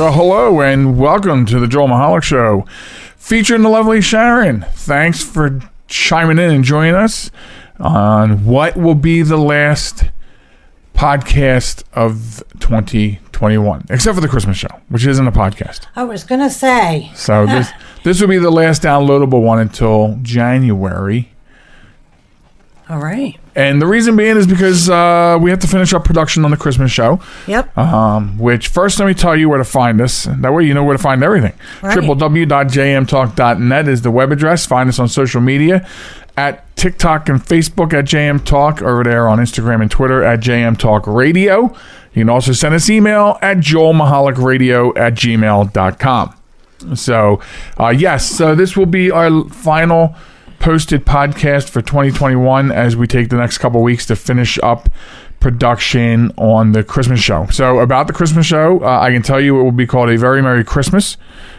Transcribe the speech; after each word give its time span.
Well, 0.00 0.14
hello 0.14 0.62
and 0.62 0.98
welcome 0.98 1.44
to 1.44 1.60
the 1.60 1.66
Joel 1.66 1.88
Michalec 1.88 2.22
Show, 2.22 2.64
featuring 3.18 3.60
the 3.60 3.68
lovely 3.68 4.00
Sharen. 4.00 4.64
Thanks 4.72 5.22
for 5.22 5.60
chiming 5.88 6.38
in 6.38 6.50
and 6.50 6.64
joining 6.64 6.94
us 6.94 7.30
on 7.78 8.46
what 8.46 8.78
will 8.78 8.94
be 8.94 9.20
the 9.20 9.36
last 9.36 10.04
podcast 10.94 11.82
of 11.92 12.42
2021, 12.60 13.84
except 13.90 14.14
for 14.14 14.22
the 14.22 14.28
Christmas 14.28 14.56
show, 14.56 14.80
which 14.88 15.04
isn't 15.04 15.26
a 15.26 15.32
podcast. 15.32 15.80
I 15.94 16.04
was 16.04 16.24
gonna 16.24 16.48
say, 16.48 17.10
So 17.14 17.44
this 17.44 17.68
this 18.02 18.22
will 18.22 18.28
be 18.28 18.38
the 18.38 18.50
last 18.50 18.80
downloadable 18.80 19.42
one 19.42 19.58
until 19.58 20.18
January. 20.22 21.30
all 22.88 23.00
right. 23.00 23.38
And 23.54 23.82
the 23.82 23.86
reason 23.86 24.16
being 24.16 24.36
is 24.36 24.46
because 24.46 24.88
uh, 24.88 25.38
we 25.40 25.50
have 25.50 25.58
to 25.60 25.66
finish 25.66 25.92
up 25.92 26.04
production 26.04 26.44
on 26.44 26.50
the 26.50 26.56
Christmas 26.56 26.92
show. 26.92 27.20
Yep. 27.46 27.76
Um, 27.76 28.38
which 28.38 28.68
first 28.68 28.98
let 28.98 29.06
me 29.06 29.14
tell 29.14 29.36
you 29.36 29.48
where 29.48 29.58
to 29.58 29.64
find 29.64 30.00
us. 30.00 30.24
That 30.24 30.52
way 30.52 30.64
you 30.64 30.74
know 30.74 30.84
where 30.84 30.96
to 30.96 31.02
find 31.02 31.22
everything. 31.22 31.54
Right. 31.82 31.98
www.jmtalk.net 31.98 33.88
is 33.88 34.02
the 34.02 34.10
web 34.10 34.32
address. 34.32 34.66
Find 34.66 34.88
us 34.88 34.98
on 34.98 35.08
social 35.08 35.40
media 35.40 35.86
at 36.36 36.74
TikTok 36.76 37.28
and 37.28 37.40
Facebook 37.40 37.92
at 37.92 38.06
JM 38.06 38.44
Talk, 38.44 38.80
over 38.82 39.04
there 39.04 39.28
on 39.28 39.38
Instagram 39.38 39.82
and 39.82 39.90
Twitter 39.90 40.22
at 40.22 40.40
JM 40.40 40.78
Talk 40.78 41.06
Radio. 41.06 41.76
You 42.14 42.22
can 42.22 42.30
also 42.30 42.52
send 42.52 42.74
us 42.74 42.88
email 42.88 43.38
at 43.42 43.58
joelmichalecradio 43.58 44.96
at 44.96 45.14
gmail.com. 45.14 46.36
So, 46.96 47.40
uh, 47.78 47.88
yes, 47.88 48.28
so 48.30 48.54
this 48.54 48.76
will 48.76 48.86
be 48.86 49.10
our 49.10 49.44
final 49.50 50.14
posted 50.60 51.04
podcast 51.04 51.68
for 51.70 51.82
2021 51.82 52.70
as 52.70 52.94
we 52.94 53.06
take 53.08 53.28
the 53.30 53.36
next 53.36 53.58
couple 53.58 53.82
weeks 53.82 54.06
to 54.06 54.14
finish 54.14 54.58
up 54.62 54.88
production 55.40 56.30
on 56.36 56.72
the 56.72 56.84
Christmas 56.84 57.18
show. 57.18 57.46
So, 57.50 57.80
about 57.80 58.06
the 58.06 58.12
Christmas 58.12 58.46
show, 58.46 58.80
uh, 58.84 59.00
I 59.00 59.10
can 59.10 59.22
tell 59.22 59.40
you 59.40 59.58
it 59.58 59.62
will 59.62 59.72
be 59.72 59.86
called 59.86 60.10
A 60.10 60.16
Very 60.18 60.42
Merry 60.42 60.62
Christmas, 60.62 61.16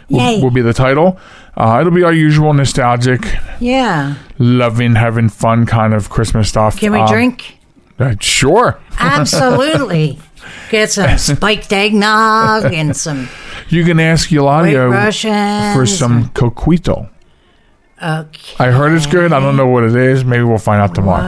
will, 0.08 0.40
will 0.40 0.50
be 0.52 0.62
the 0.62 0.72
title. 0.72 1.18
Uh, 1.56 1.78
it'll 1.80 1.92
be 1.92 2.04
our 2.04 2.12
usual 2.12 2.54
nostalgic, 2.54 3.20
Yeah. 3.60 4.14
loving, 4.38 4.94
having 4.94 5.28
fun 5.28 5.66
kind 5.66 5.92
of 5.92 6.08
Christmas 6.08 6.48
stuff. 6.48 6.78
Can 6.78 6.92
we 6.92 7.00
Um, 7.00 7.08
drink? 7.08 7.58
uh, 7.98 8.14
sure. 8.20 8.78
Absolutely. 8.98 10.18
Get 10.70 10.90
some 10.90 11.18
spiked 11.18 11.72
eggnog 11.72 12.72
and 12.72 12.96
some 12.96 13.28
You 13.68 13.84
can 13.84 14.00
ask 14.00 14.30
Russians. 14.90 15.74
for 15.76 15.86
some 15.86 16.28
coquito. 16.30 17.08
Okay. 18.02 18.54
I 18.58 18.70
heard 18.70 18.92
it's 18.92 19.06
good. 19.06 19.32
I 19.32 19.40
don't 19.40 19.56
know 19.56 19.66
what 19.68 19.84
it 19.84 19.94
is. 19.94 20.24
Maybe 20.24 20.42
we'll 20.42 20.58
find 20.58 20.80
out 20.82 20.94
tomorrow. 20.94 21.22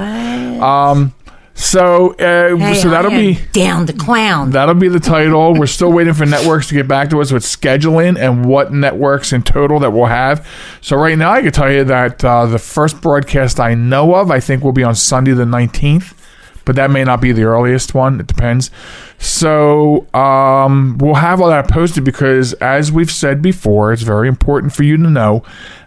Um, 0.63 1.15
so, 1.57 2.15
uh, 2.15 2.57
Hey, 2.57 2.75
so 2.75 2.91
that'll 2.91 3.13
am 3.13 3.17
be 3.21 3.39
down 3.53 3.87
the 3.87 3.93
clown. 3.93 4.51
that'll 4.51 4.75
be 4.75 4.89
the 4.89 4.99
title. 4.99 5.55
We're 5.55 5.67
still 5.67 5.93
waiting 5.93 6.13
for 6.13 6.27
networks 6.27 6.67
to 6.69 6.75
get 6.75 6.89
back 6.89 7.11
to 7.11 7.21
us 7.21 7.31
with 7.31 7.45
scheduling 7.45 8.19
and 8.19 8.45
what 8.45 8.73
networks 8.73 9.33
in 9.33 9.43
total 9.43 9.79
that 9.81 9.93
we'll 9.93 10.07
have. 10.07 10.45
So 10.81 10.97
right 10.97 11.17
now, 11.17 11.31
I 11.31 11.43
can 11.43 11.53
tell 11.53 11.71
you 11.71 11.85
that 11.85 12.25
uh, 12.25 12.47
the 12.47 12.59
first 12.59 13.01
broadcast 13.01 13.61
I 13.61 13.75
know 13.75 14.17
of, 14.17 14.33
I 14.33 14.41
think, 14.41 14.65
will 14.65 14.73
be 14.73 14.83
on 14.83 14.97
Sunday 14.97 15.33
the 15.33 15.47
nineteenth. 15.47 16.21
But 16.67 16.77
that 16.77 16.91
may 16.91 17.05
not 17.05 17.21
be 17.21 17.31
the 17.31 17.43
earliest 17.45 17.95
one. 17.95 18.19
It 18.19 18.27
depends. 18.27 18.71
So 19.19 20.07
um, 20.15 20.97
we'll 20.99 21.15
have 21.15 21.41
all 21.43 21.49
that 21.49 21.69
posted 21.69 22.05
because, 22.05 22.55
as 22.55 22.91
we've 22.91 23.11
said 23.11 23.43
before, 23.43 23.93
it's 23.93 24.01
very 24.03 24.29
important 24.29 24.73
for 24.73 24.83
you 24.83 24.97
to 24.97 25.11
know 25.11 25.43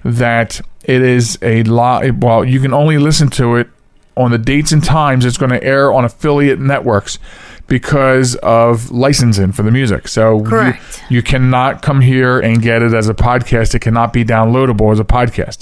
that 0.06 0.62
it 0.88 1.02
is 1.04 1.38
a 1.44 1.62
lot. 1.64 2.12
Well, 2.18 2.44
you 2.44 2.60
can 2.60 2.74
only 2.74 2.98
listen 2.98 3.30
to 3.32 3.56
it 3.58 3.70
on 4.16 4.32
the 4.32 4.38
dates 4.40 4.72
and 4.72 4.84
times 4.84 5.26
it's 5.26 5.38
going 5.38 5.52
to 5.52 5.64
air 5.64 5.94
on 5.94 6.04
affiliate 6.04 6.60
networks 6.60 7.20
because 7.68 8.36
of 8.38 8.90
licensing 8.90 9.52
for 9.52 9.62
the 9.62 9.70
music. 9.70 10.08
So 10.08 10.38
you, 10.40 10.44
Correct. 10.46 11.04
you 11.10 11.22
cannot 11.22 11.82
come 11.84 12.02
here 12.02 12.40
and 12.40 12.62
get 12.62 12.82
it 12.82 12.94
as 12.94 13.08
a 13.10 13.14
podcast. 13.14 13.76
It 13.76 13.80
cannot 13.80 14.14
be 14.14 14.24
downloadable 14.26 14.92
as 14.92 15.00
a 15.00 15.04
podcast. 15.04 15.60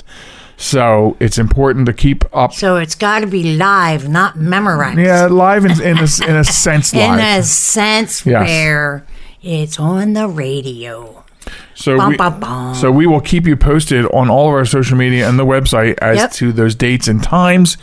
So 0.57 1.17
it's 1.19 1.37
important 1.37 1.85
to 1.87 1.93
keep 1.93 2.23
up. 2.33 2.53
So 2.53 2.77
it's 2.77 2.95
got 2.95 3.19
to 3.19 3.27
be 3.27 3.57
live, 3.57 4.07
not 4.07 4.37
memorized. 4.37 4.99
Yeah, 4.99 5.25
live 5.25 5.65
in, 5.65 5.71
in, 5.81 5.97
a, 5.97 6.07
in 6.29 6.35
a 6.37 6.43
sense, 6.45 6.93
In 6.93 7.19
a 7.19 7.43
sense 7.43 8.25
Yes. 8.25 8.47
where 8.47 9.05
it's 9.43 9.77
on 9.79 10.13
the 10.13 10.29
radio. 10.29 11.24
So 11.73 11.97
Bum, 11.97 12.09
we, 12.11 12.17
bum, 12.17 12.39
bum. 12.39 12.75
so 12.75 12.91
we 12.91 13.06
will 13.07 13.19
keep 13.22 13.45
you 13.45 13.56
posted 13.57 14.06
on 14.07 14.29
all 14.29 14.47
of 14.47 14.53
our 14.53 14.66
social 14.66 14.97
media 14.97 15.28
and 15.28 15.38
the 15.38 15.45
website 15.45 15.97
as 16.01 16.17
Yep. 16.17 16.31
to 16.33 16.51
those 16.53 16.73
dates 16.75 17.07
and 17.07 17.22
times 17.22 17.78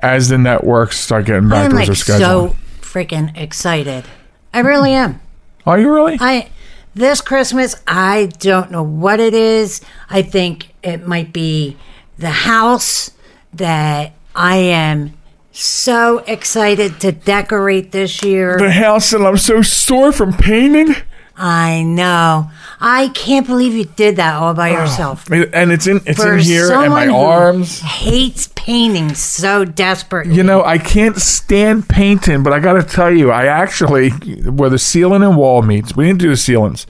as 0.00 0.28
the 0.28 0.38
networks 0.38 0.98
start 0.98 1.26
getting 1.26 1.48
back 1.48 1.64
I'm 1.66 1.70
to 1.70 1.76
like 1.76 1.86
their 1.86 1.94
schedule. 1.94 2.50
so 2.50 2.56
freaking 2.80 3.36
excited. 3.36 4.04
I 4.52 4.60
really 4.60 4.92
am. 4.92 5.20
Are 5.64 5.78
you 5.78 5.92
really? 5.92 6.16
I 6.20 6.48
this 6.94 7.20
Christmas 7.20 7.76
I 7.86 8.30
don't 8.38 8.70
know 8.70 8.82
what 8.82 9.20
it 9.20 9.34
is. 9.34 9.80
I 10.10 10.22
think 10.22 10.74
it 10.82 11.06
might 11.06 11.32
be 11.32 11.76
the 12.18 12.30
house 12.30 13.10
that 13.54 14.12
I 14.34 14.56
am 14.56 15.12
so 15.52 16.18
excited 16.26 17.00
to 17.00 17.12
decorate 17.12 17.92
this 17.92 18.22
year. 18.22 18.58
the 18.58 18.70
house 18.70 19.12
and 19.12 19.26
I'm 19.26 19.36
so 19.38 19.62
sore 19.62 20.12
from 20.12 20.32
painting. 20.34 20.94
I 21.38 21.82
know. 21.82 22.50
I 22.80 23.08
can't 23.08 23.46
believe 23.46 23.74
you 23.74 23.84
did 23.84 24.16
that 24.16 24.34
all 24.34 24.54
by 24.54 24.70
ah. 24.70 24.82
yourself. 24.82 25.30
And 25.30 25.70
it's 25.70 25.86
in 25.86 26.00
it's 26.06 26.22
For 26.22 26.34
in 26.36 26.40
here 26.40 26.72
and 26.72 26.92
my 26.92 27.06
who 27.06 27.14
arms. 27.14 27.80
hates 27.80 28.48
painting 28.54 29.14
so 29.14 29.64
desperately. 29.64 30.34
You 30.34 30.42
know, 30.42 30.64
I 30.64 30.78
can't 30.78 31.16
stand 31.16 31.88
painting, 31.88 32.42
but 32.42 32.52
I 32.52 32.58
got 32.58 32.74
to 32.74 32.82
tell 32.82 33.10
you, 33.10 33.30
I 33.30 33.46
actually 33.46 34.10
where 34.10 34.70
the 34.70 34.78
ceiling 34.78 35.22
and 35.22 35.36
wall 35.36 35.62
meets. 35.62 35.94
We 35.94 36.06
didn't 36.06 36.20
do 36.20 36.30
the 36.30 36.36
ceilings, 36.36 36.86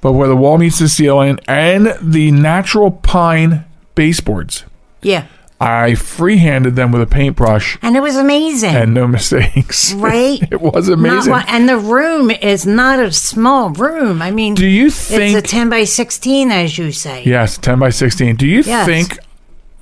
but 0.00 0.12
where 0.12 0.28
the 0.28 0.36
wall 0.36 0.58
meets 0.58 0.78
the 0.80 0.88
ceiling 0.88 1.38
and 1.46 1.96
the 2.02 2.32
natural 2.32 2.90
pine 2.90 3.64
baseboards, 3.94 4.64
yeah. 5.02 5.26
I 5.62 5.94
freehanded 5.94 6.74
them 6.74 6.90
with 6.90 7.02
a 7.02 7.06
paintbrush 7.06 7.76
And 7.82 7.94
it 7.94 8.00
was 8.00 8.16
amazing. 8.16 8.74
and 8.74 8.94
no 8.94 9.06
mistakes. 9.18 9.92
Right? 9.92 10.40
it 10.50 10.60
was 10.60 10.88
amazing. 10.88 11.30
one- 11.32 11.44
and 11.48 11.68
the 11.68 11.76
room 11.76 12.30
is 12.30 12.64
not 12.66 12.98
a 12.98 13.12
small 13.12 13.68
room. 13.70 14.22
I 14.22 14.30
mean, 14.30 14.54
Do 14.54 14.66
you 14.66 14.90
think 14.90 15.36
it's 15.36 15.46
a 15.46 15.50
10 15.56 15.68
by 15.68 15.84
16, 15.84 16.50
as 16.50 16.78
you 16.78 16.92
say. 16.92 17.24
yes, 17.26 17.58
ten 17.58 17.78
by 17.78 17.90
sixteen. 17.90 18.36
Do 18.36 18.46
you 18.46 18.62
Yes. 18.62 18.86
think 18.86 19.18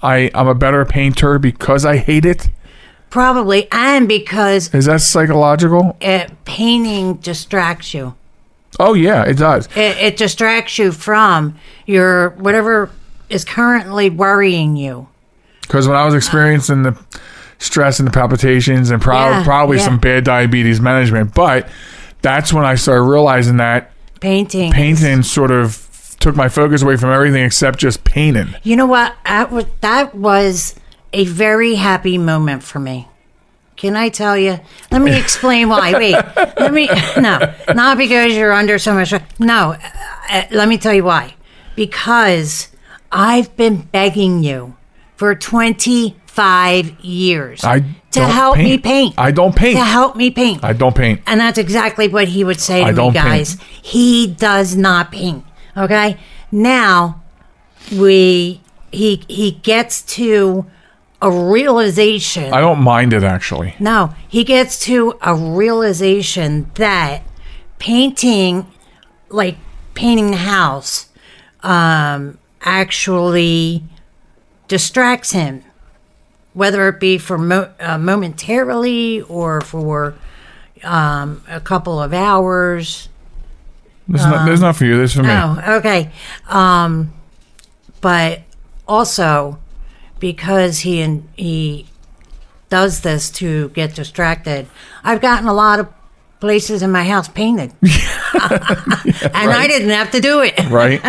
I 0.03 0.31
I'm 0.35 0.49
a 0.49 0.55
better 0.55 0.85
painter 0.85 1.39
because 1.39 1.85
I 1.85 1.99
hate 1.99 2.25
it? 2.25 2.49
Probably. 3.11 3.69
And 3.73 4.07
because 4.09 4.75
Is 4.75 4.85
that 4.87 5.01
psychological? 5.01 5.97
it, 6.01 6.33
painting 6.45 7.15
distracts 7.15 7.95
you, 7.95 8.15
Oh 8.81 8.95
yeah, 8.95 9.23
it 9.25 9.39
does. 9.39 9.67
it, 9.77 9.97
it 9.99 10.17
distracts 10.17 10.77
you 10.79 10.91
from 10.93 11.57
your 11.87 12.31
whatever 12.31 12.91
is 13.31 13.45
currently 13.45 14.11
worrying 14.11 14.77
you. 14.77 15.07
Because 15.69 15.87
when 15.87 15.97
I 15.97 16.05
was 16.05 16.15
experiencing 16.15 16.83
the 16.83 16.99
stress 17.59 18.01
and 18.01 18.09
the 18.09 18.13
palpitations 18.13 18.91
and 18.91 19.01
prob- 19.01 19.31
Yeah, 19.31 19.45
probably 19.45 19.77
yeah. 19.77 19.85
some 19.85 19.99
bad 19.99 20.25
diabetes 20.25 20.81
management, 20.81 21.35
but 21.35 21.69
that's 22.23 22.53
when 22.53 22.65
I 22.65 22.75
started 22.75 23.03
realizing 23.03 23.59
that 23.59 23.93
Painting. 24.21 24.73
painting 24.73 25.23
sort 25.23 25.51
of 25.53 25.85
took 26.19 26.35
my 26.35 26.49
focus 26.49 26.83
away 26.83 26.97
from 26.97 27.11
everything 27.13 27.45
except 27.45 27.79
just 27.79 28.03
painting. 28.03 28.55
You 28.65 28.75
know 28.75 28.87
what? 28.87 29.15
That 29.25 29.53
was, 29.53 29.67
that 29.83 30.15
was 30.15 30.75
a 31.13 31.25
very 31.27 31.77
happy 31.77 32.19
moment 32.19 32.65
for 32.65 32.81
me. 32.81 33.07
Can 33.77 33.95
I 33.95 34.09
tell 34.09 34.37
you? 34.37 34.59
Let 34.91 35.03
me 35.03 35.17
explain 35.17 35.69
why. 35.69 35.93
Wait, 35.99 36.15
let 36.59 36.73
me. 36.75 36.89
No, 37.21 37.55
not 37.75 37.97
because 37.97 38.35
you're 38.35 38.53
under 38.53 38.77
so 38.79 38.93
much. 38.95 39.13
No, 39.39 39.73
uh, 39.75 39.79
uh, 40.31 40.43
let 40.51 40.69
me 40.69 40.79
tell 40.79 40.93
you 40.95 41.05
why. 41.05 41.35
Because 41.77 42.69
I've 43.13 43.57
been 43.57 43.83
begging 43.83 44.43
you 44.43 44.77
for 45.19 45.35
25 45.35 47.01
years 47.05 47.65
I 47.65 47.81
to 48.13 48.25
help 48.25 48.57
me 48.57 48.79
paint. 48.79 48.85
paint. 48.85 49.15
I 49.19 49.31
don't 49.33 49.55
paint. 49.55 49.77
To 49.77 49.85
help 49.85 50.17
me 50.17 50.31
paint. 50.31 50.65
I 50.65 50.73
don't 50.73 50.95
paint. 50.95 51.21
And 51.27 51.41
that's 51.41 51.59
exactly 51.59 52.09
what 52.09 52.29
he 52.29 52.45
would 52.45 52.61
say 52.61 52.83
I 52.83 52.87
to 52.87 52.93
me, 52.93 52.97
don't 52.97 53.13
paint. 53.13 53.25
guys. 53.27 53.61
He 53.83 54.29
does 54.29 54.77
not 54.77 55.11
paint. 55.13 55.45
Okay? 55.77 56.17
Now, 56.53 57.23
we 57.93 58.61
he 58.93 59.23
he 59.29 59.51
gets 59.51 60.03
to 60.17 60.65
a 61.21 61.31
realization. 61.31 62.53
I 62.55 62.61
don't 62.61 62.81
mind 62.83 63.13
it 63.13 63.25
actually. 63.25 63.75
No, 63.81 64.15
he 64.29 64.45
gets 64.45 64.79
to 64.81 65.19
a 65.21 65.35
realization 65.35 66.71
that 66.75 67.23
painting, 67.79 68.67
like 69.29 69.57
painting 69.95 70.31
the 70.31 70.37
house, 70.39 71.09
um, 71.63 72.39
actually 72.63 73.83
distracts 74.69 75.33
him, 75.33 75.65
whether 76.53 76.89
it 76.89 77.01
be 77.01 77.19
for 77.19 77.39
mo- 77.39 77.73
uh, 77.81 77.99
momentarily 77.99 79.23
or 79.23 79.61
for 79.61 80.15
um, 80.85 81.43
a 81.49 81.61
couple 81.61 82.01
of 82.01 82.13
hours. 82.13 83.09
This 84.07 84.23
is, 84.23 84.27
not, 84.27 84.47
this 84.47 84.55
is 84.55 84.61
not 84.61 84.77
for 84.77 84.85
you. 84.85 84.97
This 84.97 85.11
is 85.11 85.17
for 85.17 85.23
me. 85.23 85.31
Oh, 85.31 85.77
okay. 85.79 86.11
Um, 86.49 87.13
but 88.01 88.43
also 88.87 89.59
because 90.19 90.81
he 90.81 91.01
and 91.01 91.29
he 91.37 91.87
does 92.71 93.01
this 93.01 93.31
to 93.31 93.69
get 93.71 93.95
distracted, 93.95 94.67
I've 95.05 95.21
gotten 95.21 95.49
a 95.49 95.53
lot 95.55 95.81
of 95.81 95.89
places 96.41 96.83
in 96.83 96.91
my 96.93 97.05
house 97.05 97.29
painted, 97.29 97.73
and 97.83 97.91
I 99.33 99.67
didn't 99.67 99.91
have 99.91 100.11
to 100.13 100.21
do 100.21 100.41
it. 100.43 100.59
right 100.71 101.03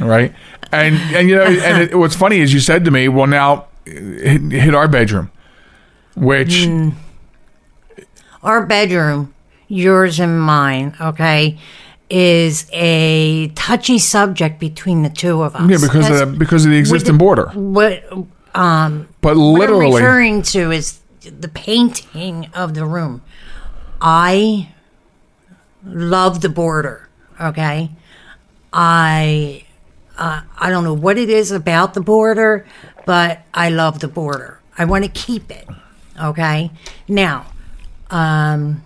right 0.00 0.32
and 0.72 0.96
and 1.14 1.28
you 1.28 1.36
know 1.36 1.42
and 1.68 1.82
it, 1.82 1.94
what's 1.98 2.16
funny 2.16 2.38
is 2.38 2.52
you 2.52 2.60
said 2.60 2.84
to 2.84 2.90
me 2.90 3.08
well 3.08 3.26
now 3.26 3.66
hit, 3.84 4.40
hit 4.50 4.74
our 4.74 4.88
bedroom 4.88 5.30
which 6.16 6.68
Our 8.42 8.66
bedroom, 8.66 9.32
yours 9.68 10.18
and 10.18 10.40
mine, 10.40 10.94
okay, 11.00 11.56
is 12.10 12.68
a 12.72 13.48
touchy 13.54 13.98
subject 14.00 14.58
between 14.58 15.02
the 15.02 15.08
two 15.08 15.42
of 15.42 15.54
us. 15.54 15.62
yeah 15.70 15.78
because 15.80 16.08
That's 16.08 16.20
of 16.22 16.32
the, 16.32 16.38
because 16.38 16.64
of 16.64 16.72
the 16.72 16.76
existing 16.76 17.18
border 17.18 17.46
what 17.54 18.02
um 18.54 19.08
but 19.20 19.36
What 19.36 19.44
I'm 19.46 19.52
literally 19.54 19.94
referring 19.94 20.42
to 20.42 20.70
is 20.72 20.98
the 21.20 21.48
painting 21.48 22.50
of 22.52 22.74
the 22.74 22.84
room. 22.84 23.22
I 24.00 24.68
love 25.84 26.40
the 26.40 26.48
border. 26.48 27.08
Okay, 27.40 27.90
I 28.72 29.64
uh, 30.22 30.42
I 30.56 30.70
don't 30.70 30.84
know 30.84 30.94
what 30.94 31.18
it 31.18 31.28
is 31.28 31.50
about 31.50 31.94
the 31.94 32.00
border, 32.00 32.64
but 33.04 33.40
I 33.52 33.70
love 33.70 33.98
the 33.98 34.06
border. 34.06 34.60
I 34.78 34.84
want 34.84 35.02
to 35.04 35.10
keep 35.10 35.50
it. 35.50 35.66
Okay, 36.22 36.70
now 37.08 37.46
um, 38.08 38.84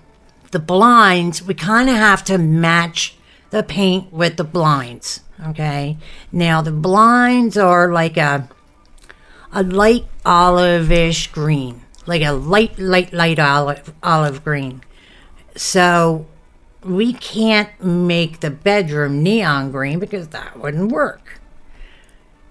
the 0.52 0.58
blinds 0.58 1.42
we 1.42 1.52
kind 1.52 1.90
of 1.90 1.96
have 1.96 2.24
to 2.24 2.38
match 2.38 3.16
the 3.50 3.62
paint 3.62 4.10
with 4.14 4.38
the 4.38 4.44
blinds. 4.44 5.20
Okay, 5.48 5.98
now 6.32 6.62
the 6.62 6.72
blinds 6.72 7.58
are 7.58 7.92
like 7.92 8.16
a 8.16 8.48
a 9.52 9.62
light 9.62 10.06
olive-ish 10.24 11.32
green, 11.32 11.82
like 12.06 12.22
a 12.22 12.32
light, 12.32 12.78
light, 12.78 13.12
light 13.12 13.38
olive 13.38 13.92
olive 14.02 14.42
green. 14.42 14.80
So 15.54 16.24
we 16.86 17.12
can't 17.12 17.82
make 17.82 18.40
the 18.40 18.50
bedroom 18.50 19.22
neon 19.22 19.70
green 19.70 19.98
because 19.98 20.28
that 20.28 20.58
wouldn't 20.58 20.90
work. 20.92 21.40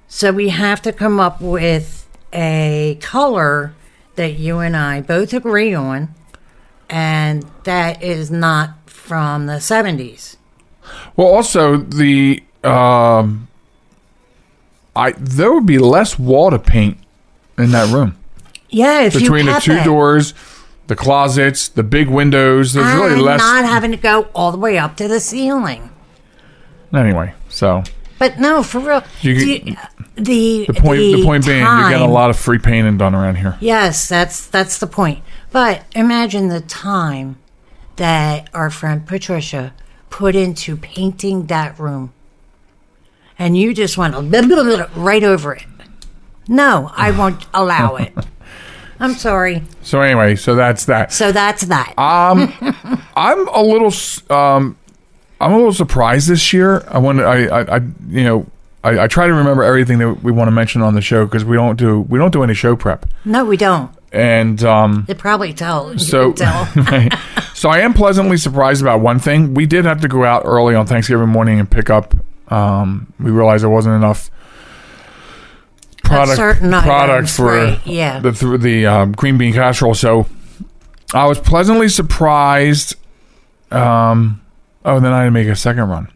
So 0.07 0.31
we 0.31 0.49
have 0.49 0.81
to 0.83 0.93
come 0.93 1.19
up 1.19 1.41
with 1.41 2.07
a 2.31 2.97
color 3.01 3.73
that 4.15 4.33
you 4.33 4.59
and 4.59 4.75
I 4.77 5.01
both 5.01 5.33
agree 5.33 5.73
on, 5.73 6.13
and 6.89 7.43
that 7.63 8.01
is 8.01 8.31
not 8.31 8.71
from 8.89 9.45
the 9.47 9.53
70s. 9.55 10.37
well 11.15 11.27
also 11.27 11.77
the 11.77 12.43
um 12.63 13.47
i 14.95 15.11
there 15.17 15.51
would 15.51 15.65
be 15.65 15.77
less 15.79 16.17
wall 16.19 16.49
to 16.51 16.59
paint 16.59 16.97
in 17.57 17.71
that 17.71 17.91
room 17.93 18.15
Yeah, 18.69 19.01
if 19.01 19.13
between 19.13 19.45
the 19.47 19.59
two 19.59 19.83
doors 19.83 20.33
the 20.87 20.95
closets 20.95 21.67
the 21.67 21.83
big 21.83 22.07
windows 22.09 22.73
there's 22.73 22.93
really 22.93 23.13
and 23.13 23.21
less 23.21 23.39
not 23.39 23.65
having 23.65 23.91
to 23.91 23.97
go 23.97 24.27
all 24.35 24.51
the 24.51 24.57
way 24.57 24.77
up 24.77 24.95
to 24.97 25.07
the 25.07 25.19
ceiling. 25.19 25.89
anyway 26.93 27.33
so 27.49 27.83
But 28.19 28.39
no, 28.39 28.63
for 28.63 28.79
real. 28.79 29.03
You 29.21 29.33
you- 29.33 29.75
the 30.15 30.65
the 30.67 30.73
point 30.73 30.99
the, 30.99 31.23
point 31.25 31.45
being 31.45 31.59
you're 31.59 31.89
getting 31.89 32.07
a 32.07 32.11
lot 32.11 32.29
of 32.29 32.37
free 32.39 32.59
painting 32.59 32.97
done 32.97 33.13
around 33.13 33.35
here 33.35 33.57
Yes, 33.59 34.07
that's 34.07 34.47
that's 34.47 34.77
the 34.79 34.87
point. 34.87 35.19
But 35.51 35.83
imagine 35.93 36.47
the 36.47 36.61
time 36.61 37.37
that 37.97 38.49
our 38.53 38.69
friend 38.69 39.05
Patricia 39.05 39.73
put 40.09 40.35
into 40.35 40.77
painting 40.77 41.47
that 41.47 41.77
room, 41.79 42.13
and 43.37 43.57
you 43.57 43.73
just 43.73 43.97
went 43.97 44.13
right 44.95 45.23
over 45.23 45.53
it. 45.55 45.65
No, 46.47 46.91
I 46.95 47.11
won't 47.11 47.45
allow 47.53 47.95
it. 47.97 48.13
I'm 48.99 49.13
sorry. 49.13 49.63
so 49.81 50.01
anyway 50.01 50.35
so 50.35 50.55
that's 50.55 50.85
that 50.85 51.11
So 51.11 51.31
that's 51.31 51.63
that. 51.63 51.97
Um, 51.99 52.53
I'm 53.15 53.47
a 53.49 53.61
little, 53.61 53.91
um, 54.35 54.77
I'm 55.41 55.51
a 55.51 55.55
little 55.57 55.73
surprised 55.73 56.27
this 56.29 56.53
year. 56.53 56.83
I 56.89 56.97
want, 56.97 57.19
I, 57.19 57.45
I, 57.47 57.75
I 57.77 57.81
you 58.07 58.23
know, 58.23 58.45
I, 58.83 58.99
I 59.03 59.07
try 59.07 59.27
to 59.27 59.33
remember 59.33 59.63
everything 59.63 59.97
that 59.99 60.23
we 60.23 60.31
want 60.31 60.47
to 60.47 60.51
mention 60.51 60.81
on 60.81 60.93
the 60.95 61.01
show 61.01 61.25
because 61.25 61.43
we 61.43 61.55
don't 61.57 61.75
do, 61.77 62.01
we 62.01 62.17
don't 62.19 62.31
do 62.31 62.43
any 62.43 62.53
show 62.53 62.75
prep, 62.75 63.05
no, 63.25 63.43
we 63.43 63.57
don't. 63.57 63.91
and 64.11 64.63
um, 64.63 65.05
It 65.09 65.17
probably 65.17 65.53
tell. 65.53 65.91
You 65.93 65.99
so, 65.99 66.33
so 67.53 67.69
I 67.69 67.79
am 67.79 67.93
pleasantly 67.93 68.37
surprised 68.37 68.81
about 68.81 69.01
one 69.01 69.19
thing. 69.19 69.53
We 69.53 69.65
did 69.65 69.85
have 69.85 70.01
to 70.01 70.07
go 70.07 70.23
out 70.23 70.43
early 70.45 70.75
on 70.75 70.85
Thanksgiving 70.87 71.29
morning 71.29 71.59
and 71.59 71.69
pick 71.69 71.89
up. 71.89 72.13
Um, 72.49 73.11
we 73.19 73.31
realized 73.31 73.63
there 73.63 73.69
wasn't 73.69 73.95
enough 73.95 74.29
product 76.05 76.37
certain 76.37 76.71
product 76.71 76.89
items, 76.89 77.35
for 77.35 77.45
right, 77.45 77.85
yeah. 77.85 78.19
the 78.19 78.31
th- 78.31 78.61
the 78.61 78.85
um, 78.85 79.11
green 79.11 79.37
bean 79.37 79.53
casserole. 79.53 79.95
So 79.95 80.27
I 81.13 81.25
was 81.25 81.39
pleasantly 81.39 81.89
surprised. 81.89 82.95
Um, 83.71 84.41
oh, 84.83 84.99
then 84.99 85.11
I 85.11 85.19
had 85.19 85.25
to 85.25 85.31
make 85.31 85.47
a 85.47 85.55
second 85.55 85.89
run, 85.89 86.07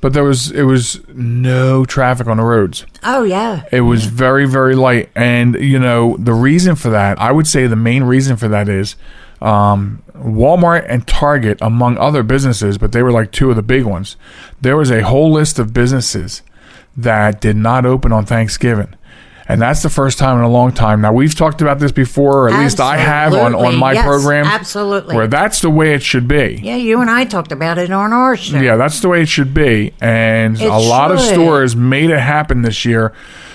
but 0.00 0.12
there 0.12 0.24
was 0.24 0.50
it 0.50 0.62
was 0.62 1.00
no 1.08 1.84
traffic 1.84 2.26
on 2.26 2.36
the 2.36 2.44
roads. 2.44 2.86
oh 3.02 3.24
yeah. 3.24 3.64
It 3.72 3.82
was 3.82 4.06
very, 4.06 4.46
very 4.46 4.74
light. 4.74 5.10
And, 5.14 5.56
you 5.56 5.78
know, 5.78 6.16
the 6.18 6.32
reason 6.32 6.76
for 6.76 6.90
that, 6.90 7.20
I 7.20 7.32
would 7.32 7.46
say 7.46 7.66
the 7.66 7.76
main 7.76 8.04
reason 8.04 8.36
for 8.36 8.48
that 8.48 8.68
is 8.68 8.96
um, 9.42 10.02
Walmart 10.14 10.86
and 10.88 11.06
Target, 11.06 11.58
among 11.60 11.98
other 11.98 12.22
businesses, 12.22 12.78
but 12.78 12.92
they 12.92 13.02
were 13.02 13.12
like 13.12 13.32
two 13.32 13.50
of 13.50 13.56
the 13.56 13.62
big 13.62 13.84
ones. 13.84 14.16
There 14.60 14.76
was 14.76 14.90
a 14.90 15.02
whole 15.02 15.30
list 15.30 15.58
of 15.58 15.74
businesses 15.74 16.42
that 16.96 17.40
did 17.40 17.56
not 17.56 17.84
open 17.84 18.12
on 18.12 18.24
Thanksgiving. 18.24 18.94
And 19.48 19.62
that's 19.62 19.82
the 19.82 19.90
first 19.90 20.18
time 20.18 20.38
in 20.38 20.44
a 20.44 20.48
long 20.48 20.72
time. 20.72 21.00
Now, 21.00 21.12
we've 21.12 21.34
talked 21.34 21.62
about 21.62 21.78
this 21.78 21.92
before, 21.92 22.44
or 22.44 22.48
at 22.50 22.58
least 22.60 22.80
I 22.80 22.96
have 22.96 23.32
on, 23.32 23.54
on 23.54 23.76
my 23.76 23.92
Yes, 23.92 24.04
program, 24.04 24.44
absolutely. 24.44 25.14
where 25.14 25.28
that's 25.28 25.60
the 25.60 25.70
way 25.70 25.94
it 25.94 26.02
should 26.02 26.26
be. 26.26 26.58
Yeah, 26.62 26.74
you 26.74 27.00
and 27.00 27.08
I 27.08 27.24
talked 27.26 27.52
about 27.52 27.78
it 27.78 27.92
on 27.92 28.12
our 28.12 28.36
show. 28.36 28.58
Yeah, 28.58 28.76
that's 28.76 29.00
the 29.00 29.08
way 29.08 29.22
it 29.22 29.28
should 29.28 29.54
be. 29.54 29.92
And 30.00 30.60
It 30.60 30.66
a 30.68 30.76
lot 30.76 31.12
of 31.12 31.20
stores 31.20 31.76
made 31.76 32.10
it 32.10 32.18
happen 32.18 32.62
this 32.62 32.84
year 32.84 33.12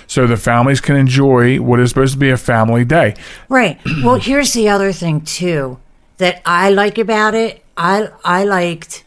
so 0.08 0.28
the 0.28 0.38
families 0.38 0.80
can 0.80 0.96
enjoy 0.96 1.58
what 1.62 1.80
is 1.82 1.90
supposed 1.90 2.14
to 2.14 2.20
be 2.20 2.30
a 2.30 2.38
family 2.38 2.86
day. 2.86 3.16
Right. 3.50 3.80
Well, 4.04 4.16
here's 4.16 4.54
the 4.54 4.70
other 4.70 4.92
thing 4.94 5.22
too 5.22 5.78
that 6.18 6.42
I 6.46 6.70
like 6.70 6.98
about 6.98 7.36
it. 7.36 7.64
I 7.76 8.10
I 8.24 8.44
liked 8.46 9.04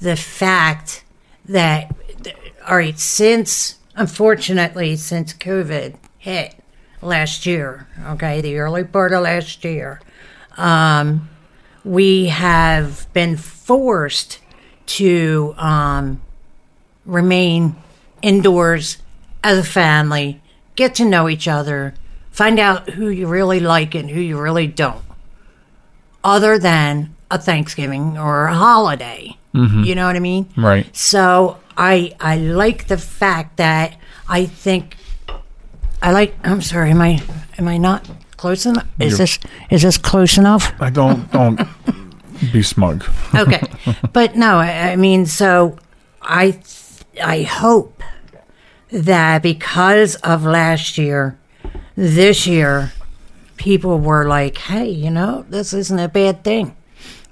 the 0.00 0.14
fact 0.16 1.04
that 1.48 1.92
all 2.68 2.76
right, 2.76 2.98
since 2.98 3.76
unfortunately 3.96 4.96
since 4.96 5.32
COVID 5.32 5.94
hit 6.28 6.54
last 7.00 7.46
year, 7.46 7.86
okay, 8.08 8.40
the 8.42 8.58
early 8.58 8.84
part 8.84 9.12
of 9.12 9.22
last 9.22 9.64
year, 9.64 10.00
um, 10.58 11.28
we 11.84 12.26
have 12.26 13.10
been 13.14 13.36
forced 13.36 14.38
to 14.84 15.54
um, 15.56 16.20
remain 17.06 17.74
indoors 18.20 18.98
as 19.42 19.58
a 19.58 19.64
family, 19.64 20.42
get 20.76 20.94
to 20.96 21.04
know 21.04 21.28
each 21.28 21.48
other, 21.48 21.94
find 22.30 22.58
out 22.58 22.90
who 22.90 23.08
you 23.08 23.26
really 23.26 23.60
like 23.60 23.94
and 23.94 24.10
who 24.10 24.20
you 24.20 24.38
really 24.38 24.66
don't, 24.66 25.04
other 26.22 26.58
than 26.58 27.14
a 27.30 27.38
Thanksgiving 27.38 28.18
or 28.18 28.46
a 28.46 28.54
holiday. 28.54 29.34
You 29.84 29.94
know 29.94 30.06
what 30.06 30.16
I 30.16 30.20
mean? 30.20 30.46
Right. 30.56 30.94
So 30.94 31.56
I 31.76 32.12
I 32.20 32.36
like 32.36 32.88
the 32.88 32.98
fact 32.98 33.56
that 33.56 33.96
I 34.28 34.44
think 34.44 34.96
I 36.02 36.12
like. 36.12 36.36
I'm 36.44 36.62
sorry. 36.62 36.90
Am 36.90 37.00
I 37.00 37.20
am 37.58 37.68
I 37.68 37.76
not 37.78 38.08
close 38.36 38.66
enough? 38.66 38.86
Is 38.98 39.12
You're- 39.12 39.18
this 39.18 39.38
is 39.70 39.82
this 39.82 39.98
close 39.98 40.38
enough? 40.38 40.72
I 40.80 40.90
don't 40.90 41.30
don't 41.32 41.60
be 42.52 42.62
smug. 42.62 43.04
okay 43.34 43.60
but 44.12 44.36
no 44.36 44.58
I, 44.58 44.92
I 44.92 44.96
mean 44.96 45.26
so 45.26 45.76
i 46.22 46.56
i 47.20 47.42
hope 47.42 48.00
that 48.92 49.42
because 49.42 50.14
of 50.22 50.44
last 50.44 50.98
year 50.98 51.36
this 51.96 52.46
year 52.46 52.92
people 53.56 53.98
were 53.98 54.24
like 54.28 54.56
hey 54.58 54.88
you 54.88 55.10
know 55.10 55.44
this 55.50 55.72
isn't 55.72 55.98
a 55.98 56.08
bad 56.08 56.44
thing 56.44 56.76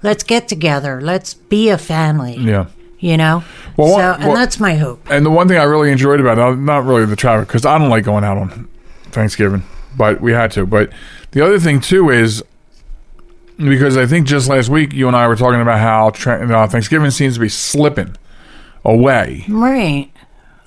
let's 0.03 0.23
get 0.23 0.49
together 0.49 0.99
let's 0.99 1.33
be 1.33 1.69
a 1.69 1.77
family 1.77 2.35
Yeah. 2.35 2.65
You 2.99 3.15
know. 3.17 3.43
Well, 3.77 3.95
so, 3.95 4.13
and 4.19 4.27
what- 4.29 4.35
that's 4.35 4.59
my 4.59 4.75
hope. 4.75 5.05
And 5.09 5.25
the 5.25 5.29
one 5.29 5.47
thing 5.47 5.57
I 5.57 5.63
really 5.63 5.91
enjoyed 5.91 6.19
about 6.19 6.37
it, 6.37 6.55
not 6.57 6.83
really 6.85 7.05
the 7.05 7.15
traffic, 7.15 7.47
because 7.47 7.65
I 7.65 7.77
don't 7.77 7.89
like 7.89 8.03
going 8.05 8.23
out 8.23 8.37
on 8.37 8.67
Thanksgiving, 9.11 9.63
but 9.95 10.19
we 10.21 10.31
had 10.31 10.51
to. 10.51 10.65
But 10.65 10.91
the 11.31 11.41
other 11.45 11.59
thing 11.59 11.79
too 11.79 12.09
is 12.09 12.43
because 13.57 13.97
I 13.97 14.05
think 14.05 14.27
just 14.27 14.47
last 14.49 14.69
week 14.69 14.93
you 14.93 15.07
and 15.07 15.15
I 15.15 15.27
were 15.27 15.35
talking 15.35 15.61
about 15.61 15.79
how 15.79 16.09
tra- 16.11 16.67
Thanksgiving 16.67 17.11
seems 17.11 17.35
to 17.35 17.39
be 17.39 17.49
slipping 17.49 18.15
away. 18.85 19.45
Right. 19.49 20.11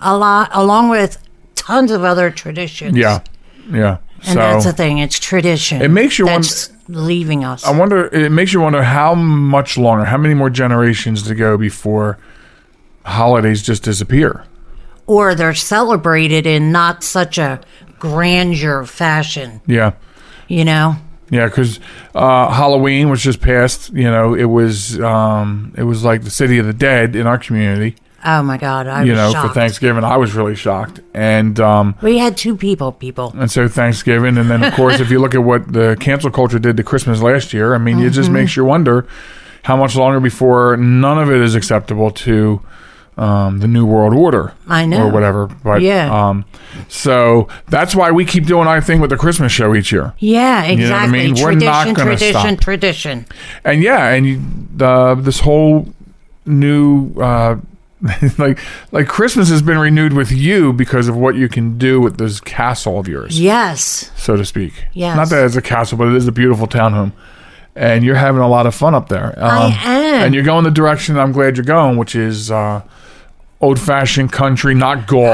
A 0.00 0.16
lot, 0.16 0.50
along 0.52 0.88
with 0.88 1.18
tons 1.54 1.90
of 1.90 2.04
other 2.04 2.30
traditions. 2.30 2.96
Yeah, 2.96 3.20
yeah. 3.70 3.98
And 4.26 4.38
that's 4.38 4.64
the 4.64 4.72
thing. 4.72 4.98
It's 4.98 5.18
tradition. 5.18 5.80
It 5.82 5.88
makes 5.90 6.18
you 6.18 6.26
wonder- 6.26 6.48
leaving 6.88 7.44
us. 7.44 7.64
I 7.64 7.76
wonder. 7.76 8.06
It 8.08 8.30
makes 8.30 8.52
you 8.52 8.60
wonder 8.60 8.82
how 8.82 9.14
much 9.14 9.78
longer, 9.78 10.04
how 10.04 10.18
many 10.18 10.34
more 10.34 10.50
generations 10.50 11.22
to 11.24 11.34
go 11.34 11.56
before 11.56 12.18
holidays 13.04 13.62
just 13.62 13.82
disappear. 13.82 14.44
or 15.06 15.34
they're 15.34 15.54
celebrated 15.54 16.46
in 16.46 16.70
not 16.70 17.02
such 17.02 17.36
a 17.38 17.60
grandeur 17.98 18.84
fashion. 18.84 19.60
Yeah. 19.66 19.92
You 20.48 20.64
know. 20.64 20.96
Yeah, 21.30 21.46
because 21.46 21.80
uh, 22.14 22.52
Halloween 22.52 23.08
was 23.08 23.20
just 23.22 23.40
passed. 23.40 23.92
You 23.92 24.04
know, 24.10 24.34
it 24.34 24.44
was 24.44 25.00
um, 25.00 25.72
it 25.76 25.84
was 25.84 26.04
like 26.04 26.22
the 26.24 26.30
city 26.30 26.58
of 26.58 26.66
the 26.66 26.72
dead 26.72 27.14
in 27.16 27.26
our 27.26 27.38
community. 27.38 27.96
Oh 28.24 28.42
my 28.42 28.58
God! 28.58 28.86
I 28.86 29.04
you 29.04 29.12
was 29.12 29.18
know, 29.18 29.32
shocked. 29.32 29.48
for 29.48 29.54
Thanksgiving, 29.54 30.04
I 30.04 30.16
was 30.18 30.34
really 30.34 30.54
shocked, 30.54 31.00
and 31.14 31.58
um, 31.58 31.94
We 32.02 32.18
had 32.18 32.36
two 32.36 32.56
people. 32.56 32.92
People. 32.92 33.32
and 33.38 33.50
so 33.50 33.66
Thanksgiving, 33.68 34.36
and 34.36 34.50
then 34.50 34.62
of 34.62 34.74
course, 34.74 35.00
if 35.00 35.10
you 35.10 35.18
look 35.20 35.34
at 35.34 35.42
what 35.42 35.72
the 35.72 35.96
cancel 36.00 36.30
culture 36.30 36.58
did 36.58 36.76
to 36.76 36.82
Christmas 36.82 37.22
last 37.22 37.52
year, 37.54 37.74
I 37.74 37.78
mean, 37.78 37.98
it 37.98 38.02
Mm-hmm. 38.02 38.12
just 38.12 38.30
makes 38.30 38.56
you 38.56 38.64
wonder 38.64 39.06
how 39.62 39.76
much 39.76 39.96
longer 39.96 40.20
before 40.20 40.76
none 40.76 41.18
of 41.18 41.30
it 41.30 41.40
is 41.40 41.54
acceptable 41.54 42.10
to 42.10 42.60
um, 43.18 43.58
the 43.60 43.68
New 43.68 43.84
World 43.84 44.14
Order. 44.14 44.52
I 44.66 44.86
know. 44.86 45.06
or 45.06 45.10
whatever. 45.12 45.46
But 45.46 45.82
Yeah. 45.82 46.08
um, 46.28 46.44
so 46.88 47.48
that's 47.68 47.94
why 47.94 48.10
we 48.10 48.24
keep 48.24 48.46
doing 48.46 48.66
our 48.66 48.80
thing 48.80 49.00
with 49.00 49.10
the 49.10 49.16
Christmas 49.18 49.52
show 49.52 49.74
each 49.74 49.92
year. 49.92 50.14
Yeah, 50.18 50.62
exactly. 50.64 50.84
know 50.88 50.92
what 50.94 51.02
I 51.02 51.06
mean? 51.08 51.34
We're 51.34 51.52
Tradition, 51.52 51.66
not 51.66 51.84
gonna 51.96 52.10
tradition, 52.16 52.40
stop. 52.56 52.60
tradition. 52.60 53.26
and 53.64 53.82
yeah, 53.82 54.08
and 54.08 54.26
you, 54.26 54.40
uh, 54.84 55.14
this 55.16 55.40
whole 55.40 55.88
new 56.46 57.12
uh, 57.20 57.56
like 58.38 58.58
like 58.92 59.06
Christmas 59.08 59.50
has 59.50 59.60
been 59.62 59.78
renewed 59.78 60.12
with 60.14 60.32
you 60.32 60.72
because 60.72 61.06
of 61.08 61.16
what 61.16 61.34
you 61.34 61.48
can 61.48 61.76
do 61.76 62.00
with 62.00 62.16
this 62.18 62.40
castle 62.40 62.98
of 62.98 63.06
yours, 63.08 63.38
Yes. 63.40 64.10
so 64.16 64.36
to 64.36 64.44
speak. 64.44 64.86
Yes. 64.92 65.16
not 65.16 65.28
that 65.30 65.44
it's 65.44 65.56
a 65.56 65.62
castle, 65.62 65.98
but 65.98 66.08
it 66.08 66.14
is 66.14 66.26
a 66.26 66.32
beautiful 66.32 66.66
townhome, 66.66 67.12
and 67.76 68.02
you're 68.02 68.14
having 68.16 68.40
a 68.40 68.48
lot 68.48 68.66
of 68.66 68.74
fun 68.74 68.94
up 68.94 69.08
there. 69.10 69.34
Um, 69.38 69.50
I 69.50 69.66
am. 69.76 70.22
and 70.26 70.34
you're 70.34 70.44
going 70.44 70.64
the 70.64 70.70
direction 70.70 71.18
I'm 71.18 71.32
glad 71.32 71.56
you're 71.56 71.64
going, 71.64 71.98
which 71.98 72.14
is 72.16 72.50
uh, 72.50 72.82
old 73.60 73.78
fashioned 73.78 74.32
country, 74.32 74.74
not 74.74 75.06
gaudy. 75.06 75.28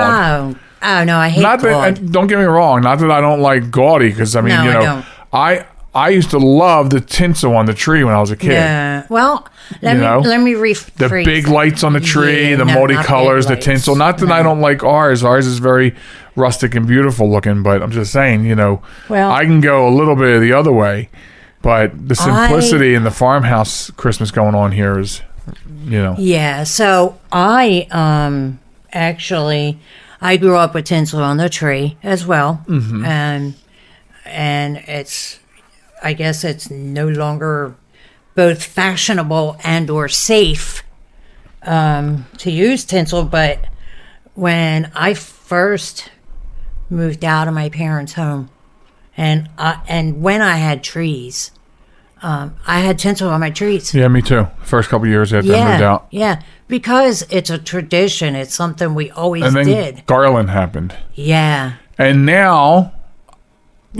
Oh, 0.54 0.58
oh 0.82 1.04
no, 1.04 1.18
I 1.18 1.28
hate 1.28 1.42
not 1.42 1.60
that, 1.60 2.10
don't 2.10 2.26
get 2.26 2.38
me 2.38 2.44
wrong, 2.44 2.80
not 2.82 2.98
that 2.98 3.10
I 3.12 3.20
don't 3.20 3.40
like 3.40 3.70
gaudy, 3.70 4.08
because 4.08 4.34
I 4.34 4.40
mean, 4.40 4.54
No, 4.56 4.64
you 4.64 4.72
know. 4.72 5.04
I 5.32 5.66
I 5.96 6.10
used 6.10 6.30
to 6.30 6.38
love 6.38 6.90
the 6.90 7.00
tinsel 7.00 7.56
on 7.56 7.66
the 7.66 7.74
tree 7.74 8.04
when 8.04 8.14
I 8.14 8.20
was 8.20 8.30
a 8.30 8.36
kid. 8.36 8.52
Yeah. 8.52 9.06
Well, 9.08 9.48
let 9.82 9.94
You 9.94 9.98
me 10.00 10.04
know, 10.06 10.18
let 10.20 10.40
me 10.40 10.52
rephrase. 10.52 10.92
the 10.96 11.08
big 11.08 11.48
lights 11.48 11.82
on 11.82 11.92
the 11.94 12.00
tree, 12.00 12.50
Yeah, 12.50 12.56
the 12.56 12.64
no, 12.66 12.74
multicolors, 12.74 13.48
the 13.48 13.56
tinsel. 13.56 13.96
Not 13.96 14.18
that 14.18 14.30
I 14.30 14.42
don't 14.42 14.60
like 14.60 14.84
ours. 14.84 15.24
Ours 15.24 15.46
is 15.46 15.58
very 15.58 15.94
rustic 16.36 16.74
and 16.74 16.86
beautiful 16.86 17.30
looking, 17.30 17.62
but 17.62 17.82
I'm 17.82 17.90
just 17.90 18.12
saying, 18.12 18.44
you 18.44 18.54
know, 18.54 18.82
Well- 19.08 19.30
I 19.32 19.44
can 19.44 19.60
go 19.60 19.88
a 19.88 19.92
little 19.94 20.14
bit 20.16 20.40
the 20.40 20.52
other 20.52 20.72
way, 20.72 21.08
but 21.62 22.08
the 22.08 22.14
simplicity 22.14 22.94
and 22.94 23.04
the 23.06 23.10
farmhouse 23.10 23.90
Christmas 23.96 24.30
going 24.30 24.54
on 24.54 24.72
here 24.72 24.98
is, 24.98 25.22
you 25.84 26.02
know, 26.02 26.14
Yeah. 26.18 26.64
So 26.64 27.16
I 27.32 27.86
um 27.90 28.58
actually 28.92 29.78
I 30.20 30.36
grew 30.36 30.56
up 30.56 30.74
with 30.74 30.84
tinsel 30.86 31.22
on 31.22 31.36
the 31.38 31.48
tree 31.48 31.96
as 32.02 32.26
well, 32.26 32.62
Mm-hmm. 32.68 33.04
and 33.04 33.54
and 34.24 34.76
it's 34.86 35.38
I 36.06 36.12
guess 36.12 36.44
it's 36.44 36.70
no 36.70 37.08
longer 37.08 37.74
both 38.36 38.62
fashionable 38.62 39.56
and 39.64 39.90
or 39.90 40.08
safe 40.08 40.84
um, 41.62 42.26
to 42.38 42.50
use 42.50 42.84
tinsel. 42.84 43.24
But 43.24 43.58
when 44.34 44.92
I 44.94 45.14
first 45.14 46.12
moved 46.88 47.24
out 47.24 47.48
of 47.48 47.54
my 47.54 47.68
parents' 47.70 48.12
home, 48.12 48.50
and 49.16 49.48
I, 49.58 49.80
and 49.88 50.22
when 50.22 50.42
I 50.42 50.58
had 50.58 50.84
trees, 50.84 51.50
um, 52.22 52.54
I 52.68 52.80
had 52.80 53.00
tinsel 53.00 53.28
on 53.30 53.40
my 53.40 53.50
trees. 53.50 53.92
yeah, 53.92 54.06
me 54.06 54.22
too. 54.22 54.46
First 54.62 54.88
couple 54.88 55.08
years 55.08 55.32
after 55.32 55.52
I 55.52 55.70
moved 55.72 55.82
out, 55.82 56.06
Yeah, 56.12 56.40
because 56.68 57.22
it's 57.30 57.50
a 57.50 57.58
tradition. 57.58 58.36
It's 58.36 58.54
something 58.54 58.94
we 58.94 59.10
always 59.10 59.42
and 59.42 59.56
then 59.56 59.66
did. 59.66 60.06
Garland 60.06 60.50
happened, 60.50 60.94
Yeah. 61.14 61.74
and 61.98 62.24
now 62.24 62.92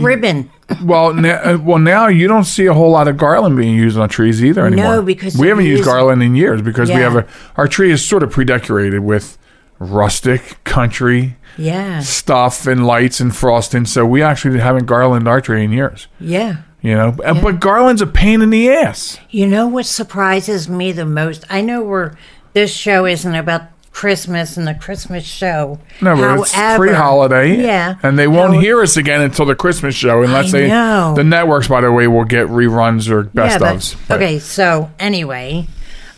Ribbon. 0.03 0.49
Well, 0.83 1.13
now, 1.13 1.35
uh, 1.35 1.57
well, 1.61 1.79
now 1.79 2.07
you 2.07 2.27
don't 2.27 2.43
see 2.43 2.65
a 2.65 2.73
whole 2.73 2.91
lot 2.91 3.07
of 3.07 3.17
garland 3.17 3.55
being 3.57 3.75
used 3.75 3.97
on 3.97 4.09
trees 4.09 4.43
either 4.43 4.65
anymore. 4.65 4.95
No, 4.97 5.01
because 5.01 5.37
we 5.37 5.47
haven't 5.47 5.65
used 5.65 5.85
garland 5.85 6.21
in 6.21 6.35
years 6.35 6.61
because 6.61 6.89
we 6.89 6.95
have 6.95 7.15
a 7.15 7.25
our 7.55 7.67
tree 7.67 7.91
is 7.91 8.03
sort 8.05 8.21
of 8.23 8.31
pre-decorated 8.31 8.99
with 8.99 9.37
rustic 9.79 10.57
country 10.63 11.37
Yeah. 11.57 11.99
stuff 11.99 12.67
and 12.67 12.85
lights 12.85 13.19
and 13.19 13.35
frosting. 13.35 13.85
So 13.85 14.05
we 14.05 14.21
actually 14.21 14.59
haven't 14.59 14.85
garlanded 14.85 15.27
our 15.27 15.39
tree 15.41 15.63
in 15.63 15.71
years. 15.71 16.07
Yeah. 16.19 16.57
You 16.81 16.95
know, 16.95 17.15
And- 17.25 17.41
but 17.41 17.59
garland's 17.59 18.01
a 18.01 18.07
pain 18.07 18.41
in 18.41 18.49
the 18.49 18.69
ass. 18.69 19.17
You 19.29 19.47
know 19.47 19.67
what 19.67 19.85
surprises 19.85 20.67
me 20.69 20.91
the 20.91 21.05
most? 21.05 21.45
I 21.49 21.61
know 21.61 21.81
we're 21.81 22.11
this 22.53 22.71
show 22.73 23.05
isn't 23.05 23.35
about 23.35 23.63
Christmas 23.97 24.57
and 24.57 24.67
the 24.67 24.75
Christmas 24.75 25.23
show. 25.25 25.79
No, 26.03 26.15
but 26.15 26.41
it's 26.41 26.53
pre-holiday. 26.77 27.59
Yeah. 27.59 27.95
and 28.03 28.17
they 28.19 28.27
won't 28.27 28.53
How- 28.53 28.59
hear 28.59 28.83
us 28.83 28.95
again 28.95 29.21
until 29.21 29.45
the 29.47 29.55
Christmas 29.55 29.95
show, 29.95 30.21
unless 30.21 30.53
I 30.53 30.59
they 30.59 30.67
know. 30.67 31.15
the 31.15 31.23
networks, 31.23 31.67
by 31.67 31.81
the 31.81 31.91
way, 31.91 32.05
will 32.05 32.23
get 32.23 32.45
reruns 32.45 33.09
or 33.09 33.23
best 33.23 33.59
yeah, 33.59 33.73
ofs. 33.73 33.95
but, 34.07 34.17
okay, 34.21 34.37
so 34.37 34.91
anyway, 34.99 35.65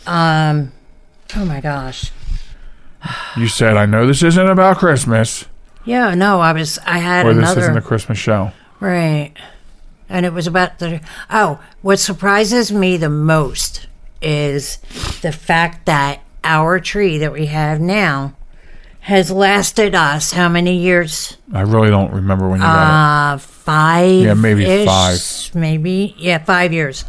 um 0.06 0.72
oh 1.34 1.46
my 1.46 1.62
gosh. 1.62 2.10
You 3.34 3.48
said, 3.48 3.78
"I 3.78 3.86
know 3.86 4.06
this 4.06 4.22
isn't 4.22 4.46
about 4.46 4.76
Christmas, 4.76 5.46
Yeah, 5.86 6.14
no, 6.14 6.38
I 6.40 6.52
was 6.52 6.78
I 6.84 6.98
had 6.98 7.24
or 7.24 7.32
this 7.32 7.44
another 7.44 7.62
isn't 7.62 7.78
a 7.78 7.80
Christmas 7.80 8.18
show." 8.18 8.52
Right. 8.78 9.32
And 10.10 10.26
it 10.26 10.34
was 10.34 10.46
about 10.46 10.80
the. 10.80 11.00
Oh, 11.30 11.60
what 11.80 11.98
surprises 11.98 12.70
me 12.70 12.98
the 12.98 13.08
most 13.08 13.86
is 14.20 14.76
the 15.22 15.32
fact 15.32 15.86
that 15.86 16.20
our 16.44 16.80
tree 16.80 17.18
that 17.18 17.32
we 17.32 17.46
have 17.46 17.80
now 17.80 18.34
has 19.00 19.30
lasted 19.30 19.94
us 19.94 20.32
how 20.32 20.48
many 20.48 20.76
years? 20.76 21.36
I 21.52 21.62
really 21.62 21.88
don't 21.90 22.12
remember 22.12 22.48
when 22.48 22.60
you 22.60 22.66
got 22.66 23.32
it. 23.32 23.34
Uh, 23.34 23.38
five. 23.38 24.10
Yeah, 24.22 24.34
maybe 24.34 24.84
five. 24.84 25.54
Maybe, 25.54 26.14
yeah, 26.18 26.38
five 26.38 26.72
years. 26.72 27.04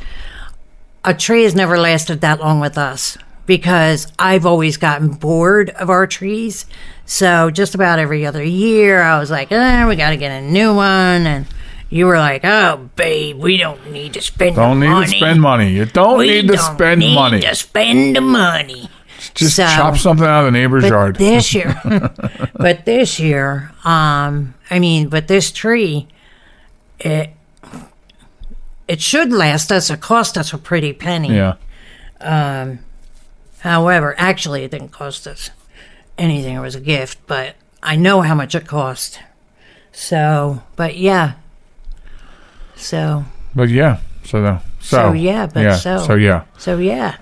A 1.03 1.13
tree 1.13 1.43
has 1.43 1.55
never 1.55 1.77
lasted 1.79 2.21
that 2.21 2.39
long 2.39 2.59
with 2.59 2.77
us 2.77 3.17
because 3.45 4.07
I've 4.19 4.45
always 4.45 4.77
gotten 4.77 5.09
bored 5.09 5.71
of 5.71 5.89
our 5.89 6.07
trees. 6.07 6.65
So 7.05 7.49
just 7.49 7.75
about 7.75 7.99
every 7.99 8.25
other 8.25 8.43
year, 8.43 9.01
I 9.01 9.19
was 9.19 9.29
like, 9.31 9.51
eh, 9.51 9.85
we 9.87 9.95
got 9.95 10.11
to 10.11 10.17
get 10.17 10.31
a 10.31 10.41
new 10.41 10.73
one. 10.73 11.25
And 11.27 11.45
you 11.89 12.05
were 12.05 12.17
like, 12.17 12.45
oh, 12.45 12.89
babe, 12.95 13.37
we 13.37 13.57
don't 13.57 13.91
need 13.91 14.13
to 14.13 14.21
spend. 14.21 14.55
Don't 14.55 14.79
need 14.79 14.87
money. 14.87 15.11
to 15.11 15.17
spend 15.17 15.41
money. 15.41 15.71
You 15.71 15.85
don't 15.85 16.19
We 16.19 16.27
need 16.27 16.47
to 16.47 16.55
don't 16.55 16.75
spend 16.75 16.99
need 16.99 17.15
money. 17.15 17.41
to 17.41 17.55
spend 17.55 18.15
the 18.15 18.21
money. 18.21 18.89
Just 19.35 19.55
So- 19.55 19.65
chop 19.65 19.97
something 19.97 20.25
out 20.25 20.45
of 20.45 20.45
the 20.45 20.51
neighbor's 20.59 20.83
But 20.83 20.89
yard. 20.89 21.15
this 21.17 21.53
year, 21.53 21.79
but 22.55 22.85
this 22.85 23.19
year, 23.19 23.71
um, 23.83 24.53
I 24.69 24.79
mean, 24.79 25.09
but 25.09 25.27
this 25.27 25.51
tree, 25.51 26.07
it 26.99 27.29
it 28.87 29.01
should 29.01 29.31
last 29.31 29.71
us. 29.71 29.89
It 29.89 30.01
cost 30.01 30.37
us 30.37 30.53
a 30.53 30.57
pretty 30.57 30.91
penny. 30.93 31.35
yeah. 31.35 31.53
However, 33.59 34.15
actually, 34.17 34.63
it 34.63 34.71
didn't 34.71 34.89
cost 34.91 35.27
us 35.27 35.51
anything. 36.17 36.55
It 36.55 36.59
was 36.61 36.75
a 36.75 36.79
gift, 36.81 37.19
but 37.27 37.55
I 37.83 37.95
know 37.95 38.21
how 38.21 38.33
much 38.35 38.55
it 38.55 38.65
cost. 38.67 39.19
So, 39.91 40.63
but 40.75 40.97
yeah. 40.97 41.33
So, 42.75 43.25
But 43.55 43.69
yeah. 43.69 43.97
So 44.31 44.41
the, 44.41 44.61
so, 44.79 44.97
So, 44.97 45.11
yeah, 45.11 45.45
but 45.45 45.59
yeah. 45.59 45.75
so. 45.75 45.97
so 46.05 46.15
yeah. 46.15 46.45
so 46.57 46.77
yeah. 46.77 47.17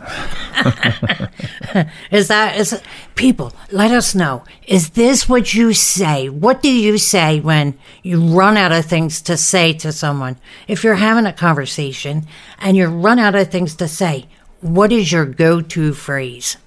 is 2.11 2.27
that 2.27 2.55
is 2.55 2.79
people? 3.15 3.51
Let 3.71 3.89
us 3.89 4.13
know. 4.13 4.43
Is 4.67 4.91
this 4.91 5.27
what 5.27 5.55
you 5.55 5.73
say? 5.73 6.29
What 6.29 6.61
do 6.61 6.69
you 6.71 6.99
say 6.99 7.39
when 7.39 7.79
you 8.03 8.21
run 8.21 8.57
out 8.57 8.71
of 8.71 8.85
things 8.85 9.23
to 9.23 9.37
say 9.37 9.73
to 9.73 9.91
someone? 9.91 10.37
If 10.67 10.83
you're 10.83 11.01
having 11.01 11.25
a 11.25 11.33
conversation 11.33 12.27
and 12.59 12.77
you 12.77 12.85
run 12.85 13.17
out 13.17 13.33
of 13.33 13.49
things 13.49 13.73
to 13.77 13.87
say, 13.87 14.27
what 14.61 14.91
is 14.91 15.11
your 15.11 15.25
go-to 15.25 15.93
phrase? 15.93 16.57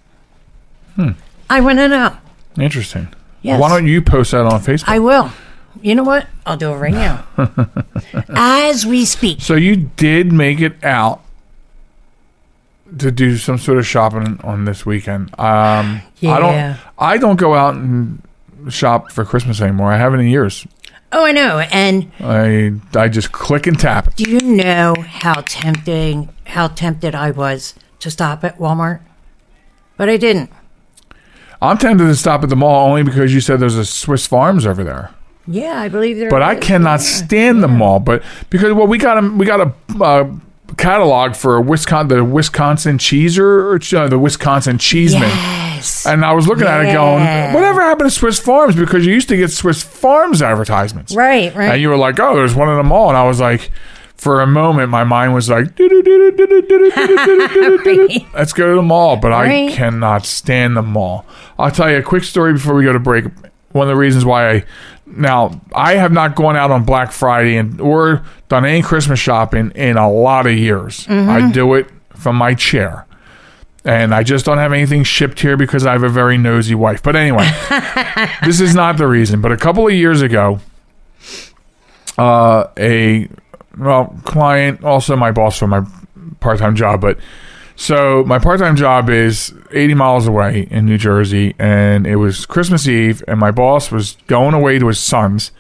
Hmm. 0.97 1.11
I 1.49 1.61
want 1.61 1.79
to 1.79 1.87
know. 1.87 2.17
Interesting. 2.59 3.15
Yes. 3.43 3.61
Why 3.61 3.69
don't 3.69 3.87
you 3.87 4.03
post 4.03 4.33
that 4.33 4.45
on 4.45 4.61
Facebook? 4.61 4.89
I 4.89 4.99
will. 4.99 5.31
You 5.81 5.95
know 5.95 6.03
what? 6.05 6.27
I'll 6.47 6.57
do 6.57 6.73
it 6.73 6.77
right 6.77 6.93
now. 6.93 7.25
As 8.29 8.85
we 8.87 9.05
speak. 9.05 9.41
so 9.41 9.55
you 9.55 9.77
did 9.77 10.33
make 10.33 10.61
it 10.61 10.83
out 10.85 11.23
to 12.99 13.11
do 13.11 13.37
some 13.37 13.59
sort 13.59 13.79
of 13.79 13.87
shopping 13.87 14.39
on 14.45 14.65
this 14.65 14.85
weekend. 14.85 15.31
Um, 15.39 16.03
I 16.23 16.39
don't. 16.39 16.79
I 16.99 17.17
don't 17.19 17.37
go 17.37 17.55
out 17.55 17.75
and 17.75 18.23
shop 18.69 19.11
for 19.11 19.25
Christmas 19.25 19.61
anymore. 19.61 19.93
I 19.93 19.97
haven't 19.97 20.21
in 20.21 20.29
years. 20.29 20.67
Oh, 21.13 21.25
I 21.25 21.33
know. 21.33 21.59
And 21.59 22.11
I 22.21 22.73
I 22.95 23.09
just 23.09 23.33
click 23.33 23.67
and 23.67 23.79
tap. 23.79 24.15
do 24.15 24.31
you 24.31 24.41
know 24.41 24.95
how 24.95 25.43
tempting, 25.47 26.29
how 26.47 26.69
tempted 26.69 27.15
I 27.15 27.31
was 27.31 27.75
to 28.01 28.11
stop 28.11 28.45
at 28.45 28.59
Walmart? 28.59 29.01
But 29.97 30.09
I 30.09 30.17
didn't. 30.17 30.51
I'm 31.61 31.79
tempted 31.79 32.05
to 32.05 32.17
stop 32.17 32.43
at 32.43 32.49
the 32.49 32.57
mall 32.57 32.89
only 32.89 33.05
because 33.05 33.33
you 33.33 33.41
said 33.41 33.61
there's 33.61 33.77
a 33.77 33.85
Swiss 33.85 34.27
Farms 34.27 34.67
over 34.67 34.83
there. 34.83 35.11
Yeah, 35.47 35.81
I 35.81 35.89
believe 35.89 36.19
there. 36.19 36.31
But 36.31 36.43
I 36.43 36.55
is. 36.55 36.65
cannot 36.65 37.01
stand 37.01 37.63
the 37.63 37.69
mall. 37.69 38.01
But 38.01 38.23
because 38.51 38.73
well, 38.75 38.87
we 38.87 38.99
got 38.99 39.23
a 39.23 39.29
we 39.29 39.45
got 39.45 39.61
a 39.61 39.73
uh, 40.03 40.31
catalog 40.77 41.35
for 41.37 41.61
Wisconsin 41.61 42.09
the 42.17 42.25
Wisconsin 42.25 42.99
cheeser 42.99 43.41
or 43.41 43.81
uh, 43.99 44.09
the 44.09 44.19
Wisconsin 44.19 44.79
cheeseman. 44.79 45.29
Yes. 45.29 46.07
And 46.07 46.25
I 46.25 46.33
was 46.33 46.47
looking 46.47 46.67
at 46.67 46.83
it 46.85 46.93
going, 46.93 47.25
whatever 47.55 47.83
happened 47.83 48.09
to 48.09 48.15
Swiss 48.17 48.39
Farms? 48.39 48.77
Because 48.77 49.05
you 49.05 49.13
used 49.13 49.29
to 49.31 49.37
get 49.37 49.51
Swiss 49.51 49.83
Farms 49.83 50.41
advertisements. 50.41 51.15
Right, 51.15 51.53
right. 51.55 51.73
And 51.73 51.83
you 51.83 51.89
were 51.89 51.97
like, 51.97 52.21
oh, 52.21 52.37
there's 52.37 52.55
one 52.55 52.69
in 52.69 52.77
the 52.77 52.85
mall. 52.85 53.09
And 53.09 53.17
I 53.17 53.25
was 53.25 53.41
like, 53.41 53.71
for 54.17 54.41
a 54.41 54.47
moment, 54.47 54.91
my 54.91 55.03
mind 55.03 55.35
was 55.35 55.51
like, 55.51 55.77
Right. 55.77 55.87
let's 58.35 58.53
go 58.53 58.71
to 58.71 58.77
the 58.77 58.83
mall. 58.83 59.17
But 59.17 59.33
I 59.33 59.73
cannot 59.73 60.25
stand 60.25 60.77
the 60.77 60.83
mall. 60.83 61.27
I'll 61.59 61.71
tell 61.73 61.91
you 61.91 61.97
a 61.97 62.03
quick 62.03 62.23
story 62.25 62.53
before 62.53 62.75
we 62.75 62.85
go 62.85 62.93
to 62.93 63.01
break. 63.01 63.25
One 63.73 63.89
of 63.89 63.93
the 63.93 63.99
reasons 63.99 64.25
why 64.25 64.51
I, 64.51 64.65
now, 65.17 65.61
I 65.75 65.95
have 65.97 66.13
not 66.13 66.35
gone 66.35 66.57
out 66.57 66.71
on 66.71 66.85
Black 66.85 67.13
Friday 67.13 67.57
and 67.57 67.81
or 67.81 68.25
done 68.49 68.65
any 68.65 68.83
Christmas 68.83 69.19
shopping 69.19 69.71
in 69.75 69.97
a 69.97 70.11
lot 70.11 70.47
of 70.47 70.57
years. 70.57 71.07
I 71.09 71.51
do 71.51 71.75
it 71.75 71.87
from 72.15 72.37
my 72.37 72.55
chair. 72.55 73.07
And 73.85 74.15
I 74.15 74.23
just 74.23 74.45
don't 74.45 74.59
have 74.59 74.73
anything 74.73 75.03
shipped 75.03 75.41
here 75.41 75.57
because 75.57 75.85
I 75.85 75.93
have 75.93 76.05
a 76.05 76.09
very 76.09 76.39
nosy 76.39 76.75
wife. 76.75 77.03
But 77.03 77.17
anyway, 77.17 77.51
this 78.45 78.61
is 78.61 78.75
not 78.77 78.97
the 78.97 79.09
reason. 79.09 79.41
But 79.41 79.51
a 79.51 79.57
couple 79.57 79.87
of 79.87 79.93
years 79.93 80.23
ago, 80.23 80.61
uh, 82.17 82.69
a 82.79 83.29
well 83.77 84.17
client, 84.25 84.85
also 84.85 85.17
my 85.17 85.33
boss 85.33 85.59
for 85.59 85.67
my 85.67 85.85
part-time 86.39 86.77
job, 86.77 87.01
but 87.01 87.19
so 87.77 88.25
my 88.25 88.39
part-time 88.39 88.77
job 88.77 89.11
is 89.11 89.53
80 89.71 89.95
miles 89.95 90.27
away 90.27 90.69
in 90.71 90.87
New 90.87 90.99
Jersey, 90.99 91.55
and 91.59 92.07
it 92.07 92.17
was 92.17 92.47
Christmas 92.47 92.87
Eve, 92.87 93.23
and 93.27 93.39
my 93.41 93.51
boss 93.51 93.91
was 93.91 94.17
going 94.27 94.55
away 94.55 94.79
to 94.79 94.89
his 94.89 95.01
son's, 95.01 95.53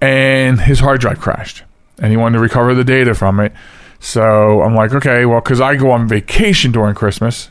and 0.00 0.60
his 0.60 0.80
hard 0.80 1.00
drive 1.00 1.20
crashed, 1.20 1.64
and 1.98 2.10
he 2.10 2.16
wanted 2.16 2.36
to 2.36 2.42
recover 2.42 2.74
the 2.74 2.84
data 2.84 3.14
from 3.14 3.40
it. 3.40 3.52
So 4.00 4.62
I'm 4.62 4.74
like, 4.74 4.92
okay, 4.92 5.24
well, 5.26 5.40
because 5.40 5.60
I 5.60 5.76
go 5.76 5.90
on 5.90 6.06
vacation 6.06 6.70
during 6.70 6.94
Christmas, 6.94 7.50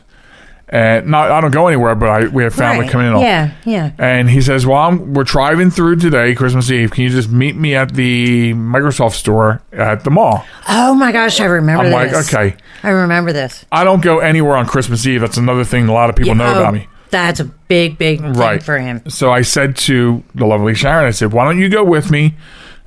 and 0.70 1.06
not 1.06 1.30
I 1.30 1.40
don't 1.40 1.50
go 1.50 1.66
anywhere, 1.68 1.94
but 1.94 2.08
I 2.08 2.26
we 2.28 2.42
have 2.42 2.54
family 2.54 2.82
Right. 2.82 2.90
coming 2.90 3.06
in. 3.08 3.14
all- 3.14 3.22
Yeah, 3.22 3.50
yeah. 3.64 3.90
and 3.98 4.28
he 4.28 4.40
says, 4.40 4.66
"Well, 4.66 4.76
I'm, 4.78 5.14
we're 5.14 5.24
driving 5.24 5.70
through 5.70 5.96
today, 5.96 6.34
Christmas 6.34 6.70
Eve. 6.70 6.90
Can 6.90 7.04
you 7.04 7.10
just 7.10 7.30
meet 7.30 7.56
me 7.56 7.74
at 7.74 7.94
the 7.94 8.52
Microsoft 8.54 9.12
store 9.14 9.62
at 9.72 10.04
the 10.04 10.10
mall?" 10.10 10.44
Oh 10.68 10.94
my 10.94 11.12
gosh, 11.12 11.40
I 11.40 11.46
remember 11.46 11.84
I'm 11.84 11.92
like, 11.92 12.12
"Okay, 12.12 12.54
I 12.82 12.90
remember 12.90 13.32
this. 13.32 13.64
I 13.72 13.84
don't 13.84 14.02
go 14.02 14.18
anywhere 14.18 14.56
on 14.56 14.66
Christmas 14.66 15.06
Eve. 15.06 15.20
That's 15.22 15.36
another 15.38 15.64
thing 15.64 15.88
a 15.88 15.92
lot 15.92 16.10
of 16.10 16.16
people 16.16 16.34
know 16.34 16.46
Oh, 16.54 16.58
about 16.60 16.74
me." 16.74 16.86
That's 17.10 17.40
a 17.40 17.44
big, 17.46 17.96
big 17.96 18.20
thing 18.20 18.34
Right 18.34 18.62
for 18.62 18.78
him. 18.78 19.00
So 19.08 19.32
I 19.32 19.40
said 19.40 19.74
to 19.76 20.22
the 20.34 20.44
lovely 20.44 20.74
Sharen, 20.74 21.06
I 21.06 21.10
said, 21.10 21.32
"Why 21.32 21.44
don't 21.44 21.58
you 21.58 21.70
go 21.70 21.82
with 21.82 22.10
me? 22.10 22.34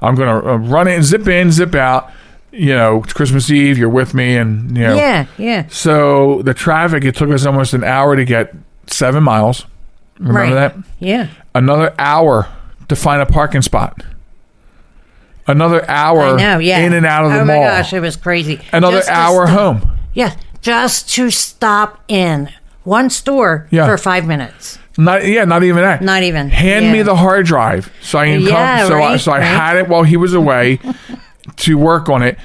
I'm 0.03 0.13
going 0.15 0.29
to 0.29 0.49
uh, 0.51 0.55
run 0.57 0.87
in, 0.87 1.01
zip 1.03 1.27
in, 1.27 1.51
zip 1.51 1.73
out. 1.75 2.11
You 2.51 2.75
know, 2.75 3.01
it's 3.03 3.13
Christmas 3.13 3.49
Eve. 3.49 3.77
You're 3.77 3.89
with 3.89 4.13
me, 4.13 4.35
and 4.35 4.75
you 4.77 4.83
know." 4.83 4.95
Yeah, 4.95 5.25
yeah. 5.37 5.67
So 5.69 6.41
the 6.43 6.53
traffic. 6.53 7.03
It 7.05 7.15
took 7.15 7.29
us 7.29 7.45
almost 7.45 7.73
an 7.73 7.83
hour 7.83 8.15
to 8.15 8.25
get 8.25 8.53
seven 8.87 9.23
miles. 9.23 9.65
Remember 10.19 10.39
right. 10.41 10.53
that? 10.53 10.75
Yeah. 10.99 11.29
another 11.55 11.95
hour 11.97 12.47
to 12.89 12.95
find 12.95 13.21
a 13.21 13.25
parking 13.25 13.61
spot. 13.61 14.03
Another 15.47 15.83
hour 15.89 16.21
I 16.21 16.37
know, 16.37 16.57
yeah. 16.59 16.79
in 16.79 16.93
and 16.93 17.05
out 17.05 17.25
of 17.25 17.31
the 17.31 17.39
oh 17.41 17.45
mall. 17.45 17.55
Oh 17.55 17.61
my 17.61 17.65
gosh, 17.77 17.93
it 17.93 17.99
was 17.99 18.15
crazy. 18.15 18.61
another 18.71 18.97
Just 18.97 19.09
hour 19.09 19.47
stop- 19.47 19.57
home. 19.81 19.97
Yeah, 20.13 20.35
just 20.61 21.09
to 21.15 21.31
stop 21.31 21.99
in 22.07 22.49
one 22.83 23.09
store 23.09 23.67
Yeah. 23.71 23.85
for 23.87 23.97
five 23.97 24.27
minutes. 24.27 24.77
Not 24.97 25.25
yeah, 25.25 25.45
not 25.45 25.63
even 25.63 25.81
that. 25.81 26.01
Not 26.01 26.21
even, 26.23 26.49
Hand 26.49 26.91
me 26.91 27.01
the 27.01 27.15
hard 27.15 27.45
drive 27.45 27.91
so 28.01 28.19
I 28.19 28.27
can 28.27 28.41
Yeah, 28.41 28.79
come. 28.79 28.87
So 28.89 28.95
I, 28.95 28.99
right, 28.99 29.19
so 29.19 29.31
I 29.31 29.37
right. 29.39 29.45
had 29.45 29.77
it 29.77 29.87
while 29.87 30.03
he 30.03 30.17
was 30.17 30.33
away 30.33 30.79
to 31.57 31.77
work 31.77 32.09
on 32.09 32.21
it. 32.23 32.37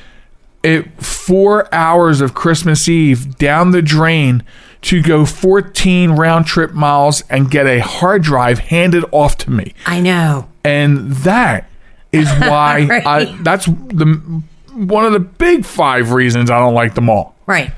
It 0.63 1.01
four 1.03 1.73
hours 1.73 2.21
of 2.21 2.35
Christmas 2.35 2.89
Eve 2.89 3.37
down 3.39 3.71
the 3.71 3.83
drain 3.83 4.43
to 4.83 5.03
go 5.03 5.25
14 5.25 6.13
round 6.13 6.47
trip 6.47 6.73
miles 6.73 7.23
and 7.31 7.51
get 7.51 7.67
a 7.67 7.81
hard 7.81 8.23
drive 8.23 8.59
handed 8.59 9.05
off 9.13 9.37
to 9.39 9.51
me. 9.51 9.75
I 9.87 10.01
know. 10.01 10.49
and 10.65 11.11
that 11.13 11.69
is 12.13 12.29
why 12.39 12.87
Right. 12.87 13.07
I, 13.07 13.25
that's 13.43 13.67
the 13.67 14.43
one 14.73 15.05
of 15.07 15.13
the 15.13 15.21
big 15.21 15.65
five 15.65 16.13
reasons 16.13 16.51
I 16.51 16.59
don't 16.59 16.75
like 16.75 16.95
the 16.95 17.01
mall, 17.01 17.35
Right. 17.47 17.73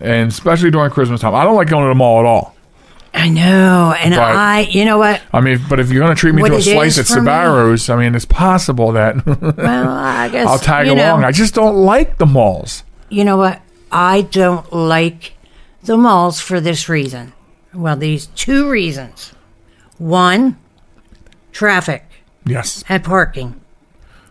and 0.00 0.30
especially 0.30 0.70
during 0.70 0.90
Christmas 0.90 1.20
time. 1.20 1.34
I 1.34 1.44
don't 1.44 1.56
like 1.56 1.68
going 1.68 1.84
to 1.84 1.88
the 1.88 1.94
mall 1.94 2.20
at 2.20 2.26
all. 2.26 2.56
I 3.14 3.28
know. 3.28 3.94
And 3.98 4.14
But- 4.14 4.20
I, 4.36 4.60
you 4.70 4.84
know 4.84 4.98
what? 4.98 5.20
I 5.32 5.40
mean, 5.40 5.60
but 5.68 5.78
if 5.80 5.90
you're 5.90 6.02
going 6.02 6.14
to 6.14 6.18
treat 6.18 6.34
me 6.34 6.42
to 6.42 6.56
a 6.56 6.62
slice 6.62 6.98
at 6.98 7.06
Sbarro's, 7.06 7.90
I 7.90 7.96
mean, 7.96 8.14
it's 8.14 8.24
possible 8.24 8.92
that 8.92 9.24
Well, 9.26 9.88
I 9.90 10.28
guess 10.30 10.46
I'll 10.48 10.58
tag 10.58 10.88
along. 10.88 11.20
Know, 11.20 11.26
I 11.26 11.32
just 11.32 11.54
don't 11.54 11.76
like 11.76 12.18
the 12.18 12.26
malls. 12.26 12.84
you 13.10 13.24
know 13.24 13.36
what? 13.36 13.60
I 13.90 14.22
don't 14.22 14.72
like 14.72 15.34
the 15.82 15.96
malls 15.98 16.40
for 16.40 16.60
this 16.60 16.88
reason. 16.88 17.34
Well, 17.74 17.96
these 17.96 18.26
two 18.28 18.68
reasons. 18.70 19.32
One, 19.98 20.56
traffic 21.52 22.04
Yes, 22.44 22.82
and 22.88 23.04
parking. 23.04 23.60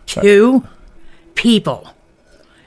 Two, 0.06 0.66
people. 1.34 1.94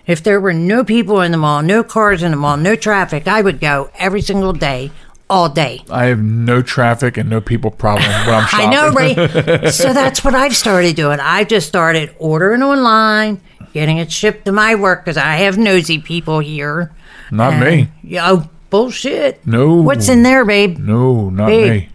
If 0.08 0.24
there 0.24 0.40
were 0.40 0.54
no 0.54 0.84
people 0.84 1.22
in 1.22 1.32
the 1.32 1.38
mall, 1.38 1.62
no 1.62 1.84
cars 1.84 2.24
in 2.24 2.32
the 2.32 2.38
mall, 2.38 2.58
no 2.58 2.76
traffic, 2.76 3.28
I 3.28 3.42
would 3.42 3.60
go 3.60 3.90
every 3.96 4.22
single 4.22 4.54
day, 4.54 4.92
all 5.30 5.50
day. 5.50 5.84
I 5.90 6.06
have 6.06 6.22
no 6.22 6.62
traffic 6.62 7.18
and 7.18 7.30
no 7.30 7.42
people 7.42 7.72
problem 7.72 8.10
when 8.26 8.36
I'm 8.36 8.48
I 8.52 8.70
know, 8.70 8.92
right? 8.92 9.70
so 9.74 9.94
that's 9.94 10.24
what 10.24 10.36
I've 10.36 10.56
started 10.56 10.96
doing. 10.96 11.20
I've 11.20 11.48
just 11.48 11.68
started 11.68 12.16
ordering 12.20 12.62
online, 12.62 13.42
getting 13.74 13.98
it 13.98 14.12
shipped 14.12 14.46
to 14.46 14.52
my 14.52 14.76
work 14.76 15.04
because 15.04 15.18
I 15.18 15.38
have 15.38 15.58
nosy 15.58 16.00
people 16.00 16.40
here. 16.40 16.94
Not 17.32 17.60
me. 17.60 17.90
Yeah, 18.04 18.32
oh, 18.32 18.50
bullshit. 18.70 19.46
No. 19.48 19.76
What's 19.76 20.10
in 20.10 20.24
there, 20.24 20.46
babe? 20.46 20.78
No, 20.78 21.30
not 21.30 21.48
Babe. 21.48 21.72
me. 21.72 21.90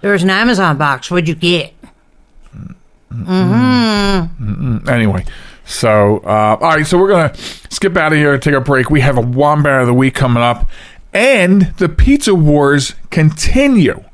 There's 0.00 0.22
an 0.22 0.30
Amazon 0.30 0.78
box. 0.78 1.10
What'd 1.10 1.28
you 1.28 1.34
get? 1.34 1.74
Hmm. 3.12 4.88
Anyway, 4.88 5.24
so 5.64 6.18
uh, 6.18 6.58
all 6.60 6.76
right, 6.76 6.86
so 6.86 6.98
we're 6.98 7.08
gonna 7.08 7.34
skip 7.70 7.96
out 7.96 8.12
of 8.12 8.18
here 8.18 8.34
and 8.34 8.42
take 8.42 8.54
a 8.54 8.60
break. 8.60 8.90
We 8.90 9.00
have 9.00 9.16
a 9.16 9.22
wombat 9.22 9.80
of 9.80 9.86
the 9.86 9.94
week 9.94 10.14
coming 10.14 10.42
up, 10.42 10.68
and 11.16 11.62
the 11.78 11.88
pizza 11.88 12.34
wars 12.34 12.94
continue. 13.10 14.04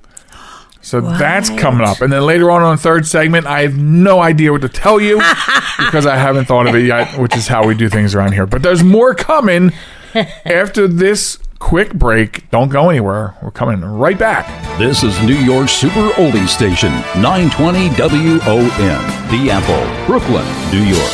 So 0.83 1.01
that's 1.01 1.49
coming 1.51 1.87
up, 1.87 2.01
and 2.01 2.13
then 2.13 2.23
later 2.23 2.51
on 2.51 2.63
on 2.63 2.77
the 2.77 2.83
third 2.83 3.07
segment, 3.07 3.47
I 3.47 3.63
have 3.63 3.77
no 3.77 4.21
idea 4.21 4.51
what 4.51 4.63
to 4.63 4.69
tell 4.69 5.01
you 5.01 5.17
because 5.79 6.07
I 6.07 6.17
haven't 6.17 6.47
thought 6.47 6.67
of 6.67 6.75
it 6.75 6.87
yet, 6.87 7.19
which 7.19 7.37
is 7.37 7.47
how 7.47 7.67
we 7.67 7.75
do 7.75 7.89
things 7.89 8.15
around 8.15 8.33
here. 8.33 8.47
But 8.47 8.63
there's 8.63 8.83
more 8.83 9.15
coming 9.15 9.73
after 10.45 10.89
this 10.89 11.39
quick 11.61 11.93
break. 11.95 12.51
Don't 12.51 12.69
go 12.69 12.91
anywhere. 12.91 13.37
We're 13.43 13.53
coming 13.53 13.81
right 13.81 14.19
back. 14.19 14.47
This 14.79 15.05
is 15.05 15.21
New 15.23 15.37
York's 15.37 15.73
Super 15.73 16.09
Oldie 16.15 16.49
Station, 16.49 16.91
920 17.21 17.89
WON, 17.91 18.71
The 19.31 19.51
Apple, 19.51 20.07
Brooklyn, 20.07 20.45
New 20.73 20.85
York. 20.85 21.13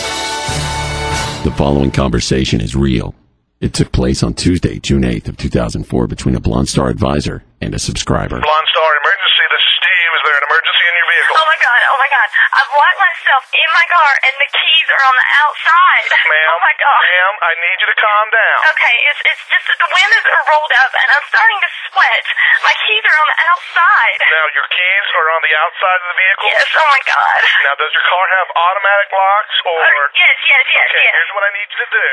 The 1.44 1.54
following 1.56 1.90
conversation 1.90 2.62
is 2.62 2.74
real. 2.74 3.14
It 3.58 3.74
took 3.74 3.90
place 3.90 4.22
on 4.22 4.38
Tuesday, 4.38 4.78
June 4.78 5.02
8th 5.02 5.34
of 5.34 5.36
2004 5.36 5.82
between 6.06 6.38
a 6.38 6.40
Blonde 6.40 6.70
Star 6.70 6.94
advisor 6.94 7.42
and 7.58 7.74
a 7.74 7.78
subscriber. 7.82 8.38
Blonde 8.38 8.68
Star 8.70 8.90
Emergency. 9.02 9.44
This 9.50 9.64
is 9.66 9.74
Steve. 9.82 10.10
Is 10.14 10.22
there 10.22 10.38
an 10.38 10.46
emergency 10.46 10.84
in 10.86 10.94
your 10.94 11.08
vehicle? 11.10 11.34
Oh 11.34 11.42
my 11.42 11.58
god, 11.58 11.80
oh 11.90 11.98
my 11.98 12.10
god. 12.14 12.28
I've 12.48 12.70
locked 12.72 13.00
myself 13.00 13.42
in 13.52 13.68
my 13.76 13.86
car 13.92 14.12
and 14.24 14.34
the 14.40 14.48
keys 14.50 14.86
are 14.88 15.02
on 15.04 15.14
the 15.18 15.28
outside. 15.44 16.08
Ma'am, 16.32 16.48
Oh 16.54 16.60
my 16.64 16.74
god. 16.80 17.00
ma'am, 17.04 17.34
I 17.44 17.52
need 17.60 17.76
you 17.82 17.88
to 17.92 17.98
calm 17.98 18.26
down. 18.32 18.58
Okay, 18.72 18.96
it's 19.12 19.20
it's 19.28 19.44
just 19.52 19.64
that 19.68 19.78
the 19.78 19.90
windows 19.92 20.26
are 20.28 20.44
rolled 20.48 20.74
up 20.80 20.92
and 20.96 21.08
I'm 21.12 21.26
starting 21.28 21.60
to 21.60 21.70
sweat. 21.92 22.24
My 22.64 22.74
keys 22.84 23.04
are 23.04 23.18
on 23.20 23.28
the 23.28 23.38
outside. 23.52 24.18
Now, 24.32 24.46
your 24.56 24.66
keys 24.72 25.06
are 25.14 25.28
on 25.36 25.40
the 25.44 25.54
outside 25.60 25.98
of 26.02 26.08
the 26.08 26.16
vehicle? 26.18 26.46
Yes, 26.48 26.68
oh 26.78 26.88
my 26.88 27.02
god. 27.04 27.40
Now, 27.68 27.74
does 27.76 27.92
your 27.92 28.06
car 28.08 28.24
have 28.40 28.48
automatic 28.56 29.08
locks 29.12 29.56
or... 29.68 29.78
Uh, 29.78 30.08
yes, 30.16 30.36
yes, 30.48 30.64
yes, 30.72 30.88
Okay, 30.88 31.04
yes. 31.04 31.14
here's 31.14 31.32
what 31.36 31.44
I 31.44 31.50
need 31.54 31.68
you 31.68 31.78
to 31.84 31.90
do. 31.92 32.08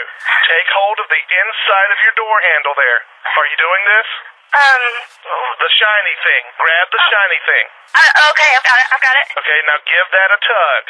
Take 0.51 0.67
hold 0.75 0.97
of 0.99 1.07
the 1.09 1.21
inside 1.21 1.89
of 1.95 1.99
your 2.03 2.13
door 2.19 2.35
handle 2.53 2.75
there. 2.77 2.99
Are 3.35 3.47
you 3.47 3.57
doing 3.57 3.83
this? 3.89 4.07
Um, 4.55 4.83
Oh, 5.25 5.51
the 5.59 5.69
shiny 5.73 6.15
thing. 6.21 6.43
Grab 6.61 6.87
the 6.93 7.01
shiny 7.11 7.39
thing. 7.49 7.65
uh, 7.97 8.29
okay, 8.31 8.49
I've 8.55 8.63
got 8.65 8.77
it, 8.77 8.87
I've 8.93 9.01
got 9.03 9.15
it. 9.17 9.27
Okay, 9.41 9.59
now 9.67 9.77
give 9.83 10.07
that 10.13 10.29
a 10.31 10.39
tug. 10.39 10.83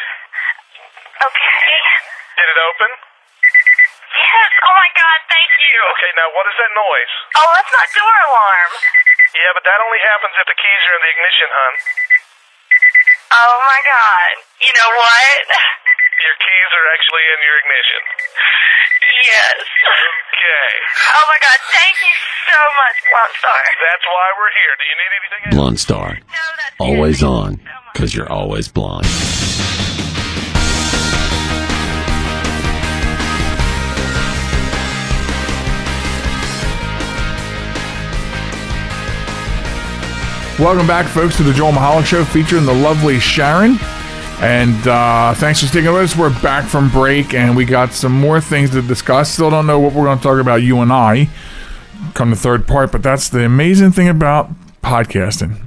Okay. 1.23 1.71
Did 2.35 2.47
it 2.51 2.59
open? 2.59 2.91
Yes. 4.11 4.51
Oh 4.59 4.75
my 4.75 4.89
God. 4.91 5.19
Thank 5.31 5.49
you. 5.55 5.79
Okay, 5.95 6.11
now 6.19 6.27
what 6.35 6.45
is 6.51 6.55
that 6.59 6.71
noise? 6.75 7.13
Oh, 7.39 7.47
that's 7.55 7.71
not 7.71 7.87
door 7.95 8.15
alarm. 8.27 8.71
Yeah, 9.39 9.51
but 9.55 9.63
that 9.63 9.79
only 9.79 10.01
happens 10.03 10.35
if 10.35 10.45
the 10.51 10.57
keys 10.59 10.81
are 10.91 10.95
in 10.99 11.01
the 11.07 11.11
ignition, 11.15 11.49
hun. 11.55 11.73
Oh 13.39 13.55
my 13.71 13.79
God. 13.87 14.33
You 14.59 14.71
know 14.75 14.91
what? 14.99 15.39
Your 16.15 16.35
keys 16.39 16.71
are 16.71 16.87
actually 16.95 17.25
in 17.27 17.39
your 17.43 17.57
ignition. 17.59 18.01
Yes. 19.25 19.55
Okay. 19.59 20.71
Oh 21.11 21.25
my 21.27 21.39
God. 21.43 21.59
Thank 21.71 21.95
you 22.01 22.15
so 22.47 22.59
much, 22.79 22.95
Blonde 23.11 23.35
Star. 23.39 23.61
That's 23.83 24.05
why 24.05 24.27
we're 24.39 24.53
here. 24.55 24.73
Do 24.79 24.83
you 24.85 24.95
need 25.01 25.11
anything 25.19 25.41
else? 25.45 25.55
Blonde 25.55 25.79
Star. 25.79 26.07
No, 26.15 26.45
that's 26.59 26.75
Always 26.79 27.23
oh 27.23 27.27
it. 27.27 27.39
on, 27.43 27.59
because 27.93 28.15
you're 28.15 28.31
always 28.31 28.67
blonde. 28.67 29.07
Welcome 40.57 40.87
back, 40.87 41.05
folks, 41.07 41.35
to 41.35 41.43
the 41.43 41.51
Joel 41.51 41.73
Michalec 41.73 42.05
Show 42.05 42.23
featuring 42.23 42.65
the 42.65 42.73
lovely 42.73 43.19
Sharen. 43.19 43.77
And 44.41 44.87
uh, 44.87 45.33
thanks 45.33 45.61
for 45.61 45.67
sticking 45.67 45.91
with 45.93 46.03
us. 46.03 46.15
We're 46.15 46.29
back 46.41 46.65
from 46.65 46.89
break 46.89 47.33
and 47.33 47.55
we 47.55 47.63
got 47.65 47.93
some 47.93 48.11
more 48.11 48.41
things 48.41 48.71
to 48.71 48.81
discuss. 48.81 49.31
Still 49.31 49.49
don't 49.49 49.65
know 49.65 49.79
what 49.79 49.93
we're 49.93 50.03
going 50.03 50.17
to 50.17 50.23
talk 50.23 50.39
about, 50.39 50.61
you 50.61 50.81
and 50.81 50.91
I, 50.91 51.29
come 52.13 52.31
the 52.31 52.35
third 52.35 52.67
part, 52.67 52.91
but 52.91 53.01
that's 53.01 53.29
the 53.29 53.45
amazing 53.45 53.91
thing 53.91 54.09
about 54.09 54.49
podcasting. 54.83 55.61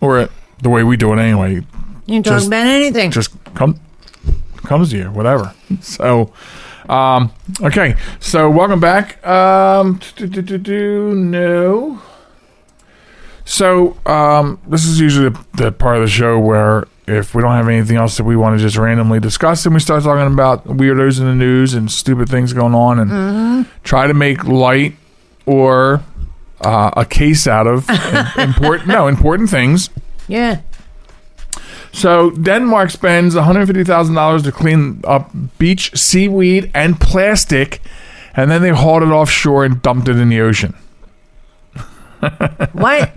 Or 0.00 0.28
the 0.62 0.70
way 0.70 0.82
we 0.84 0.96
do 0.96 1.12
it 1.12 1.18
anyway. 1.18 1.54
You 1.54 1.64
can 2.06 2.22
talk 2.22 2.34
Just- 2.34 2.46
about 2.48 2.66
anything. 2.66 3.10
Just 3.10 3.30
come 3.54 3.78
comes 4.64 4.90
to 4.90 4.96
you, 4.96 5.10
whatever. 5.10 5.54
So, 5.80 6.32
um, 6.88 7.30
okay. 7.60 7.94
So, 8.20 8.50
welcome 8.50 8.80
back. 8.80 9.24
Um, 9.24 10.00
no. 10.18 12.02
So, 13.44 13.96
um, 14.06 14.58
this 14.66 14.86
is 14.86 14.98
usually 14.98 15.28
the, 15.28 15.44
the 15.54 15.72
part 15.72 15.96
of 15.96 16.02
the 16.02 16.08
show 16.08 16.38
where 16.38 16.86
if 17.06 17.34
we 17.34 17.42
don't 17.42 17.52
have 17.52 17.68
anything 17.68 17.96
else 17.96 18.16
that 18.16 18.24
we 18.24 18.36
want 18.36 18.58
to 18.58 18.62
just 18.62 18.76
randomly 18.76 19.20
discuss, 19.20 19.64
then 19.64 19.74
we 19.74 19.80
start 19.80 20.02
talking 20.02 20.32
about 20.32 20.66
weirdos 20.66 21.20
in 21.20 21.26
the 21.26 21.34
news 21.34 21.72
and 21.74 21.90
stupid 21.90 22.28
things 22.28 22.52
going 22.52 22.74
on 22.74 22.98
and 22.98 23.66
try 23.84 24.06
to 24.06 24.14
make 24.14 24.44
light 24.44 24.94
or 25.46 26.02
uh, 26.60 26.90
a 26.96 27.04
case 27.04 27.46
out 27.46 27.66
of 27.66 27.88
important 28.38 28.88
no 28.88 29.06
important 29.06 29.50
things. 29.50 29.90
yeah. 30.26 30.60
So 31.92 32.30
Denmark 32.32 32.90
spends 32.90 33.34
$150,000 33.34 34.44
to 34.44 34.52
clean 34.52 35.00
up 35.04 35.30
beach 35.58 35.96
seaweed 35.96 36.70
and 36.74 37.00
plastic, 37.00 37.80
and 38.34 38.50
then 38.50 38.60
they 38.60 38.68
hauled 38.68 39.02
it 39.02 39.06
offshore 39.06 39.64
and 39.64 39.80
dumped 39.80 40.06
it 40.08 40.16
in 40.18 40.28
the 40.28 40.40
ocean. 40.40 40.74
What? 42.72 43.16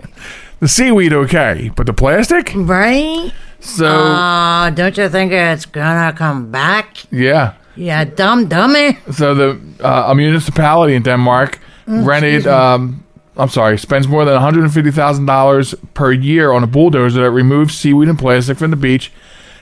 The 0.59 0.67
seaweed, 0.67 1.11
okay, 1.13 1.71
but 1.75 1.85
the 1.87 1.93
plastic? 1.93 2.51
right? 2.55 3.31
So, 3.59 3.85
Uh, 3.87 4.69
don't 4.69 4.97
you 4.97 5.09
think 5.09 5.31
it's 5.31 5.65
gonna 5.65 6.13
come 6.13 6.51
back? 6.51 6.97
yeah. 7.11 7.53
Yeah, 7.75 8.03
dumb 8.03 8.47
dummy. 8.47 8.97
So 9.11 9.33
the 9.33 9.57
uh, 9.81 10.05
a 10.11 10.15
municipality 10.15 10.95
in 10.95 11.03
Denmark 11.03 11.59
rented. 11.87 12.45
Um, 12.45 13.03
I'm 13.37 13.47
sorry, 13.49 13.77
spends 13.77 14.05
more 14.07 14.25
than 14.25 14.33
150 14.33 14.91
thousand 14.91 15.25
dollars 15.27 15.73
per 15.93 16.11
year 16.11 16.51
on 16.51 16.63
a 16.63 16.67
bulldozer 16.67 17.21
that 17.21 17.31
removes 17.31 17.73
seaweed 17.77 18.09
and 18.09 18.19
plastic 18.19 18.57
from 18.57 18.71
the 18.71 18.75
beach, 18.77 19.13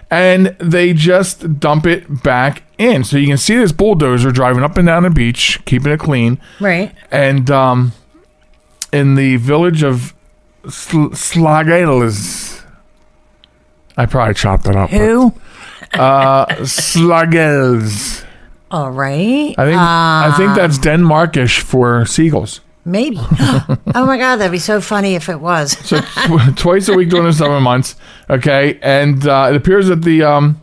and 0.09 0.55
they 0.59 0.93
just 0.93 1.59
dump 1.59 1.85
it 1.85 2.23
back 2.23 2.63
in. 2.79 3.03
So 3.03 3.17
you 3.17 3.27
can 3.27 3.37
see 3.37 3.55
this 3.57 3.71
bulldozer 3.71 4.31
driving 4.31 4.63
up 4.63 4.77
and 4.77 4.87
down 4.87 5.03
the 5.03 5.11
beach, 5.11 5.59
keeping 5.65 5.91
it 5.93 5.99
clean. 5.99 6.39
Right. 6.59 6.91
And 7.11 7.51
um, 7.51 7.91
in 8.91 9.13
the 9.15 9.35
village 9.37 9.83
of 9.83 10.15
Sl- 10.67 11.13
Slagels, 11.13 12.56
I 13.97 14.05
probably 14.05 14.35
chopped 14.35 14.67
it 14.67 14.75
up. 14.75 14.91
but- 14.91 14.97
Who? 14.99 15.33
Uh, 15.93 16.45
Slagels. 16.57 18.23
All 18.69 18.91
right. 18.91 19.55
I 19.57 19.65
think 19.65 19.77
I 19.79 20.33
think 20.37 20.55
that's 20.55 20.77
Denmarkish 20.77 21.59
for 21.61 22.05
seagulls. 22.05 22.59
Maybe. 22.83 23.17
oh 23.31 24.05
my 24.05 24.17
god, 24.17 24.37
that'd 24.37 24.51
be 24.51 24.59
so 24.59 24.79
funny 24.81 25.15
if 25.15 25.29
it 25.29 25.39
was. 25.39 25.77
So 25.87 25.99
tw- 26.01 26.57
twice 26.57 26.87
a 26.89 26.93
week 26.93 27.09
during 27.09 27.25
the 27.25 27.33
summer 27.33 27.59
months. 27.61 27.95
Okay, 28.29 28.79
and 28.81 29.25
uh, 29.27 29.47
it 29.49 29.55
appears 29.55 29.87
that 29.87 30.01
the 30.03 30.23
um, 30.23 30.61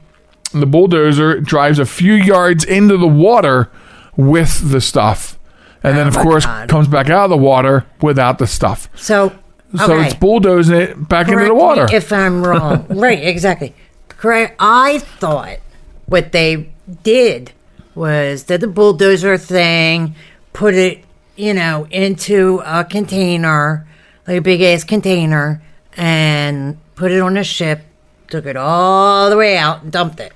the 0.53 0.67
bulldozer 0.67 1.41
drives 1.41 1.79
a 1.79 1.87
few 1.87 2.15
yards 2.15 2.65
into 2.65 2.97
the 2.97 3.07
water 3.09 3.71
with 4.17 4.71
the 4.71 4.81
stuff, 4.81 5.39
and 5.83 5.97
then 5.97 6.07
of 6.07 6.17
Oh 6.17 6.23
course 6.23 6.47
God. 6.47 6.69
comes 6.69 6.89
back 6.89 7.09
out 7.11 7.25
of 7.25 7.31
the 7.31 7.37
water 7.39 7.85
without 8.03 8.39
the 8.39 8.47
stuff. 8.47 8.89
So, 8.95 9.33
okay. 9.75 9.87
So 9.87 10.01
it's 10.01 10.15
bulldozing 10.15 10.77
it 10.77 11.09
back 11.09 11.27
into 11.29 11.37
Correct 11.37 11.49
the 11.49 11.55
me 11.55 11.61
water. 11.61 11.87
if 11.93 12.13
I'm 12.13 12.45
wrong. 12.45 12.87
right, 12.91 13.23
exactly. 13.25 13.75
Correct. 14.09 14.57
I 14.59 14.99
thought 14.99 15.59
what 16.07 16.33
they 16.33 16.71
did 17.03 17.53
was 17.95 18.45
did 18.45 18.61
the 18.61 18.67
bulldozer 18.67 19.37
thing, 19.39 20.15
put 20.53 20.75
it, 20.75 21.05
you 21.37 21.55
know, 21.55 21.87
into 21.91 22.61
a 22.65 22.85
container, 22.85 23.87
like 24.27 24.39
a 24.39 24.43
big 24.43 24.61
ass 24.63 24.85
container, 24.85 25.63
and 25.97 26.79
put 26.95 27.11
it 27.13 27.21
on 27.21 27.37
a 27.37 27.45
ship, 27.45 27.83
took 28.29 28.47
it 28.47 28.57
all 28.57 29.31
the 29.31 29.37
way 29.37 29.57
out 29.57 29.83
and 29.83 29.93
dumped 29.93 30.21
it. 30.21 30.33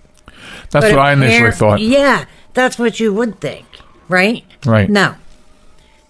That's 0.71 0.85
But 0.87 0.93
what 0.93 0.99
I 0.99 1.13
initially 1.13 1.51
thought. 1.53 1.81
Yeah, 1.81 2.27
that's 2.55 2.79
what 2.79 3.01
you 3.01 3.13
would 3.15 3.41
think, 3.41 3.67
right? 4.09 4.45
Right. 4.67 4.89
No. 4.91 5.15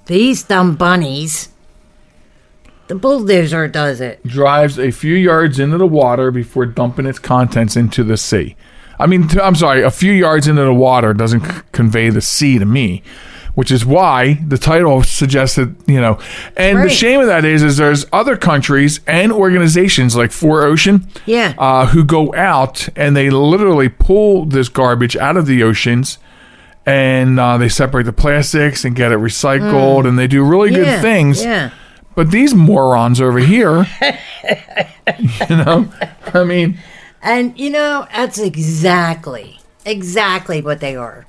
These 0.07 0.43
dumb 0.45 0.75
bunnies, 0.77 1.51
the 2.89 2.95
bulldozer 2.95 3.69
does 3.69 4.01
it. 4.01 4.25
drives 4.27 4.79
a 4.79 4.91
few 4.91 5.15
yards 5.15 5.59
into 5.59 5.79
the 5.79 5.87
water 5.87 6.31
before 6.31 6.67
dumping 6.67 7.07
its 7.07 7.19
contents 7.19 7.77
into 7.77 8.03
the 8.03 8.17
sea. 8.17 8.57
I 8.99 9.07
mean, 9.07 9.29
I'm 9.41 9.55
sorry, 9.55 9.83
a 9.83 9.91
few 9.91 10.13
yards 10.13 10.49
into 10.49 10.63
the 10.65 10.75
water 10.75 11.15
doesn't 11.15 11.45
c- 11.45 11.61
convey 11.73 12.11
the 12.11 12.21
sea 12.21 12.59
to 12.59 12.65
me, 12.65 13.03
which 13.55 13.71
is 13.71 13.87
why 13.87 14.41
the 14.47 14.59
title 14.59 15.03
suggests 15.05 15.55
that, 15.57 15.73
you 15.87 16.01
know, 16.01 16.19
and 16.57 16.83
the 16.83 16.89
shame 16.89 17.21
of 17.21 17.27
that 17.29 17.45
is, 17.45 17.63
is 17.63 17.77
there's 17.77 18.07
other 18.13 18.37
countries 18.37 18.99
and 19.07 19.31
organizations 19.31 20.17
like 20.17 20.33
Four 20.33 20.65
Ocean, 20.65 21.07
Yeah. 21.27 21.55
uh, 21.59 21.87
who 21.87 22.05
go 22.05 22.35
out 22.35 22.89
and 22.97 23.17
they 23.17 23.31
literally 23.31 23.89
pull 23.89 24.47
this 24.47 24.69
garbage 24.69 25.17
out 25.17 25.37
of 25.37 25.47
the 25.47 25.63
oceans 25.63 26.19
and 26.85 27.39
uh, 27.39 27.59
they 27.59 27.69
separate 27.69 28.05
the 28.05 28.13
plastics 28.13 28.85
and 28.85 28.97
get 28.97 29.13
it 29.13 29.19
recycled 29.19 30.09
and 30.09 30.19
they 30.19 30.27
do 30.27 30.43
really 30.43 30.71
yeah. 30.73 30.79
good 30.97 31.03
things. 31.03 31.45
Yeah. 31.45 31.71
But 32.19 32.33
these 32.33 32.53
morons 32.53 33.21
over 33.21 33.39
here, 33.39 33.87
you 35.49 35.57
know, 35.57 35.89
I 36.35 36.43
mean, 36.43 36.77
And 37.23 37.57
you 37.57 37.71
know, 37.71 38.09
that's 38.13 38.41
exactly, 38.41 39.61
exactly 39.87 40.61
what 40.61 40.81
they 40.81 40.97
are. 40.97 41.27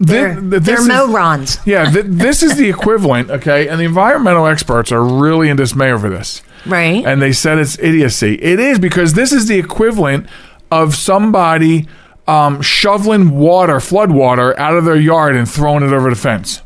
They're, 0.00 0.40
th- 0.40 0.62
they're 0.62 0.80
is- 0.80 0.88
morons. 0.88 1.58
Yeah, 1.66 1.90
th- 1.90 2.06
this 2.08 2.42
is 2.42 2.56
the 2.56 2.66
equivalent, 2.66 3.28
okay? 3.28 3.68
And 3.68 3.78
the 3.78 3.84
environmental 3.84 4.46
experts 4.46 4.90
are 4.90 5.04
really 5.04 5.50
in 5.50 5.58
dismay 5.58 5.92
over 5.92 6.08
this. 6.08 6.40
Right. 6.64 7.04
And 7.04 7.20
they 7.20 7.32
said 7.32 7.58
it's 7.58 7.78
idiocy. 7.78 8.36
It 8.36 8.58
is 8.58 8.78
because 8.78 9.12
this 9.12 9.32
is 9.32 9.48
the 9.48 9.58
equivalent 9.58 10.28
of 10.70 10.94
somebody 10.94 11.88
um, 12.26 12.62
shoveling 12.62 13.32
water, 13.36 13.80
flood 13.80 14.12
water, 14.12 14.58
out 14.58 14.78
of 14.78 14.86
their 14.86 14.96
yard 14.96 15.36
and 15.36 15.46
throwing 15.46 15.82
it 15.84 15.92
over 15.92 16.08
the 16.08 16.16
fence. 16.16 16.62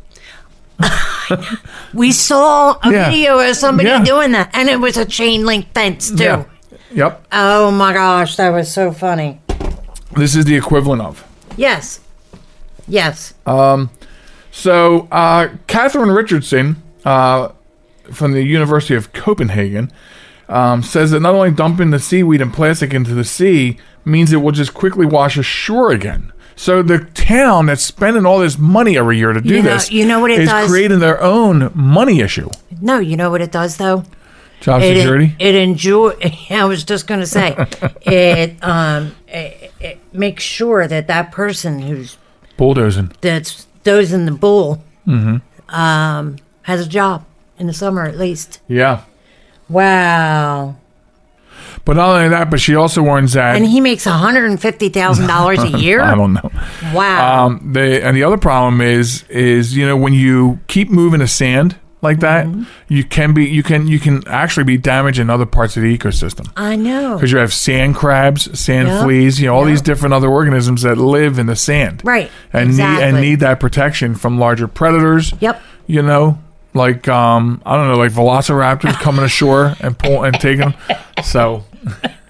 we 1.93 2.11
saw 2.11 2.77
a 2.83 2.91
Yeah. 2.91 3.09
video 3.09 3.39
of 3.39 3.55
somebody 3.55 3.89
Yeah. 3.89 4.03
doing 4.03 4.31
that, 4.33 4.49
and 4.53 4.69
it 4.69 4.79
was 4.79 4.97
a 4.97 5.05
chain 5.05 5.45
link 5.45 5.67
fence, 5.73 6.09
too. 6.11 6.23
Yeah. 6.23 6.43
Yep. 6.93 7.25
Oh 7.31 7.71
my 7.71 7.93
gosh, 7.93 8.35
that 8.35 8.49
was 8.49 8.71
so 8.71 8.91
funny. 8.91 9.39
This 10.15 10.35
is 10.35 10.45
the 10.45 10.55
equivalent 10.55 11.01
of. 11.01 11.23
Yes. 11.55 12.01
Yes. 12.87 13.33
So, 14.53 15.07
uh, 15.11 15.49
Katherine 15.67 16.11
Richardson 16.11 16.81
uh, 17.05 17.49
from 18.11 18.33
the 18.33 18.43
University 18.43 18.95
of 18.95 19.13
Copenhagen 19.13 19.91
um, 20.49 20.83
says 20.83 21.11
that 21.11 21.21
not 21.21 21.33
only 21.33 21.51
dumping 21.51 21.91
the 21.91 21.99
seaweed 21.99 22.41
and 22.41 22.53
plastic 22.53 22.93
into 22.93 23.13
the 23.13 23.23
sea 23.23 23.77
means 24.03 24.33
it 24.33 24.37
will 24.37 24.51
just 24.51 24.73
quickly 24.73 25.05
wash 25.05 25.37
ashore 25.37 25.91
again. 25.91 26.33
So 26.55 26.81
the 26.83 26.99
town 26.99 27.67
that's 27.67 27.83
spending 27.83 28.25
all 28.25 28.39
this 28.39 28.57
money 28.57 28.97
every 28.97 29.17
year 29.17 29.33
to 29.33 29.41
do 29.41 29.49
You 29.55 29.63
know- 29.63 29.73
this, 29.73 29.91
you 29.91 30.05
know 30.05 30.19
what 30.19 30.31
it 30.31 30.39
is 30.41 30.49
does? 30.49 30.69
creating 30.69 30.99
their 30.99 31.21
own 31.21 31.71
money 31.73 32.19
issue. 32.21 32.49
no, 32.81 32.99
you 32.99 33.15
know 33.17 33.29
what 33.31 33.41
it 33.41 33.51
does, 33.51 33.77
though? 33.77 34.03
Job 34.59 34.81
It, 34.83 34.97
security. 34.97 35.35
it 35.39 35.55
enjoy. 35.55 36.13
I 36.51 36.65
was 36.65 36.83
just 36.83 37.07
going 37.07 37.19
to 37.21 37.25
say, 37.25 37.55
it 38.03 38.63
um, 38.63 39.15
it, 39.27 39.73
it 39.79 39.99
makes 40.13 40.43
sure 40.43 40.87
that 40.87 41.07
that 41.07 41.31
person 41.31 41.79
who's 41.81 42.17
bulldozing. 42.57 43.11
that's 43.21 43.65
dozing 43.83 44.25
the 44.25 44.31
bull 44.31 44.83
Mm-hmm. 45.07 45.73
um, 45.75 46.35
has 46.63 46.85
a 46.85 46.87
job 46.87 47.25
in 47.57 47.65
the 47.65 47.73
summer 47.73 48.03
at 48.05 48.19
least. 48.19 48.59
Yeah. 48.67 49.01
Wow. 49.67 50.75
But 51.85 51.95
not 51.97 52.15
only 52.15 52.29
that, 52.29 52.49
but 52.51 52.59
she 52.59 52.75
also 52.75 53.01
warns 53.01 53.33
that 53.33 53.55
And 53.55 53.65
he 53.65 53.81
makes 53.81 54.05
$150,000 54.05 55.73
a 55.73 55.77
year? 55.79 56.01
I 56.01 56.15
don't 56.15 56.33
know. 56.33 56.51
Wow. 56.93 57.45
Um, 57.45 57.71
the 57.73 58.05
and 58.05 58.15
the 58.15 58.23
other 58.23 58.37
problem 58.37 58.81
is 58.81 59.23
is 59.29 59.75
you 59.75 59.85
know 59.87 59.97
when 59.97 60.13
you 60.13 60.59
keep 60.67 60.89
moving 60.89 61.19
the 61.19 61.27
sand 61.27 61.75
like 62.03 62.19
that, 62.21 62.45
Mm-hmm. 62.47 62.63
you 62.87 63.03
can 63.03 63.33
be 63.33 63.45
you 63.45 63.63
can 63.63 63.87
you 63.87 63.99
can 63.99 64.23
actually 64.27 64.63
be 64.63 64.77
damaging 64.77 65.29
other 65.29 65.45
parts 65.45 65.77
of 65.77 65.83
the 65.83 65.95
ecosystem 65.97 66.51
I 66.57 66.75
know. 66.75 67.15
because 67.15 67.31
you 67.31 67.37
have 67.39 67.53
sand 67.53 67.95
crabs, 67.95 68.59
sand 68.59 68.87
Yep. 68.87 69.03
fleas, 69.03 69.39
you 69.39 69.47
know 69.47 69.55
all 69.55 69.61
Yep. 69.61 69.69
these 69.69 69.81
different 69.81 70.13
other 70.13 70.27
organisms 70.29 70.81
that 70.83 70.97
live 70.97 71.37
in 71.39 71.45
the 71.47 71.55
sand, 71.55 72.01
Right. 72.03 72.29
And 72.53 72.71
need 72.77 72.81
and 72.83 73.21
need 73.21 73.39
that 73.41 73.59
protection 73.59 74.15
from 74.15 74.39
larger 74.39 74.67
predators. 74.67 75.33
Yep. 75.39 75.61
You 75.87 76.01
know, 76.01 76.39
like 76.73 77.07
um, 77.07 77.61
I 77.65 77.75
don't 77.75 77.87
know, 77.89 77.97
like 77.97 78.11
velociraptors 78.11 78.93
coming 78.93 79.23
ashore 79.31 79.75
and 79.79 79.97
pull 79.97 80.23
and 80.23 80.33
taking 80.39 80.59
them. 80.71 80.73
So. 81.23 81.65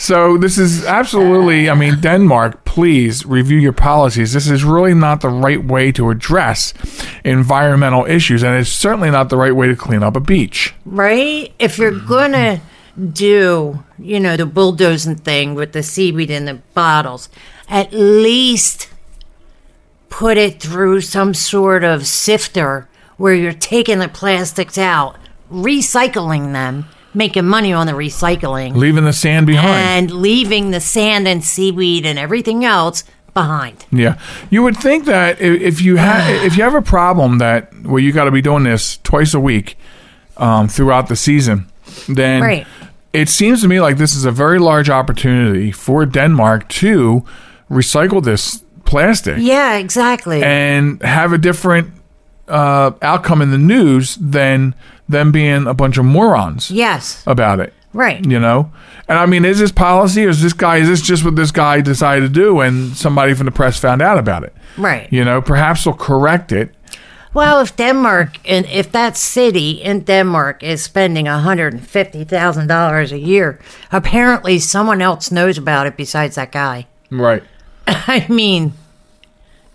So 0.00 0.38
this 0.38 0.58
is 0.58 0.84
absolutely, 0.86 1.68
I 1.68 1.74
mean, 1.74 2.00
Denmark, 2.00 2.64
please 2.64 3.26
review 3.26 3.58
your 3.58 3.72
policies. 3.72 4.32
This 4.32 4.48
is 4.48 4.62
really 4.62 4.94
not 4.94 5.22
the 5.22 5.28
right 5.28 5.62
way 5.62 5.90
to 5.92 6.10
address 6.10 6.72
environmental 7.24 8.06
issues, 8.06 8.44
and 8.44 8.56
it's 8.56 8.70
certainly 8.70 9.10
not 9.10 9.28
the 9.28 9.36
right 9.36 9.54
way 9.54 9.66
to 9.66 9.74
clean 9.74 10.04
up 10.04 10.14
a 10.14 10.20
beach. 10.20 10.72
right? 10.86 11.52
If 11.58 11.78
you're 11.78 11.90
mm-hmm. 11.90 12.06
gonna 12.06 12.60
do, 13.12 13.82
you 13.98 14.20
know, 14.20 14.36
the 14.36 14.46
bulldozing 14.46 15.16
thing 15.16 15.56
with 15.56 15.72
the 15.72 15.82
seaweed 15.82 16.30
in 16.30 16.44
the 16.44 16.60
bottles, 16.74 17.28
at 17.68 17.92
least 17.92 18.88
put 20.10 20.36
it 20.38 20.62
through 20.62 21.00
some 21.00 21.34
sort 21.34 21.82
of 21.82 22.06
sifter 22.06 22.88
where 23.16 23.34
you're 23.34 23.52
taking 23.52 23.98
the 23.98 24.08
plastics 24.08 24.78
out, 24.78 25.16
recycling 25.50 26.52
them, 26.52 26.86
making 27.18 27.44
money 27.46 27.72
on 27.74 27.86
the 27.86 27.92
recycling, 27.92 28.74
Leaving 28.76 29.04
the 29.04 29.12
sand 29.12 29.46
behind. 29.46 29.76
and 29.76 30.10
leaving 30.22 30.70
the 30.72 30.80
sand 30.80 31.26
and 31.28 31.42
seaweed 31.44 32.06
and 32.06 32.18
everything 32.18 32.64
else 32.64 33.04
behind. 33.34 33.84
Yeah, 33.92 34.14
you 34.50 34.62
would 34.64 34.76
think 34.76 35.04
that 35.06 35.40
if 35.40 35.80
you 35.82 35.96
have 35.98 36.44
if 36.46 36.56
you 36.56 36.62
have 36.64 36.74
a 36.74 36.82
problem 36.82 37.38
that 37.38 37.60
where 37.84 38.00
you 38.04 38.12
got 38.12 38.24
to 38.24 38.30
be 38.30 38.42
doing 38.42 38.64
this 38.64 38.98
twice 39.02 39.34
a 39.34 39.40
week 39.40 39.76
um, 40.36 40.68
throughout 40.68 41.08
the 41.08 41.16
season, 41.16 41.66
then 42.08 42.40
Right. 42.42 42.66
it 43.12 43.28
seems 43.28 43.60
to 43.62 43.68
me 43.68 43.80
like 43.80 43.96
this 43.98 44.14
is 44.16 44.24
a 44.24 44.30
very 44.32 44.58
large 44.58 44.88
opportunity 44.90 45.72
for 45.72 46.06
Denmark 46.06 46.68
to 46.68 47.22
recycle 47.70 48.22
this 48.22 48.62
plastic. 48.84 49.36
Yeah, 49.38 49.76
exactly. 49.78 50.42
and 50.42 51.02
have 51.02 51.32
a 51.34 51.38
different 51.38 51.90
uh, 52.48 52.90
outcome 53.02 53.42
in 53.42 53.50
the 53.50 53.58
news 53.58 54.16
than 54.20 54.74
them 55.08 55.32
being 55.32 55.66
a 55.66 55.74
bunch 55.74 55.98
of 55.98 56.04
morons 56.04 56.70
yes, 56.70 57.22
about 57.26 57.60
it. 57.60 57.72
right. 57.92 58.24
You 58.24 58.38
know, 58.38 58.70
and 59.08 59.18
I 59.18 59.26
mean, 59.26 59.44
is 59.44 59.58
this 59.58 59.72
policy 59.72 60.26
or 60.26 60.28
is 60.28 60.42
this 60.42 60.52
guy? 60.52 60.76
Is 60.78 60.88
this 60.88 61.00
just 61.00 61.24
what 61.24 61.36
this 61.36 61.50
guy 61.50 61.80
decided 61.80 62.22
to 62.22 62.28
do, 62.28 62.60
and 62.60 62.96
somebody 62.96 63.34
from 63.34 63.46
the 63.46 63.52
press 63.52 63.78
found 63.78 64.02
out 64.02 64.18
about 64.18 64.44
it? 64.44 64.54
Right. 64.76 65.10
You 65.12 65.24
know, 65.24 65.40
perhaps 65.40 65.84
they'll 65.84 65.94
correct 65.94 66.52
it. 66.52 66.74
Well, 67.34 67.60
if 67.60 67.76
Denmark 67.76 68.38
and 68.48 68.64
if 68.66 68.90
that 68.92 69.16
city 69.16 69.72
in 69.72 70.00
Denmark 70.00 70.62
is 70.62 70.82
spending 70.82 71.26
$150,000 71.26 73.12
a 73.12 73.18
year, 73.18 73.58
apparently 73.92 74.58
someone 74.58 75.02
else 75.02 75.30
knows 75.30 75.58
about 75.58 75.86
it 75.86 75.96
besides 75.96 76.36
that 76.36 76.52
guy. 76.52 76.86
Right. 77.10 77.42
I 77.86 78.26
mean, 78.28 78.72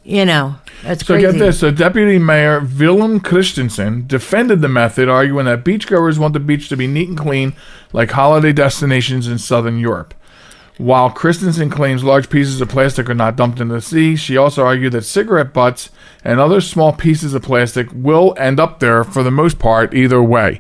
you 0.03 0.25
know, 0.25 0.55
that's 0.83 1.05
So 1.05 1.15
crazy. 1.15 1.31
get 1.31 1.39
this: 1.39 1.59
so 1.59 1.71
Deputy 1.71 2.19
Mayor 2.19 2.59
Willem 2.61 3.19
Christensen 3.19 4.05
defended 4.07 4.61
the 4.61 4.69
method, 4.69 5.09
arguing 5.09 5.45
that 5.45 5.63
beachgoers 5.63 6.17
want 6.17 6.33
the 6.33 6.39
beach 6.39 6.69
to 6.69 6.77
be 6.77 6.87
neat 6.87 7.09
and 7.09 7.17
clean, 7.17 7.53
like 7.91 8.11
holiday 8.11 8.51
destinations 8.53 9.27
in 9.27 9.37
southern 9.37 9.79
Europe. 9.79 10.13
While 10.77 11.11
Christensen 11.11 11.69
claims 11.69 12.03
large 12.03 12.29
pieces 12.31 12.59
of 12.59 12.67
plastic 12.67 13.07
are 13.09 13.13
not 13.13 13.35
dumped 13.35 13.59
into 13.59 13.75
the 13.75 13.81
sea, 13.81 14.15
she 14.15 14.37
also 14.37 14.63
argued 14.65 14.93
that 14.93 15.03
cigarette 15.03 15.53
butts 15.53 15.89
and 16.23 16.39
other 16.39 16.61
small 16.61 16.91
pieces 16.91 17.35
of 17.35 17.43
plastic 17.43 17.87
will 17.93 18.33
end 18.39 18.59
up 18.59 18.79
there 18.79 19.03
for 19.03 19.21
the 19.21 19.29
most 19.29 19.59
part 19.59 19.93
either 19.93 20.21
way. 20.21 20.59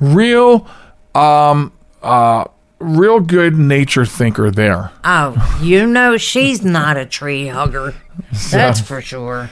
Real, 0.00 0.68
um, 1.14 1.72
uh, 2.02 2.44
real 2.78 3.20
good 3.20 3.56
nature 3.56 4.04
thinker 4.04 4.50
there. 4.50 4.90
Oh, 5.02 5.58
you 5.62 5.86
know 5.86 6.18
she's 6.18 6.62
not 6.62 6.98
a 6.98 7.06
tree 7.06 7.46
hugger. 7.46 7.94
That's 8.50 8.80
for 8.80 9.00
sure. 9.00 9.48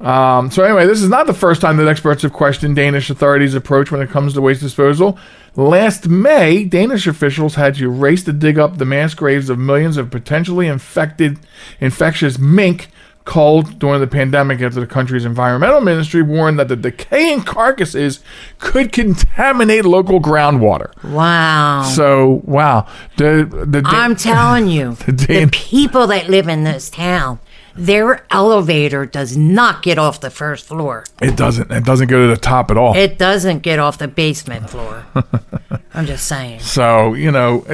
Um, 0.00 0.50
so 0.50 0.62
anyway, 0.64 0.86
this 0.86 1.00
is 1.00 1.08
not 1.08 1.26
the 1.26 1.34
first 1.34 1.60
time 1.60 1.76
that 1.78 1.88
experts 1.88 2.22
have 2.22 2.32
questioned 2.32 2.76
Danish 2.76 3.08
authorities' 3.10 3.54
approach 3.54 3.90
when 3.90 4.02
it 4.02 4.10
comes 4.10 4.34
to 4.34 4.40
waste 4.40 4.60
disposal. 4.60 5.18
Last 5.56 6.08
May, 6.08 6.64
Danish 6.64 7.06
officials 7.06 7.54
had 7.54 7.76
to 7.76 7.88
race 7.88 8.24
to 8.24 8.32
dig 8.32 8.58
up 8.58 8.78
the 8.78 8.84
mass 8.84 9.14
graves 9.14 9.48
of 9.48 9.58
millions 9.58 9.96
of 9.96 10.10
potentially 10.10 10.66
infected, 10.66 11.38
infectious 11.80 12.38
mink 12.38 12.88
culled 13.24 13.78
during 13.78 14.00
the 14.00 14.06
pandemic 14.06 14.60
after 14.60 14.80
the 14.80 14.86
country's 14.86 15.24
environmental 15.24 15.80
ministry 15.80 16.22
warned 16.22 16.58
that 16.58 16.68
the 16.68 16.76
decaying 16.76 17.42
carcasses 17.42 18.20
could 18.58 18.92
contaminate 18.92 19.84
local 19.84 20.20
groundwater. 20.20 20.92
Wow. 21.10 21.84
So, 21.94 22.42
wow. 22.44 22.86
The, 23.16 23.48
the, 23.66 23.82
I'm 23.86 24.16
telling 24.16 24.68
you, 24.68 24.94
The 25.06 25.12
the, 25.12 25.48
people 25.50 26.06
that 26.08 26.28
live 26.28 26.48
in 26.48 26.64
this 26.64 26.90
town, 26.90 27.38
their 27.76 28.24
elevator 28.30 29.06
does 29.06 29.36
not 29.36 29.82
get 29.82 29.98
off 29.98 30.20
the 30.20 30.30
first 30.30 30.66
floor. 30.66 31.04
it 31.20 31.36
doesn't, 31.36 31.70
it 31.70 31.84
doesn't 31.84 32.08
go 32.08 32.22
to 32.22 32.28
the 32.28 32.40
top 32.40 32.70
at 32.70 32.76
all. 32.76 32.96
It 32.96 33.18
doesn't 33.18 33.60
get 33.60 33.78
off 33.78 33.98
the 33.98 34.08
basement 34.08 34.70
floor. 34.70 35.04
I'm 35.94 36.06
just 36.06 36.26
saying. 36.26 36.60
So 36.60 37.14
you 37.14 37.30
know, 37.30 37.64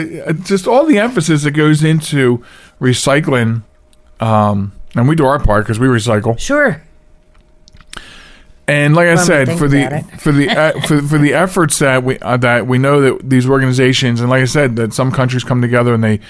just 0.42 0.66
all 0.66 0.84
the 0.86 0.98
emphasis 0.98 1.44
that 1.44 1.52
goes 1.52 1.82
into 1.84 2.44
recycling, 2.80 3.62
um, 4.20 4.72
and 4.94 5.08
we 5.08 5.16
do 5.16 5.24
our 5.26 5.38
part 5.38 5.64
because 5.64 5.78
we 5.78 5.86
recycle. 5.86 6.38
Sure. 6.38 6.82
And 8.70 8.94
like 8.94 9.08
I 9.08 9.14
When 9.16 9.24
said, 9.24 9.58
for 9.58 9.68
the 9.68 10.04
for 10.18 10.32
the 10.32 10.48
uh, 10.48 10.80
for 10.86 11.02
for 11.02 11.18
the 11.18 11.34
efforts 11.34 11.78
that 11.80 12.02
we 12.04 12.18
uh, 12.20 12.36
that 12.38 12.66
we 12.66 12.78
know 12.78 13.00
that 13.00 13.28
these 13.28 13.48
organizations, 13.48 14.20
and 14.20 14.30
like 14.30 14.42
I 14.42 14.46
said, 14.46 14.76
that 14.76 14.94
some 14.94 15.10
countries 15.12 15.44
come 15.44 15.60
together 15.60 15.94
and 15.94 16.02
they 16.04 16.20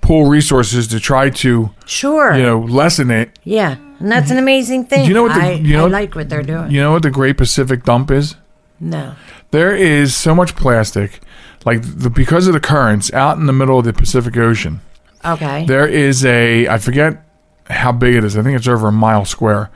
pool 0.00 0.26
resources 0.26 0.86
to 0.88 1.00
try 1.00 1.28
to 1.30 1.70
Sure. 1.86 2.34
you 2.36 2.42
know 2.42 2.60
lessen 2.60 3.10
it. 3.10 3.38
yeah. 3.44 3.76
And 4.00 4.12
that's 4.12 4.30
an 4.30 4.38
amazing 4.38 4.84
thing. 4.86 5.02
Do 5.02 5.08
You 5.08 5.14
know 5.14 5.24
what 5.24 5.34
the- 5.34 5.40
I, 5.42 5.50
you 5.54 5.76
know- 5.76 5.86
I 5.86 5.88
like 5.88 6.14
what 6.14 6.28
they're 6.28 6.44
doing. 6.44 6.70
You 6.70 6.80
know 6.80 6.92
what 6.92 7.02
the 7.02 7.10
Great 7.10 7.36
Pacific 7.36 7.82
Dump 7.84 8.10
is? 8.12 8.36
no. 8.78 9.14
There 9.50 9.74
is 9.74 10.14
so 10.14 10.34
much 10.36 10.54
plastic, 10.54 11.20
like 11.64 11.80
the, 11.82 12.10
because 12.10 12.46
of 12.46 12.52
the 12.52 12.60
currents 12.60 13.12
out 13.12 13.38
in 13.38 13.46
the 13.46 13.52
middle 13.52 13.78
of 13.78 13.84
the 13.86 13.92
Pacific 13.94 14.36
Ocean. 14.36 14.82
Okay. 15.24 15.64
There 15.66 15.86
is 15.86 16.24
a 16.24 16.68
I 16.68 16.78
forget 16.78 17.24
how 17.68 17.90
big 17.90 18.14
it 18.14 18.22
is. 18.24 18.36
I 18.36 18.42
think 18.42 18.56
it's 18.56 18.68
over 18.68 18.86
a 18.88 18.92
mile 18.92 19.24
square 19.24 19.70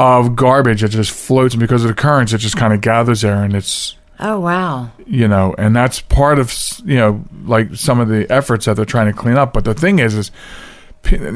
of 0.00 0.34
garbage 0.34 0.80
that 0.80 0.88
just 0.88 1.10
floats, 1.10 1.52
and 1.54 1.60
because 1.60 1.82
of 1.84 1.88
the 1.88 1.94
currents, 1.94 2.32
it 2.32 2.38
just 2.38 2.56
kind 2.56 2.72
of 2.72 2.80
gathers 2.80 3.20
there, 3.20 3.44
and 3.44 3.54
it's 3.54 3.96
oh, 4.18 4.40
wow. 4.40 4.90
you 5.06 5.28
know, 5.28 5.54
and 5.58 5.76
that's 5.76 6.00
part 6.00 6.38
of 6.38 6.54
you 6.84 6.96
know 6.96 7.22
like 7.44 7.74
some 7.76 8.00
of 8.00 8.08
the 8.08 8.30
efforts 8.32 8.64
that 8.64 8.76
they're 8.76 8.84
trying 8.86 9.06
to 9.06 9.12
clean 9.12 9.36
up. 9.36 9.52
But 9.52 9.64
the 9.64 9.74
thing 9.74 9.98
is, 9.98 10.14
is 10.14 10.30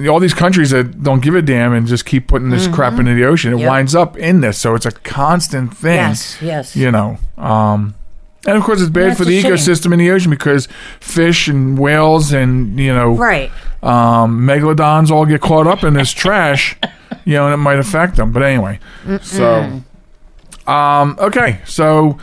all 0.08 0.18
these 0.18 0.34
countries 0.34 0.70
that 0.70 1.02
don't 1.02 1.22
give 1.22 1.34
a 1.34 1.42
damn 1.42 1.72
and 1.74 1.86
just 1.86 2.06
keep 2.06 2.28
putting 2.28 2.50
this 2.50 2.66
crap 2.68 2.98
into 2.98 3.14
the 3.14 3.24
ocean, 3.24 3.52
it 3.52 3.60
Yep. 3.60 3.68
winds 3.68 3.94
up 3.94 4.16
in 4.16 4.40
this. 4.40 4.58
So 4.58 4.74
it's 4.74 4.86
a 4.86 4.92
constant 4.92 5.76
thing. 5.76 5.96
Yes, 5.96 6.38
yes. 6.40 6.76
You 6.76 6.90
know. 6.90 7.18
Um, 7.36 7.94
and 8.46 8.56
of 8.56 8.62
course, 8.62 8.80
it's 8.80 8.90
bad 8.90 9.16
for 9.16 9.24
the 9.24 9.40
shame. 9.40 9.52
ecosystem 9.52 9.92
in 9.92 9.98
the 9.98 10.10
ocean 10.10 10.30
because 10.30 10.68
fish 11.00 11.48
and 11.48 11.78
whales 11.78 12.32
and 12.32 12.78
you 12.78 12.92
know 12.94 13.14
Right. 13.16 13.50
um, 13.82 14.46
megalodons 14.46 15.10
all 15.10 15.26
get 15.26 15.40
caught 15.40 15.66
up 15.66 15.82
in 15.84 15.94
this 15.94 16.12
trash, 16.22 16.76
you 17.24 17.34
know, 17.34 17.46
and 17.46 17.54
it 17.54 17.58
might 17.58 17.78
affect 17.78 18.16
them. 18.16 18.32
But 18.32 18.42
anyway, 18.42 18.78
so 19.22 19.80
um, 20.66 21.16
okay, 21.18 21.60
so 21.64 22.18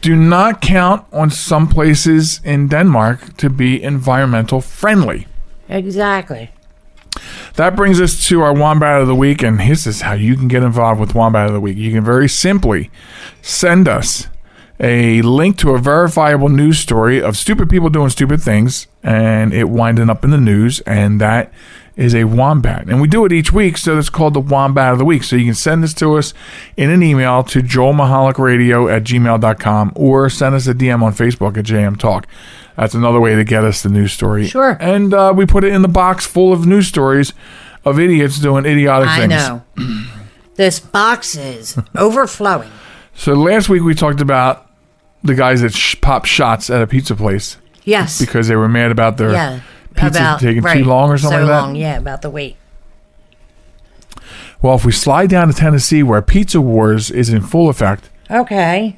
do 0.00 0.16
not 0.16 0.60
count 0.60 1.04
on 1.12 1.30
some 1.30 1.68
places 1.68 2.40
in 2.44 2.68
Denmark 2.68 3.36
to 3.36 3.48
be 3.50 3.82
environmental 3.82 4.60
friendly. 4.60 5.26
Exactly. 5.68 6.50
That 7.56 7.76
brings 7.76 8.00
us 8.00 8.26
to 8.28 8.40
our 8.40 8.54
Wombat 8.54 9.02
of 9.02 9.06
the 9.06 9.14
Week, 9.14 9.42
and 9.42 9.60
this 9.60 9.86
is 9.86 10.00
how 10.00 10.14
you 10.14 10.34
can 10.34 10.48
get 10.48 10.62
involved 10.62 10.98
with 10.98 11.14
Wombat 11.14 11.46
of 11.48 11.52
the 11.52 11.60
Week. 11.60 11.76
You 11.76 11.92
can 11.92 12.02
very 12.04 12.28
simply 12.28 12.90
send 13.42 13.86
us 13.86 14.28
a 14.82 15.22
link 15.22 15.56
to 15.58 15.70
a 15.70 15.78
verifiable 15.78 16.48
news 16.48 16.78
story 16.80 17.22
of 17.22 17.36
stupid 17.36 17.70
people 17.70 17.88
doing 17.88 18.10
stupid 18.10 18.42
things 18.42 18.88
and 19.02 19.54
it 19.54 19.68
winding 19.68 20.10
up 20.10 20.24
in 20.24 20.30
the 20.30 20.38
news, 20.38 20.80
and 20.80 21.20
that 21.20 21.52
is 21.96 22.14
a 22.14 22.24
wombat. 22.24 22.88
And 22.88 23.00
we 23.00 23.06
do 23.06 23.24
it 23.24 23.32
each 23.32 23.52
week, 23.52 23.76
so 23.78 23.96
it's 23.96 24.10
called 24.10 24.34
the 24.34 24.40
Wombat 24.40 24.92
of 24.92 24.98
the 24.98 25.04
Week. 25.04 25.22
So 25.22 25.36
you 25.36 25.44
can 25.44 25.54
send 25.54 25.84
this 25.84 25.94
to 25.94 26.16
us 26.16 26.34
in 26.76 26.90
an 26.90 27.02
email 27.02 27.44
to 27.44 27.60
joelmichalecradio 27.60 28.94
at 28.94 29.04
gmail.com 29.04 29.92
or 29.94 30.28
send 30.28 30.54
us 30.54 30.66
a 30.66 30.74
DM 30.74 31.02
on 31.02 31.12
Facebook 31.12 31.56
at 31.56 31.64
JM 31.64 31.98
Talk. 31.98 32.26
That's 32.76 32.94
another 32.94 33.20
way 33.20 33.36
to 33.36 33.44
get 33.44 33.64
us 33.64 33.82
the 33.82 33.88
news 33.90 34.12
story. 34.12 34.46
Sure. 34.46 34.76
And 34.80 35.12
uh, 35.12 35.32
we 35.36 35.46
put 35.46 35.64
it 35.64 35.72
in 35.72 35.82
the 35.82 35.88
box 35.88 36.26
full 36.26 36.52
of 36.52 36.66
news 36.66 36.88
stories 36.88 37.34
of 37.84 38.00
idiots 38.00 38.38
doing 38.40 38.64
idiotic 38.64 39.08
I 39.08 39.20
things. 39.20 39.32
I 39.34 39.48
know. 39.48 40.06
this 40.54 40.80
box 40.80 41.36
is 41.36 41.78
overflowing. 41.96 42.70
So 43.14 43.34
last 43.34 43.68
week 43.68 43.82
we 43.82 43.94
talked 43.94 44.22
about 44.22 44.71
the 45.24 45.34
guys 45.34 45.60
that 45.62 45.72
sh- 45.74 45.96
pop 46.00 46.24
shots 46.24 46.70
at 46.70 46.82
a 46.82 46.86
pizza 46.86 47.14
place. 47.14 47.56
Yes. 47.84 48.20
because 48.20 48.46
they 48.46 48.54
were 48.54 48.68
mad 48.68 48.92
about 48.92 49.16
their 49.16 49.32
yeah. 49.32 49.60
pizza 49.94 50.20
about, 50.20 50.40
taking 50.40 50.62
right, 50.62 50.78
too 50.78 50.84
long 50.84 51.10
or 51.10 51.18
something 51.18 51.38
so 51.40 51.42
like 51.44 51.48
that. 51.50 51.60
long, 51.62 51.74
yeah, 51.74 51.96
about 51.98 52.22
the 52.22 52.30
wait. 52.30 52.56
Well, 54.60 54.76
if 54.76 54.84
we 54.84 54.92
slide 54.92 55.28
down 55.30 55.48
to 55.48 55.54
Tennessee, 55.54 56.02
where 56.04 56.22
Pizza 56.22 56.60
Wars 56.60 57.10
is 57.10 57.28
in 57.30 57.40
full 57.40 57.68
effect, 57.68 58.08
Okay. 58.30 58.96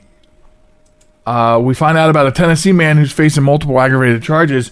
uh, 1.27 1.59
we 1.63 1.75
find 1.75 1.97
out 1.97 2.11
about 2.11 2.27
a 2.27 2.33
Tennessee 2.33 2.73
man 2.73 2.99
who's 2.99 3.13
facing 3.13 3.43
multiple 3.43 3.81
aggravated 3.81 4.23
charges, 4.23 4.71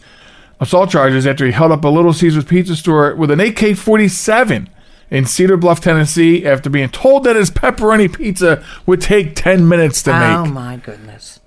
assault 0.60 0.90
charges, 0.90 1.26
after 1.26 1.46
he 1.46 1.52
held 1.52 1.72
up 1.72 1.82
a 1.84 1.88
Little 1.88 2.12
Caesars 2.12 2.44
pizza 2.44 2.76
store 2.76 3.14
with 3.14 3.30
an 3.30 3.40
AK 3.40 3.74
47 3.74 4.68
in 5.10 5.24
Cedar 5.24 5.56
Bluff, 5.56 5.80
Tennessee, 5.80 6.44
after 6.44 6.68
being 6.68 6.90
told 6.90 7.24
that 7.24 7.36
his 7.36 7.50
pepperoni 7.50 8.14
pizza 8.14 8.62
would 8.84 9.00
take 9.00 9.34
10 9.34 9.66
minutes 9.66 10.02
to 10.02 10.12
make. 10.12 10.22
Oh 10.38 10.44
make. 10.44 10.52
my 10.52 10.76
goodness. 10.76 11.40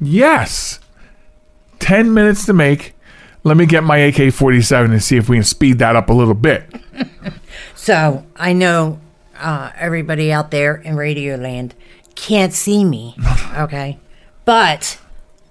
Yes. 0.00 0.78
10 1.80 2.12
minutes 2.12 2.46
to 2.46 2.52
make. 2.52 2.94
Let 3.44 3.56
me 3.56 3.66
get 3.66 3.82
my 3.84 3.98
AK 3.98 4.32
47 4.32 4.92
and 4.92 5.02
see 5.02 5.16
if 5.16 5.28
we 5.28 5.36
can 5.36 5.44
speed 5.44 5.78
that 5.78 5.96
up 5.96 6.10
a 6.10 6.12
little 6.12 6.34
bit. 6.34 6.64
So 7.74 8.26
I 8.36 8.52
know 8.52 9.00
uh, 9.38 9.70
everybody 9.76 10.30
out 10.30 10.50
there 10.50 10.74
in 10.76 10.94
Radioland 10.94 11.72
can't 12.16 12.52
see 12.52 12.84
me, 12.84 13.16
okay? 13.56 13.98
But 14.44 14.98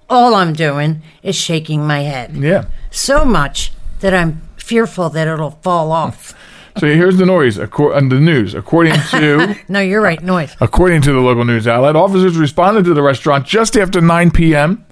all 0.08 0.34
I'm 0.36 0.52
doing 0.52 1.02
is 1.22 1.34
shaking 1.34 1.84
my 1.86 2.00
head 2.02 2.36
Yeah. 2.36 2.66
so 2.92 3.24
much 3.24 3.72
that 4.00 4.14
I'm 4.14 4.42
fearful 4.56 5.10
that 5.10 5.26
it'll 5.26 5.58
fall 5.62 5.90
off. 5.90 6.34
So 6.78 6.86
here's 6.86 7.16
the 7.16 7.26
noise, 7.26 7.58
and 7.58 8.12
the 8.12 8.20
news. 8.20 8.54
According 8.54 8.94
to 9.10 9.56
No, 9.68 9.80
you're 9.80 10.00
right, 10.00 10.22
noise. 10.22 10.54
According 10.60 11.02
to 11.02 11.12
the 11.12 11.20
local 11.20 11.44
news 11.44 11.66
outlet, 11.66 11.96
officers 11.96 12.36
responded 12.36 12.84
to 12.84 12.94
the 12.94 13.02
restaurant 13.02 13.46
just 13.46 13.76
after 13.76 14.00
9 14.00 14.30
p.m. 14.30 14.84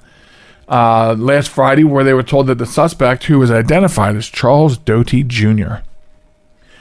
Uh, 0.68 1.14
last 1.16 1.49
Friday, 1.49 1.85
where 1.85 2.03
they 2.03 2.12
were 2.12 2.22
told 2.25 2.49
that 2.49 2.59
the 2.59 2.66
suspect, 2.66 3.25
who 3.25 3.38
was 3.38 3.51
identified 3.51 4.16
as 4.16 4.27
Charles 4.27 4.77
Doty 4.79 5.22
Jr., 5.22 5.77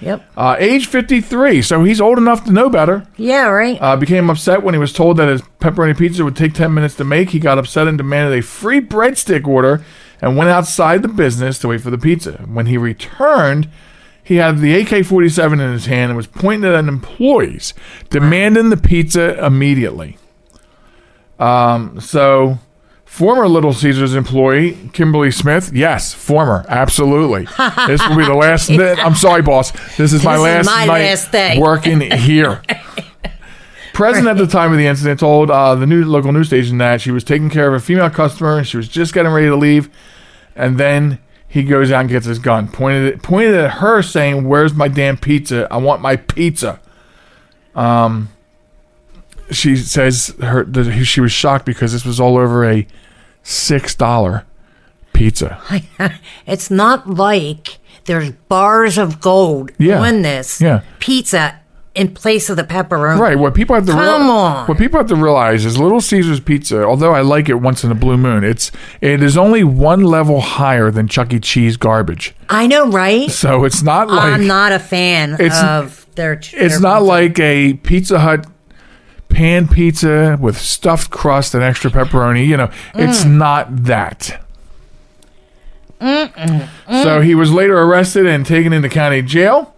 Yep. 0.02 0.26
uh, 0.36 0.56
age 0.60 0.88
53, 0.88 1.62
so 1.62 1.84
he's 1.86 2.02
old 2.02 2.18
enough 2.18 2.44
to 2.46 2.52
know 2.52 2.70
better, 2.70 3.08
Yeah, 3.15 3.48
right. 3.48 3.78
uh, 3.80 3.96
became 3.96 4.30
upset 4.30 4.62
when 4.62 4.74
he 4.74 4.80
was 4.80 4.91
told 4.91 5.15
that 5.18 5.30
his 5.30 5.41
pepperoni 5.62 5.98
pizza 5.98 6.24
would 6.26 6.36
take 6.36 6.54
10 6.54 6.74
minutes 6.74 6.96
to 6.96 7.06
make. 7.06 7.30
He 7.30 7.39
got 7.39 7.58
upset 7.58 7.88
and 7.88 7.98
demanded 7.98 8.38
a 8.38 8.41
free 8.41 8.82
breadstick 8.82 9.48
order 9.48 9.86
and 10.22 10.36
went 10.36 10.50
outside 10.50 11.02
the 11.02 11.08
business 11.08 11.60
to 11.60 11.70
wait 11.70 11.80
for 11.82 11.91
the 11.91 11.98
pizza. 11.98 12.34
When 12.46 12.65
he 12.65 12.78
returned, 12.78 13.70
he 14.26 14.38
had 14.38 14.58
the 14.58 14.74
AK 14.82 15.06
47 15.06 15.60
in 15.60 15.72
his 15.72 15.86
hand 15.86 16.10
and 16.10 16.18
was 16.18 16.26
pointing 16.26 16.70
at 16.70 16.84
employees, 16.84 17.76
demanding 18.10 18.72
the 18.72 18.78
pizza 18.78 19.38
immediately. 19.46 20.18
Um, 21.38 22.02
so, 22.02 22.58
former 23.06 23.48
Little 23.48 23.72
Caesars 23.72 24.16
employee, 24.16 24.90
Kimberly 24.94 25.30
Smith, 25.30 25.72
yes, 25.74 26.12
former, 26.12 26.66
absolutely. 26.68 27.44
this 27.88 28.02
will 28.10 28.18
be 28.18 28.26
the 28.26 28.34
last. 28.34 28.72
I'm 28.72 29.14
sorry, 29.14 29.44
boss. 29.44 29.72
This 29.96 30.12
is 30.12 30.24
my 30.24 30.34
This 30.38 30.40
is 30.40 30.44
last 30.44 30.66
my 30.66 30.86
night 30.86 31.02
last 31.04 31.32
day. 31.32 31.60
working 31.60 32.02
here. 32.12 32.64
Present 33.94 34.28
at 34.28 34.38
the 34.38 34.48
time 34.48 34.72
of 34.72 34.80
the 34.80 34.88
incident 34.88 35.20
told 35.22 35.52
uh, 35.52 35.76
the 35.76 35.86
new 35.86 36.04
local 36.04 36.32
news 36.34 36.48
station 36.48 36.80
that 36.80 37.00
she 37.00 37.12
was 37.12 37.24
taking 37.24 37.50
care 37.52 37.68
of 37.68 37.76
a 37.76 37.80
female 37.80 38.10
customer 38.10 38.58
and 38.58 38.68
she 38.68 38.76
was 38.76 38.90
just 38.90 39.14
getting 39.14 39.32
ready 39.32 39.48
to 39.48 39.56
leave, 39.56 39.88
and 40.56 40.78
then 40.80 41.20
he 41.56 41.63
goes 41.63 41.89
out 41.89 42.02
and 42.02 42.10
gets 42.10 42.26
his 42.26 42.38
gun, 42.38 42.68
pointed 42.68 43.13
at, 43.13 43.22
pointed 43.24 43.56
at 43.56 43.72
her, 43.76 44.02
saying, 44.02 44.46
"Where's 44.48 44.74
my 44.74 44.89
damn 44.89 45.15
pizza? 45.15 45.68
I 45.72 45.78
want 45.78 46.02
my 46.02 46.18
pizza." 46.18 46.82
Um, 47.74 48.28
she 49.52 49.78
says 49.78 50.36
her 50.41 50.65
she 51.06 51.22
was 51.22 51.32
shocked 51.32 51.65
because 51.65 51.94
this 51.94 52.04
was 52.04 52.20
all 52.20 52.38
over 52.38 52.70
a 52.70 52.86
six 53.41 53.96
dollar 53.96 54.44
pizza. 55.13 55.62
It's 56.46 56.70
not 56.70 57.10
like 57.10 57.78
there's 58.04 58.32
bars 58.50 58.98
of 58.98 59.22
gold 59.22 59.72
Yeah. 59.78 60.02
on 60.02 60.24
this 60.24 60.60
Yeah. 60.60 60.82
pizza 61.00 61.60
in 61.95 62.13
place 62.13 62.49
of 62.49 62.58
the 62.58 62.63
pepperoni. 62.63 63.17
Right. 63.19 63.39
What 63.39 63.53
people 63.53 63.73
have 63.75 63.86
to 63.86 63.93
Come 63.93 64.01
real- 64.01 64.31
on. 64.31 64.67
what 64.67 64.77
people 64.77 64.99
have 64.99 65.08
to 65.08 65.15
realize 65.15 65.65
is 65.65 65.77
Little 65.79 66.01
Caesars 66.01 66.39
Pizza. 66.41 66.84
Although 66.84 67.13
I 67.15 67.21
like 67.21 67.47
it 67.49 67.55
once 67.55 67.84
in 67.84 67.91
a 67.91 67.95
blue 67.95 68.17
moon, 68.17 68.43
it's 68.43 68.71
it 69.01 69.23
is 69.23 69.38
only 69.38 69.63
one 69.63 70.03
level 70.03 70.41
higher 70.41 70.91
than 70.91 71.08
Chuck 71.08 71.34
E. 71.34 71.39
Cheese 71.39 71.77
garbage. 71.77 72.36
I 72.49 72.67
know, 72.67 72.89
right? 72.89 73.31
So 73.31 73.63
it's 73.63 73.81
not 73.81 74.10
like 74.10 74.34
I'm 74.34 74.45
not 74.45 74.71
a 74.73 74.79
fan 74.79 75.34
It's- 75.36 75.63
of 75.63 76.05
their. 76.15 76.34
it's 76.34 76.51
their 76.51 76.79
not 76.79 76.99
pizza. 76.99 77.03
like 77.08 77.39
a 77.39 77.73
Pizza 77.75 78.19
Hut 78.19 78.45
pan 79.29 79.67
pizza 79.67 80.38
with 80.39 80.58
stuffed 80.58 81.10
crust 81.12 81.53
and 81.55 81.63
extra 81.63 81.89
pepperoni. 81.91 82.45
You 82.47 82.58
know, 82.58 82.69
it's 82.93 83.23
Mm. 83.23 83.31
not 83.31 83.84
that. 83.86 84.41
So 86.01 87.21
he 87.21 87.36
was 87.36 87.51
later 87.51 87.77
arrested 87.81 88.25
and 88.25 88.45
taken 88.45 88.73
into 88.73 88.89
county 88.89 89.21
jail. 89.21 89.75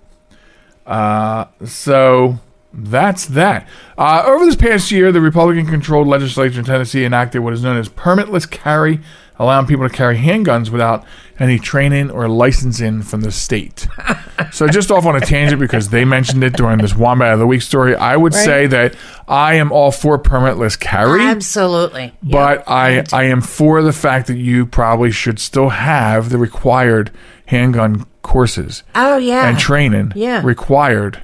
Uh, 0.87 1.45
so 1.65 2.39
that's 2.73 3.25
that. 3.25 3.67
Uh, 3.97 4.23
over 4.25 4.45
this 4.45 4.55
past 4.55 4.91
year, 4.91 5.11
the 5.11 5.21
Republican-controlled 5.21 6.07
legislature 6.07 6.59
in 6.59 6.65
Tennessee 6.65 7.03
enacted 7.03 7.41
what 7.41 7.53
is 7.53 7.63
known 7.63 7.77
as 7.77 7.89
permitless 7.89 8.49
carry, 8.49 8.99
allowing 9.37 9.67
people 9.67 9.87
to 9.87 9.93
carry 9.93 10.17
handguns 10.17 10.69
without 10.69 11.05
any 11.39 11.59
training 11.59 12.09
or 12.09 12.27
licensing 12.27 13.01
from 13.01 13.21
the 13.21 13.31
state. 13.31 13.87
so 14.51 14.67
just 14.67 14.91
off 14.91 15.05
on 15.05 15.15
a 15.15 15.19
tangent 15.19 15.59
because 15.59 15.89
they 15.89 16.05
mentioned 16.05 16.43
it 16.43 16.53
during 16.53 16.79
this 16.79 16.95
Wombat 16.95 17.33
of 17.33 17.39
the 17.39 17.47
Week 17.47 17.61
story, 17.61 17.95
I 17.95 18.15
would 18.15 18.33
say 18.33 18.67
that 18.67 18.95
I 19.27 19.55
am 19.55 19.71
all 19.71 19.91
for 19.91 20.17
permitless 20.17 20.79
carry. 20.79 21.21
Absolutely. 21.21 22.13
But 22.23 22.63
I, 22.67 23.03
I 23.11 23.23
am 23.23 23.41
for 23.41 23.81
the 23.81 23.93
fact 23.93 24.27
that 24.27 24.37
you 24.37 24.65
probably 24.65 25.11
should 25.11 25.39
still 25.39 25.69
have 25.69 26.29
the 26.29 26.37
required 26.37 27.11
handgun 27.47 28.05
courses 28.21 28.83
Oh 28.95 29.17
yeah. 29.17 29.47
and 29.49 29.57
training 29.59 30.11
Yeah. 30.15 30.41
required. 30.43 31.21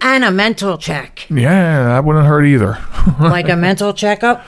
and 0.00 0.22
a 0.24 0.30
mental 0.30 0.76
check, 0.78 1.26
Yeah, 1.30 1.84
that 1.84 2.04
wouldn't 2.04 2.26
hurt 2.26 2.44
either. 2.44 2.78
like 3.20 3.48
a 3.48 3.56
mental 3.56 3.92
checkup. 3.94 4.44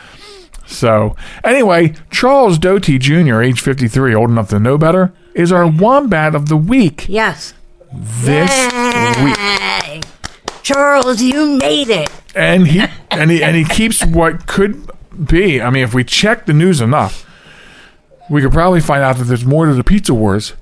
So, 0.66 1.14
anyway, 1.44 1.94
Charles 2.10 2.58
Doty 2.58 2.98
Jr., 2.98 3.40
age 3.40 3.60
53, 3.60 4.14
old 4.14 4.30
enough 4.30 4.48
to 4.50 4.58
know 4.58 4.76
better, 4.76 5.12
is 5.32 5.52
our 5.52 5.66
Wombat 5.66 6.34
of 6.34 6.48
the 6.48 6.56
Week 6.56 7.06
Yes. 7.08 7.54
this 7.92 8.50
week. 9.22 10.04
Charles, 10.62 11.22
you 11.22 11.56
made 11.58 11.88
it. 11.88 12.10
And 12.34 12.66
he, 12.66 12.80
and, 13.10 13.30
he, 13.30 13.42
and 13.42 13.56
he 13.56 13.64
keeps 13.64 14.04
what 14.04 14.46
could 14.46 14.90
be. 15.26 15.62
I 15.62 15.70
mean, 15.70 15.84
if 15.84 15.94
we 15.94 16.04
check 16.04 16.46
the 16.46 16.52
news 16.52 16.80
enough, 16.80 17.24
we 18.28 18.42
could 18.42 18.52
probably 18.52 18.80
find 18.80 19.02
out 19.02 19.16
that 19.18 19.24
there's 19.24 19.44
more 19.44 19.66
to 19.66 19.74
the 19.74 19.84
Pizza 19.84 20.12
Wars 20.12 20.54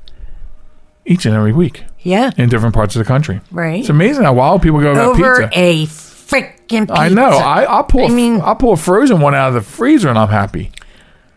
each 1.07 1.27
and 1.27 1.35
every 1.35 1.53
week 1.53 1.85
Yeah. 2.01 2.31
in 2.37 2.49
different 2.49 2.75
parts 2.75 2.95
of 2.97 3.01
the 3.01 3.05
country. 3.07 3.41
Right. 3.51 3.81
It's 3.81 3.89
amazing 3.89 4.25
how 4.25 4.33
wild 4.35 4.63
people 4.63 4.81
go 4.81 4.93
about 4.93 5.09
Over 5.19 5.49
pizza. 5.49 5.51
a 5.53 5.87
freaking 5.87 6.87
pizza. 6.89 6.93
I 6.95 7.09
know. 7.11 7.29
I, 7.29 7.65
I'll 7.65 7.85
pull. 7.85 8.07
I 8.07 8.09
mean- 8.09 8.41
I'll 8.41 8.57
pull 8.57 8.73
a 8.73 8.77
frozen 8.77 9.21
one 9.21 9.35
out 9.35 9.49
of 9.49 9.55
the 9.55 9.61
freezer, 9.63 10.09
and 10.09 10.19
I'm 10.19 10.29
happy. 10.29 10.71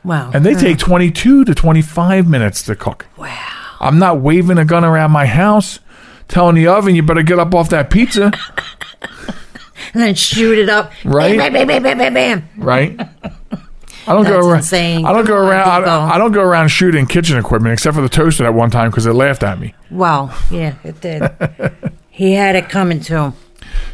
wow. 0.04 0.32
And 0.34 0.46
they 0.46 0.54
take 0.54 0.78
22 0.78 1.46
to 1.46 1.54
25 1.56 2.28
minutes 2.28 2.64
to 2.64 2.76
cook. 2.76 3.08
Wow. 3.18 3.36
I'm 3.80 4.00
not 4.00 4.22
waving 4.22 4.58
a 4.58 4.66
gun 4.66 4.84
around 4.86 5.12
my 5.12 5.26
house, 5.26 5.80
telling 6.28 6.56
the 6.56 6.68
oven 6.68 6.96
you 6.96 7.04
better 7.04 7.22
get 7.24 7.38
up 7.40 7.54
off 7.54 7.70
that 7.70 7.90
pizza, 7.90 8.32
And 9.94 10.02
then 10.04 10.16
shoot 10.16 10.58
it 10.58 10.70
up. 10.70 10.92
Right? 11.06 11.38
Bam, 11.38 11.54
bam, 11.54 11.68
bam, 11.68 11.84
bam, 11.84 11.98
bam, 11.98 12.14
bam. 12.14 12.50
right? 12.58 13.00
I 14.08 14.14
don't 14.14 14.24
go 14.26 14.40
around. 14.40 14.58
insane. 14.58 15.06
I 15.06 15.14
don't 15.14 15.26
go 15.26 15.38
on, 15.38 15.48
around. 15.48 15.86
I, 15.86 16.16
I 16.16 16.18
don't 16.18 16.32
go 16.32 16.42
around 16.42 16.70
shooting 16.70 17.06
kitchen 17.06 17.38
equipment, 17.38 17.74
except 17.74 17.96
for 17.96 18.02
the 18.02 18.10
toaster 18.10 18.46
at 18.46 18.54
one 18.54 18.70
time 18.70 18.90
because 18.90 19.06
it 19.06 19.14
laughed 19.14 19.44
at 19.44 19.60
me. 19.60 19.74
Wow. 19.92 20.34
Yeah, 20.50 20.76
it 20.84 21.02
did. 21.02 21.24
he 22.10 22.34
had 22.34 22.56
it 22.56 22.70
coming 22.70 23.00
to 23.02 23.18
him. 23.18 23.34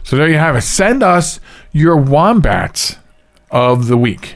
So 0.03 0.15
there 0.17 0.29
you 0.29 0.37
have 0.37 0.55
it. 0.55 0.61
Send 0.61 1.01
us 1.03 1.39
your 1.71 1.97
wombats 1.97 2.97
of 3.49 3.87
the 3.87 3.97
week 3.97 4.35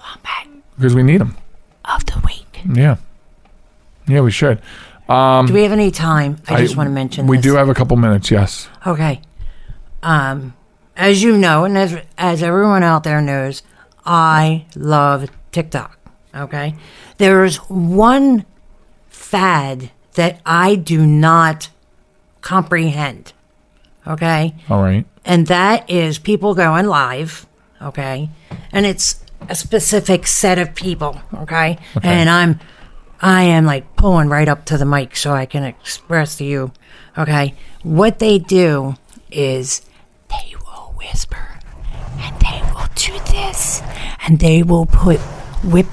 Wombat 0.00 0.48
because 0.76 0.94
we 0.94 1.02
need 1.02 1.20
them. 1.20 1.36
of 1.84 2.04
the 2.06 2.20
week. 2.24 2.60
Yeah, 2.74 2.96
yeah, 4.06 4.20
we 4.20 4.30
should. 4.30 4.60
Do 5.08 5.52
we 5.52 5.62
have 5.62 5.72
any 5.72 5.90
time? 5.90 6.36
I, 6.48 6.60
just 6.60 6.76
want 6.76 6.86
to 6.88 6.92
mention 6.92 7.26
We 7.26 7.36
this. 7.38 7.44
do 7.44 7.54
have 7.56 7.68
a 7.70 7.74
couple 7.74 7.96
minutes. 7.96 8.30
Yes. 8.30 8.68
Okay. 8.86 9.22
Um, 10.02 10.54
as 10.96 11.22
you 11.22 11.36
know, 11.36 11.64
and 11.64 11.78
as 11.78 11.96
as 12.18 12.42
everyone 12.42 12.82
out 12.82 13.04
there 13.04 13.20
knows, 13.22 13.62
I 14.08 14.64
love 14.74 15.30
TikTok. 15.52 15.98
Okay. 16.34 16.74
There's 17.18 17.56
one 17.68 18.46
fad 19.08 19.90
that 20.14 20.40
I 20.46 20.76
do 20.76 21.06
not 21.06 21.68
comprehend. 22.40 23.34
Okay. 24.06 24.54
All 24.70 24.82
right. 24.82 25.06
And 25.26 25.46
that 25.48 25.88
is 25.90 26.18
people 26.18 26.54
going 26.54 26.86
live. 26.86 27.46
Okay. 27.82 28.30
And 28.72 28.86
it's 28.86 29.22
a 29.48 29.54
specific 29.54 30.26
set 30.26 30.58
of 30.58 30.74
people. 30.74 31.20
Okay. 31.34 31.78
And 32.02 32.30
I'm, 32.30 32.58
I 33.20 33.42
am 33.42 33.66
like 33.66 33.94
pulling 33.96 34.30
right 34.30 34.48
up 34.48 34.64
to 34.66 34.78
the 34.78 34.86
mic 34.86 35.16
so 35.16 35.32
I 35.32 35.44
can 35.44 35.64
express 35.64 36.36
to 36.38 36.44
you. 36.44 36.72
Okay. 37.18 37.54
What 37.82 38.20
they 38.20 38.38
do 38.38 38.94
is 39.30 39.82
they 40.30 40.54
will 40.64 40.94
whisper 40.96 41.57
and 42.18 42.36
they 42.40 42.60
will 42.72 42.86
do 42.94 43.12
this 43.32 43.82
and 44.26 44.38
they 44.38 44.62
will 44.62 44.86
put 44.86 45.18
whipped 45.64 45.90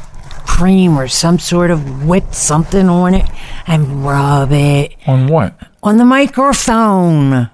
cream 0.48 0.98
or 0.98 1.08
some 1.08 1.38
sort 1.40 1.70
of 1.72 2.06
whipped 2.06 2.34
something 2.36 2.88
on 2.90 3.14
it 3.14 3.30
and 3.68 4.06
rub 4.06 4.52
it 4.52 4.94
On 5.08 5.28
what? 5.28 5.56
on 5.84 5.98
the 5.98 6.06
microphone. 6.06 7.50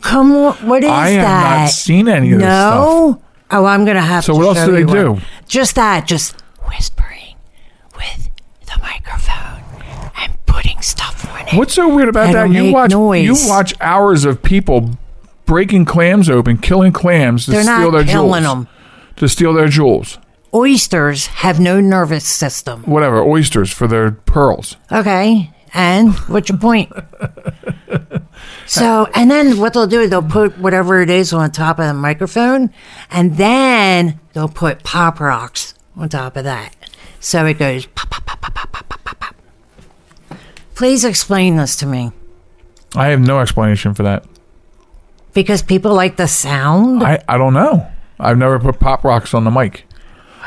Come 0.00 0.32
on, 0.32 0.54
what 0.66 0.82
is 0.82 0.88
that? 0.90 0.98
I 0.98 1.08
have 1.10 1.22
that? 1.22 1.60
not 1.62 1.70
seen 1.70 2.08
any 2.08 2.32
of 2.32 2.38
this 2.40 2.46
no. 2.46 3.22
Oh, 3.50 3.64
I'm 3.66 3.84
gonna 3.84 4.00
have 4.00 4.24
So 4.24 4.32
to 4.32 4.38
what 4.38 4.56
else 4.56 4.66
do 4.66 4.72
they 4.72 4.84
do? 4.84 5.12
one. 5.12 5.22
Just 5.46 5.74
that, 5.76 6.06
just 6.06 6.40
whispering 6.66 7.36
with 7.96 8.30
the 8.66 8.78
microphone 8.80 9.62
and 10.18 10.34
putting 10.46 10.80
stuff 10.80 11.28
on 11.30 11.46
it. 11.48 11.54
What's 11.54 11.74
so 11.74 11.94
weird 11.94 12.08
about 12.08 12.32
that? 12.32 12.50
You 12.50 12.72
watch 12.72 12.90
noise. 12.92 13.24
you 13.24 13.36
watch 13.48 13.74
hours 13.80 14.24
of 14.24 14.42
people 14.42 14.90
breaking 15.52 15.84
clams 15.84 16.30
open, 16.30 16.56
killing 16.56 16.92
clams 16.92 17.44
to 17.44 17.50
They're 17.50 17.62
steal 17.62 17.78
not 17.78 17.90
their 17.90 18.04
killing 18.04 18.42
jewels. 18.42 18.64
them. 18.64 18.68
To 19.16 19.28
steal 19.28 19.52
their 19.52 19.68
jewels. 19.68 20.18
Oysters 20.54 21.26
have 21.26 21.60
no 21.60 21.78
nervous 21.78 22.26
system. 22.26 22.82
Whatever, 22.84 23.22
oysters 23.22 23.70
for 23.70 23.86
their 23.86 24.12
pearls. 24.12 24.78
Okay. 24.90 25.50
And 25.74 26.14
what's 26.20 26.48
your 26.48 26.56
point? 26.56 26.90
so, 28.66 29.06
and 29.14 29.30
then 29.30 29.58
what 29.58 29.74
they'll 29.74 29.86
do 29.86 30.00
is 30.00 30.08
they'll 30.08 30.22
put 30.22 30.56
whatever 30.56 31.02
it 31.02 31.10
is 31.10 31.34
on 31.34 31.50
top 31.50 31.78
of 31.78 31.84
the 31.84 31.92
microphone, 31.92 32.70
and 33.10 33.36
then 33.36 34.20
they'll 34.32 34.48
put 34.48 34.82
pop 34.82 35.20
rocks 35.20 35.74
on 35.96 36.08
top 36.08 36.38
of 36.38 36.44
that. 36.44 36.74
So 37.20 37.44
it 37.44 37.58
goes 37.58 37.84
pop, 37.84 38.08
pop, 38.08 38.24
pop, 38.24 38.40
pop, 38.40 38.54
pop, 38.54 38.72
pop, 38.72 39.04
pop, 39.04 39.20
pop. 39.20 39.36
Please 40.74 41.04
explain 41.04 41.56
this 41.56 41.76
to 41.76 41.86
me. 41.86 42.10
I 42.94 43.08
have 43.08 43.20
no 43.20 43.40
explanation 43.40 43.92
for 43.92 44.04
that. 44.04 44.24
Because 45.34 45.62
people 45.62 45.94
like 45.94 46.16
the 46.16 46.28
sound? 46.28 47.02
I, 47.02 47.22
I 47.28 47.38
don't 47.38 47.54
know. 47.54 47.86
I've 48.20 48.38
never 48.38 48.58
put 48.58 48.78
pop 48.78 49.02
rocks 49.04 49.32
on 49.34 49.44
the 49.44 49.50
mic. 49.50 49.84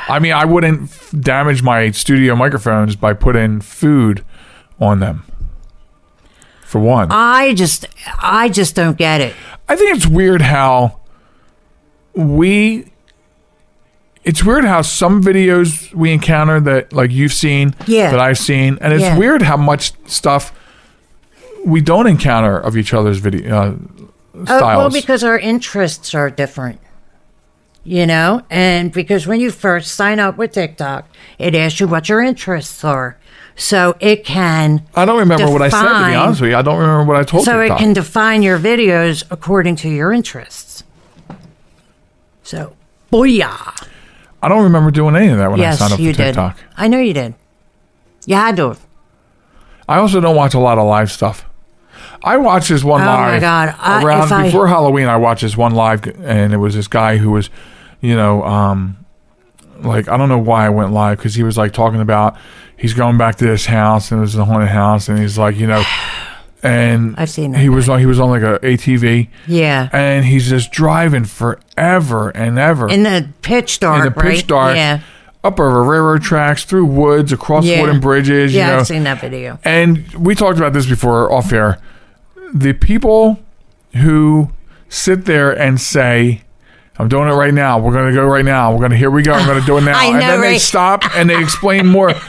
I 0.07 0.19
mean, 0.19 0.33
I 0.33 0.45
wouldn't 0.45 0.83
f- 0.83 1.13
damage 1.19 1.63
my 1.63 1.89
studio 1.91 2.35
microphones 2.35 2.95
by 2.95 3.13
putting 3.13 3.61
food 3.61 4.23
on 4.79 4.99
them. 4.99 5.23
For 6.63 6.79
one, 6.79 7.07
I 7.11 7.53
just, 7.53 7.85
I 8.21 8.49
just 8.49 8.75
don't 8.75 8.97
get 8.97 9.21
it. 9.21 9.33
I 9.69 9.75
think 9.75 9.95
it's 9.95 10.05
weird 10.07 10.41
how 10.41 10.99
we. 12.13 12.91
It's 14.23 14.43
weird 14.43 14.65
how 14.65 14.81
some 14.81 15.23
videos 15.23 15.93
we 15.93 16.11
encounter 16.11 16.59
that, 16.61 16.91
like 16.91 17.11
you've 17.11 17.33
seen, 17.33 17.75
Yeah. 17.85 18.09
that 18.09 18.19
I've 18.19 18.39
seen, 18.39 18.77
and 18.81 18.91
it's 18.91 19.03
Yeah. 19.03 19.17
weird 19.17 19.43
how 19.43 19.55
much 19.57 19.93
stuff 20.09 20.51
we 21.63 21.79
don't 21.81 22.07
encounter 22.07 22.57
of 22.59 22.75
each 22.75 22.93
other's 22.93 23.19
video 23.19 23.55
uh, 23.55 23.73
Uh, 24.37 24.59
well, 24.61 24.89
because 24.89 25.23
our 25.23 25.39
interests 25.39 26.13
are 26.13 26.29
different, 26.29 26.79
you 27.83 28.05
know, 28.05 28.41
and 28.49 28.91
because 28.91 29.25
when 29.27 29.39
you 29.39 29.51
first 29.51 29.91
sign 29.95 30.19
up 30.19 30.37
with 30.37 30.51
TikTok, 30.53 31.07
it 31.39 31.55
asks 31.55 31.79
you 31.79 31.87
what 31.87 32.09
your 32.09 32.21
interests 32.21 32.83
are, 32.83 33.17
so 33.55 33.95
it 33.99 34.25
can. 34.25 34.85
I 34.95 35.05
don't 35.05 35.19
remember 35.19 35.49
what 35.49 35.61
I 35.61 35.69
said. 35.69 35.81
To 35.83 36.07
be 36.09 36.15
honest 36.15 36.41
with 36.41 36.49
you, 36.49 36.57
I 36.57 36.61
don't 36.61 36.79
remember 36.79 37.05
what 37.13 37.19
I 37.19 37.23
told 37.23 37.45
So 37.45 37.61
TikTok. 37.61 37.79
it 37.79 37.83
can 37.83 37.93
define 37.93 38.43
your 38.43 38.59
videos 38.59 39.23
according 39.31 39.77
to 39.77 39.89
your 39.89 40.11
interests. 40.11 40.83
So, 42.43 42.75
booyah! 43.11 43.87
I 44.43 44.47
don't 44.49 44.63
remember 44.63 44.91
doing 44.91 45.15
any 45.15 45.29
of 45.29 45.37
that 45.37 45.49
when 45.49 45.59
yes, 45.59 45.75
I 45.81 45.87
signed 45.87 45.93
up 45.93 45.99
for 45.99 46.13
TikTok. 46.23 46.57
did. 46.57 46.65
I 46.77 46.87
know 46.87 46.99
you 46.99 47.13
did. 47.13 47.33
You 48.25 48.35
had 48.35 48.55
to. 48.57 48.77
I 49.87 49.97
also 49.97 50.19
don't 50.19 50.35
watch 50.35 50.53
a 50.53 50.59
lot 50.59 50.77
of 50.77 50.85
live 50.85 51.11
stuff. 51.11 51.45
I 52.25 52.37
watched 52.37 52.69
this 52.69 52.83
one 52.83 53.01
Oh 53.01 53.05
my 53.05 53.31
live 53.33 53.41
God. 53.41 53.75
I- 53.79 54.03
around 54.03 54.31
I- 54.33 54.43
before 54.45 54.67
Halloween. 54.67 55.07
I 55.07 55.15
watched 55.17 55.43
this 55.43 55.55
one 55.55 55.73
live, 55.75 56.05
and 56.23 56.51
it 56.53 56.57
was 56.57 56.73
this 56.75 56.87
guy 56.87 57.17
who 57.17 57.31
was, 57.31 57.49
you 58.01 58.15
know, 58.15 58.43
um, 58.43 58.97
like 59.81 60.07
I 60.09 60.17
don't 60.17 60.29
know 60.29 60.37
why 60.39 60.65
I 60.65 60.69
went 60.69 60.91
live 60.91 61.17
because 61.17 61.35
he 61.35 61.43
was 61.43 61.57
like 61.57 61.71
talking 61.71 62.01
about 62.01 62.35
he's 62.77 62.93
going 62.93 63.17
back 63.17 63.35
to 63.35 63.45
this 63.45 63.65
house 63.67 64.11
and 64.11 64.19
it 64.19 64.21
was 64.21 64.35
a 64.35 64.43
haunted 64.45 64.69
house, 64.69 65.07
and 65.07 65.19
he's 65.19 65.37
like, 65.37 65.55
you 65.57 65.67
know, 65.67 65.83
and 66.63 67.13
I've 67.17 67.29
seen 67.29 67.51
that 67.51 67.59
he 67.59 67.69
was 67.69 67.87
on 67.89 67.99
he 67.99 68.05
was 68.05 68.19
on 68.19 68.29
like 68.31 68.41
a 68.41 68.57
ATV, 68.59 69.27
Yeah. 69.47 69.89
and 69.93 70.25
he's 70.25 70.49
just 70.49 70.71
driving 70.71 71.25
forever 71.25 72.29
and 72.29 72.57
ever 72.57 72.89
In 72.89 73.03
the 73.03 73.29
pitch 73.43 73.79
dark, 73.79 73.99
in 73.99 74.05
the 74.05 74.11
pitch 74.19 74.23
right? 74.39 74.47
dark, 74.47 74.75
Yeah. 74.77 74.99
up 75.43 75.59
over 75.59 75.83
railroad 75.83 76.23
tracks, 76.23 76.63
through 76.63 76.85
woods, 76.85 77.31
across 77.31 77.65
Yeah. 77.65 77.81
wooden 77.81 77.99
bridges. 77.99 78.53
Yeah, 78.53 78.65
you 78.67 78.71
know, 78.73 78.79
I've 78.79 78.87
seen 78.87 79.03
that 79.03 79.21
video. 79.21 79.59
and 79.63 80.05
we 80.17 80.33
talked 80.33 80.57
about 80.57 80.73
this 80.73 80.87
before 80.87 81.31
off 81.31 81.53
air. 81.53 81.77
The 82.55 82.73
people 82.73 83.37
who 83.93 84.49
sit 84.89 85.25
there 85.25 85.51
and 85.51 85.79
say, 85.79 86.41
I'm 86.97 87.09
doing 87.09 87.27
it 87.27 87.33
right 87.33 87.53
now. 87.53 87.77
We're 87.79 87.91
going 87.91 88.07
to 88.09 88.15
go 88.15 88.25
right 88.25 88.45
now. 88.45 88.71
We're 88.71 88.79
going 88.79 88.91
to, 88.91 88.97
here 88.97 89.11
we 89.11 89.21
go. 89.21 89.33
I'm 89.33 89.45
going 89.45 89.59
to 89.59 89.65
do 89.65 89.77
it 89.77 89.81
now. 89.81 89.97
I 89.99 90.05
and 90.05 90.13
know, 90.13 90.19
then 90.19 90.41
they 90.41 90.57
stop 90.57 91.03
and 91.15 91.29
they 91.29 91.39
explain 91.41 91.87
more. 91.87 92.13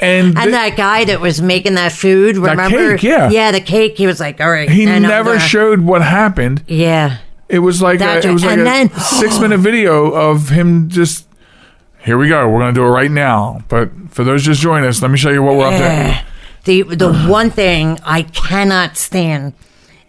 And, 0.00 0.28
And 0.28 0.36
th- 0.36 0.50
that 0.50 0.76
guy 0.76 1.04
that 1.06 1.20
was 1.20 1.40
making 1.40 1.74
that 1.74 1.92
food, 1.92 2.36
remember? 2.36 2.96
cake, 2.96 3.02
yeah. 3.04 3.30
Yeah, 3.30 3.52
the 3.52 3.60
cake. 3.60 3.96
He 3.96 4.06
was 4.08 4.18
like, 4.20 4.40
all 4.40 4.50
right. 4.50 4.68
he 4.68 4.84
never 4.86 5.34
gonna- 5.34 5.40
showed 5.40 5.80
what 5.80 6.02
happened. 6.02 6.62
Yeah. 6.66 7.18
It 7.48 7.60
was 7.60 7.80
like 7.80 8.00
a, 8.00 8.18
it 8.18 8.32
was 8.32 8.44
like 8.44 8.58
a 8.58 8.64
then- 8.64 8.90
six 8.98 9.38
minute 9.38 9.58
video 9.58 10.10
of 10.12 10.48
him 10.50 10.88
just. 10.88 11.26
Here 12.00 12.18
we 12.18 12.28
go. 12.28 12.48
We're 12.48 12.58
going 12.60 12.74
to 12.74 12.80
do 12.80 12.84
it 12.84 12.90
right 12.90 13.10
now. 13.10 13.62
But 13.68 13.90
for 14.10 14.24
those 14.24 14.42
just 14.44 14.60
joining 14.60 14.88
us, 14.88 15.00
let 15.02 15.10
me 15.12 15.16
show 15.18 15.30
you 15.30 15.42
what 15.42 15.56
we're 15.56 15.66
up 15.66 15.72
to. 15.74 16.24
The 16.64 16.82
the 16.82 17.12
one 17.28 17.50
thing 17.50 17.98
I 18.04 18.22
cannot 18.22 18.96
stand 18.96 19.54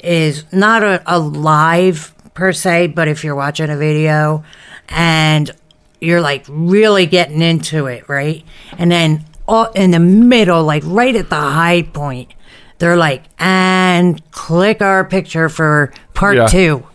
is 0.04 0.45
not 0.54 0.84
a, 0.84 1.02
a 1.06 1.20
live 1.20 2.14
per 2.34 2.54
se, 2.54 2.88
but 2.88 3.08
if 3.08 3.24
you're 3.24 3.36
watching 3.36 3.70
a 3.70 3.78
video 3.78 4.43
and 4.88 5.52
you're 6.00 6.22
like 6.22 6.45
really 6.47 7.06
getting 7.06 7.41
into 7.41 7.88
it, 7.88 8.08
right? 8.08 8.43
And 8.78 8.89
then 8.91 9.26
all, 9.47 9.66
in 9.72 9.91
the 9.91 10.00
middle, 10.00 10.64
like 10.64 10.84
right 10.86 11.16
at 11.16 11.30
the 11.30 11.36
high 11.36 11.82
point, 11.82 12.34
they're 12.78 12.95
like, 12.95 13.24
and 13.39 14.22
click 14.32 14.82
our 14.82 15.04
picture 15.04 15.50
for 15.50 15.91
part 16.14 16.38
Yeah. 16.38 16.47
two. 16.47 16.88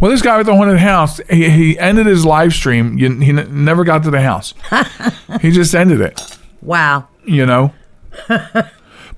Well, 0.00 0.10
this 0.10 0.22
guy 0.22 0.36
with 0.38 0.46
the 0.46 0.56
haunted 0.56 0.78
house, 0.78 1.20
he, 1.30 1.48
he 1.50 1.78
ended 1.78 2.06
his 2.06 2.24
live 2.24 2.52
stream. 2.54 2.96
You- 2.98 3.18
He 3.20 3.30
n- 3.30 3.64
never 3.64 3.84
got 3.84 4.02
to 4.04 4.10
the 4.10 4.22
house. 4.22 4.54
he 5.42 5.50
just 5.50 5.74
ended 5.74 6.00
it, 6.00 6.38
Wow. 6.62 7.08
you 7.24 7.44
know? 7.44 7.72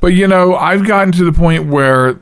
But, 0.00 0.08
you 0.12 0.26
know, 0.26 0.54
I've 0.56 0.86
gotten 0.86 1.12
to 1.12 1.24
the 1.24 1.32
point 1.32 1.66
where 1.66 2.18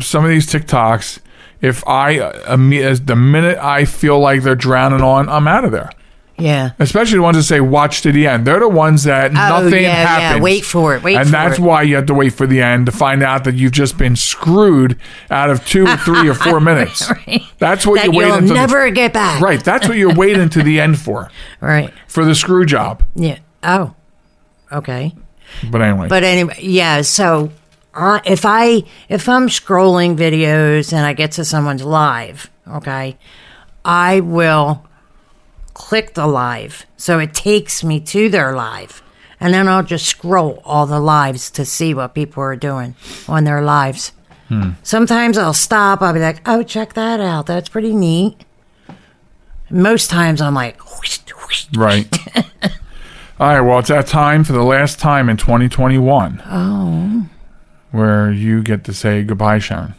some 0.00 0.24
of 0.24 0.30
these 0.30 0.46
TikToks, 0.46 1.20
if 1.60 1.86
I, 1.86 2.18
uh, 2.18 2.56
as 2.58 3.02
the 3.02 3.16
minute 3.16 3.58
I 3.58 3.84
feel 3.84 4.18
like 4.18 4.42
they're 4.42 4.54
drowning 4.54 5.00
on, 5.02 5.28
I'm 5.28 5.48
out 5.48 5.64
of 5.64 5.72
there. 5.72 5.90
Yeah. 6.38 6.72
Especially 6.78 7.16
the 7.16 7.22
ones 7.22 7.38
that 7.38 7.44
say 7.44 7.60
watch 7.62 8.02
to 8.02 8.12
the 8.12 8.26
end. 8.26 8.46
They're 8.46 8.60
the 8.60 8.68
ones 8.68 9.04
that 9.04 9.32
nothing 9.32 9.72
Oh, 9.72 9.76
yeah, 9.78 9.80
yeah. 9.80 10.06
happens. 10.06 10.42
Wait 10.42 10.66
for 10.66 10.94
it. 10.94 11.02
Wait 11.02 11.16
and 11.16 11.30
that's 11.30 11.58
it. 11.58 11.62
why 11.62 11.80
you 11.80 11.96
have 11.96 12.04
to 12.06 12.14
wait 12.14 12.34
for 12.34 12.46
the 12.46 12.60
end 12.60 12.84
to 12.86 12.92
find 12.92 13.22
out 13.22 13.44
that 13.44 13.54
you've 13.54 13.72
just 13.72 13.96
been 13.96 14.16
screwed 14.16 14.98
out 15.30 15.48
of 15.48 15.64
two 15.66 15.86
or 15.86 15.96
three 16.04 16.28
or 16.28 16.34
four 16.34 16.60
minutes. 16.60 17.10
That's 17.56 17.86
what 17.86 17.96
That 18.02 18.12
you 18.12 18.18
wait 18.18 18.26
you'll 18.26 18.34
until 18.34 18.48
the- 18.48 18.54
never 18.54 18.90
get 18.90 19.14
back. 19.14 19.40
Right. 19.40 19.64
That's 19.64 19.88
what 19.88 19.96
you're 19.96 20.14
waiting 20.14 20.50
to 20.50 20.62
the 20.62 20.78
end 20.78 20.98
for. 21.00 21.30
Right. 21.62 21.90
For 22.06 22.22
the 22.26 22.34
screw 22.34 22.66
job. 22.66 23.02
Yeah. 23.14 23.38
Oh. 23.62 23.94
Okay. 24.70 25.14
But 25.70 25.82
anyway. 25.82 26.08
But 26.08 26.24
anyway, 26.24 26.58
yeah. 26.60 27.02
So 27.02 27.50
uh, 27.94 28.20
if 28.24 28.44
I 28.44 28.84
if 29.08 29.28
I'm 29.28 29.48
scrolling 29.48 30.16
videos 30.16 30.92
and 30.92 31.04
I 31.06 31.12
get 31.12 31.32
to 31.32 31.44
someone's 31.44 31.84
live, 31.84 32.50
okay, 32.68 33.16
I 33.84 34.20
will 34.20 34.86
click 35.74 36.14
the 36.14 36.26
live, 36.26 36.86
so 36.96 37.18
it 37.18 37.34
takes 37.34 37.84
me 37.84 38.00
to 38.00 38.28
their 38.28 38.54
live, 38.54 39.02
and 39.40 39.52
then 39.52 39.68
I'll 39.68 39.82
just 39.82 40.06
scroll 40.06 40.62
all 40.64 40.86
the 40.86 41.00
lives 41.00 41.50
to 41.52 41.64
see 41.64 41.94
what 41.94 42.14
people 42.14 42.42
are 42.42 42.56
doing 42.56 42.94
on 43.28 43.44
their 43.44 43.62
lives. 43.62 44.12
Sometimes 44.84 45.36
I'll 45.38 45.52
stop. 45.52 46.02
I'll 46.02 46.12
be 46.12 46.20
like, 46.20 46.40
"Oh, 46.46 46.62
check 46.62 46.94
that 46.94 47.18
out. 47.18 47.46
That's 47.46 47.68
pretty 47.68 47.92
neat." 47.94 48.44
Most 49.70 50.08
times 50.10 50.40
I'm 50.40 50.54
like, 50.54 50.78
whoosh, 50.84 51.18
whoosh. 51.42 51.66
right. 51.74 52.06
All 53.38 53.48
right. 53.48 53.60
Well, 53.60 53.78
it's 53.80 53.88
that 53.88 54.06
time 54.06 54.44
for 54.44 54.52
the 54.52 54.62
last 54.62 54.98
time 54.98 55.28
in 55.28 55.36
2021. 55.36 56.42
"Oh, 56.46 57.26
Where 57.90 58.32
you 58.32 58.62
get 58.62 58.84
to 58.84 58.94
say 58.94 59.22
goodbye, 59.22 59.58
Sharen. 59.58 59.94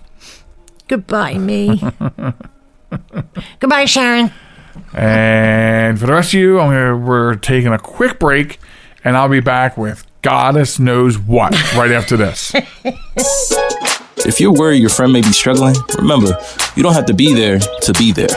goodbye, 0.88 1.36
me." 1.38 1.78
goodbye, 3.60 3.86
Sharen. 3.86 4.32
And 4.94 6.00
for 6.00 6.06
the 6.08 6.14
rest 6.14 6.34
of 6.34 6.40
you, 6.40 6.60
I'm 6.60 6.70
gonna, 6.72 6.98
we're 6.98 7.36
taking 7.36 7.72
a 7.74 7.80
quick 7.80 8.20
break, 8.20 8.60
and 9.04 9.16
I'll 9.18 9.30
be 9.30 9.40
back 9.40 9.78
with 9.78 10.06
Goddess 10.24 10.80
knows 10.80 11.18
what 11.18 11.52
right 11.76 11.92
after 11.92 12.18
this. 12.18 12.54
If 14.26 14.40
you're 14.42 14.52
worried 14.52 14.78
your 14.82 14.90
friend 14.90 15.14
may 15.14 15.22
be 15.22 15.32
struggling, 15.32 15.76
remember, 15.98 16.38
you 16.76 16.82
don't 16.84 16.94
have 16.94 17.06
to 17.06 17.14
be 17.14 17.34
there 17.34 17.60
to 17.60 17.94
be 17.94 18.12
there. 18.12 18.28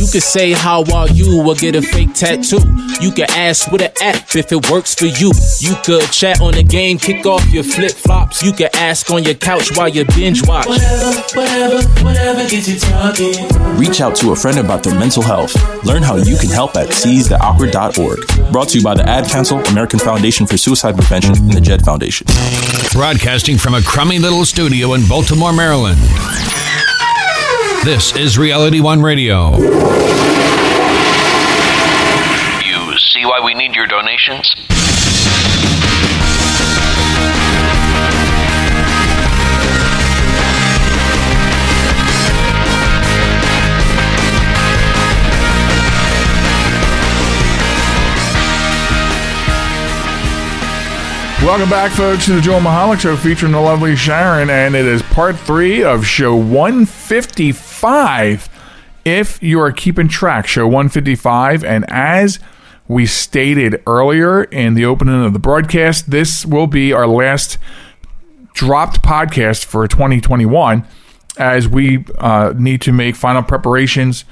You 0.00 0.06
can 0.06 0.22
say 0.22 0.52
how 0.52 0.82
are 0.94 1.10
you 1.10 1.46
or 1.46 1.54
get 1.54 1.76
a 1.76 1.82
fake 1.82 2.14
tattoo. 2.14 2.56
You 3.02 3.12
can 3.12 3.26
ask 3.32 3.70
with 3.70 3.82
an 3.82 3.92
app 4.00 4.34
if 4.34 4.50
it 4.50 4.70
works 4.70 4.94
for 4.94 5.04
you. 5.04 5.30
You 5.58 5.74
could 5.84 6.10
chat 6.10 6.40
on 6.40 6.54
the 6.54 6.62
game, 6.62 6.96
kick 6.96 7.26
off 7.26 7.46
your 7.52 7.64
flip 7.64 7.92
flops. 7.92 8.42
You 8.42 8.54
can 8.54 8.70
ask 8.72 9.10
on 9.10 9.24
your 9.24 9.34
couch 9.34 9.76
while 9.76 9.90
you 9.90 10.06
binge 10.06 10.48
watch. 10.48 10.68
Whatever, 10.68 11.12
whatever, 11.34 11.82
whatever 12.02 12.48
gets 12.48 12.66
you 12.66 12.78
talking. 12.78 13.34
Reach 13.76 14.00
out 14.00 14.16
to 14.16 14.32
a 14.32 14.36
friend 14.36 14.58
about 14.58 14.82
their 14.82 14.98
mental 14.98 15.22
health. 15.22 15.54
Learn 15.84 16.02
how 16.02 16.16
you 16.16 16.38
can 16.38 16.48
help 16.48 16.76
at 16.76 16.88
seizetheawkward.org. 16.88 18.52
Brought 18.52 18.70
to 18.70 18.78
you 18.78 18.84
by 18.84 18.94
the 18.94 19.06
Ad 19.06 19.28
Council, 19.28 19.58
American 19.66 19.98
Foundation 19.98 20.46
for 20.46 20.56
Suicide 20.56 20.94
Prevention, 20.94 21.36
and 21.36 21.52
the 21.52 21.60
JED 21.60 21.84
Foundation. 21.84 22.26
Broadcasting 22.94 23.58
from 23.58 23.74
a 23.74 23.82
crummy 23.82 24.18
little 24.18 24.46
studio 24.46 24.94
in 24.94 25.06
Baltimore, 25.06 25.52
Maryland. 25.52 25.98
This 27.82 28.14
is 28.14 28.36
Reality 28.36 28.80
One 28.80 29.00
Radio. 29.00 29.56
You 29.56 29.64
see 32.98 33.24
why 33.24 33.40
we 33.42 33.54
need 33.54 33.74
your 33.74 33.86
donations? 33.86 34.54
Welcome 51.42 51.70
back, 51.70 51.92
folks, 51.92 52.26
to 52.26 52.34
the 52.34 52.42
Joel 52.42 52.60
Michalec 52.60 53.00
Show 53.00 53.16
featuring 53.16 53.52
the 53.52 53.60
lovely 53.60 53.96
Sharen, 53.96 54.50
and 54.50 54.76
it 54.76 54.84
is 54.84 55.00
part 55.00 55.38
three 55.38 55.82
of 55.82 56.06
show 56.06 56.36
155. 56.36 57.69
If 59.04 59.42
you 59.42 59.60
are 59.60 59.72
keeping 59.72 60.08
track, 60.08 60.46
show 60.46 60.66
155, 60.66 61.64
and 61.64 61.88
as 61.88 62.38
we 62.86 63.06
stated 63.06 63.82
earlier 63.86 64.44
in 64.44 64.74
the 64.74 64.84
opening 64.84 65.24
of 65.24 65.32
the 65.32 65.38
broadcast, 65.38 66.10
this 66.10 66.44
will 66.44 66.66
be 66.66 66.92
our 66.92 67.06
last 67.06 67.56
dropped 68.52 69.02
podcast 69.02 69.64
for 69.64 69.86
2021 69.88 70.84
as 71.38 71.68
we 71.68 72.04
uh, 72.18 72.52
need 72.56 72.82
to 72.82 72.92
make 72.92 73.16
final 73.16 73.42
preparations 73.42 74.24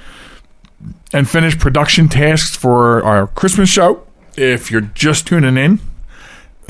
and 1.11 1.29
finish 1.29 1.57
production 1.57 2.07
tasks 2.07 2.55
for 2.55 3.03
our 3.03 3.27
Christmas 3.27 3.69
show. 3.69 4.05
If 4.37 4.69
you're 4.69 4.81
just 4.81 5.27
tuning 5.27 5.57
in, 5.57 5.79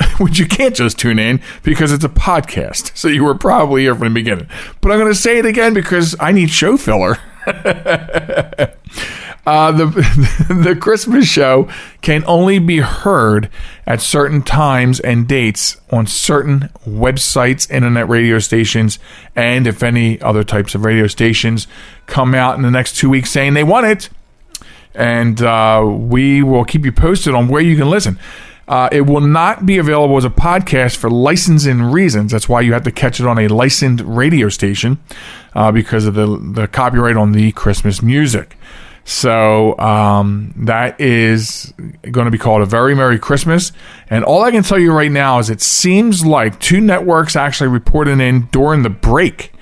which 0.18 0.38
you 0.38 0.46
can't 0.46 0.74
just 0.74 0.98
tune 0.98 1.18
in 1.18 1.40
because 1.62 1.92
it's 1.92 2.04
a 2.04 2.08
podcast. 2.08 2.96
So 2.96 3.08
you 3.08 3.24
were 3.24 3.34
probably 3.34 3.82
here 3.82 3.94
from 3.94 4.08
the 4.08 4.14
beginning. 4.14 4.48
But 4.80 4.92
I'm 4.92 4.98
going 4.98 5.12
to 5.12 5.18
say 5.18 5.38
it 5.38 5.46
again 5.46 5.74
because 5.74 6.16
I 6.20 6.32
need 6.32 6.50
show 6.50 6.76
filler. 6.76 7.18
uh, 9.46 9.72
the 9.72 9.86
the 10.62 10.76
Christmas 10.76 11.26
show 11.26 11.68
can 12.02 12.22
only 12.26 12.58
be 12.58 12.78
heard 12.78 13.48
at 13.86 14.00
certain 14.00 14.42
times 14.42 15.00
and 15.00 15.26
dates 15.26 15.78
on 15.90 16.06
certain 16.06 16.70
websites, 16.86 17.70
internet 17.70 18.08
radio 18.08 18.38
stations, 18.38 18.98
and 19.34 19.66
if 19.66 19.82
any 19.82 20.20
other 20.20 20.44
types 20.44 20.74
of 20.74 20.84
radio 20.84 21.06
stations 21.06 21.66
come 22.06 22.34
out 22.34 22.56
in 22.56 22.62
the 22.62 22.70
next 22.70 22.96
two 22.96 23.08
weeks 23.08 23.30
saying 23.30 23.54
they 23.54 23.64
want 23.64 23.86
it, 23.86 24.10
and 24.94 25.40
uh, 25.42 25.82
we 25.84 26.42
will 26.42 26.64
keep 26.64 26.84
you 26.84 26.92
posted 26.92 27.34
on 27.34 27.48
where 27.48 27.62
you 27.62 27.76
can 27.76 27.88
listen. 27.88 28.18
Uh, 28.70 28.88
it 28.92 29.00
will 29.00 29.20
not 29.20 29.66
be 29.66 29.78
available 29.78 30.16
as 30.16 30.24
a 30.24 30.30
podcast 30.30 30.96
for 30.96 31.10
licensing 31.10 31.82
reasons. 31.82 32.30
That's 32.30 32.48
why 32.48 32.60
you 32.60 32.72
have 32.72 32.84
to 32.84 32.92
catch 32.92 33.18
it 33.18 33.26
on 33.26 33.36
a 33.36 33.48
licensed 33.48 34.04
radio 34.06 34.48
station 34.48 35.00
uh, 35.56 35.72
because 35.72 36.06
of 36.06 36.14
the 36.14 36.38
the 36.54 36.68
copyright 36.68 37.16
on 37.16 37.32
the 37.32 37.50
Christmas 37.50 38.00
music. 38.00 38.56
So 39.02 39.76
um, 39.80 40.54
that 40.54 41.00
is 41.00 41.74
going 42.12 42.26
to 42.26 42.30
be 42.30 42.38
called 42.38 42.62
a 42.62 42.64
very 42.64 42.94
Merry 42.94 43.18
Christmas. 43.18 43.72
And 44.08 44.22
all 44.22 44.44
I 44.44 44.52
can 44.52 44.62
tell 44.62 44.78
you 44.78 44.92
right 44.92 45.10
now 45.10 45.40
is 45.40 45.50
it 45.50 45.60
seems 45.60 46.24
like 46.24 46.60
two 46.60 46.80
networks 46.80 47.34
actually 47.34 47.70
reported 47.70 48.20
in 48.20 48.42
during 48.52 48.84
the 48.84 48.90
break 48.90 49.52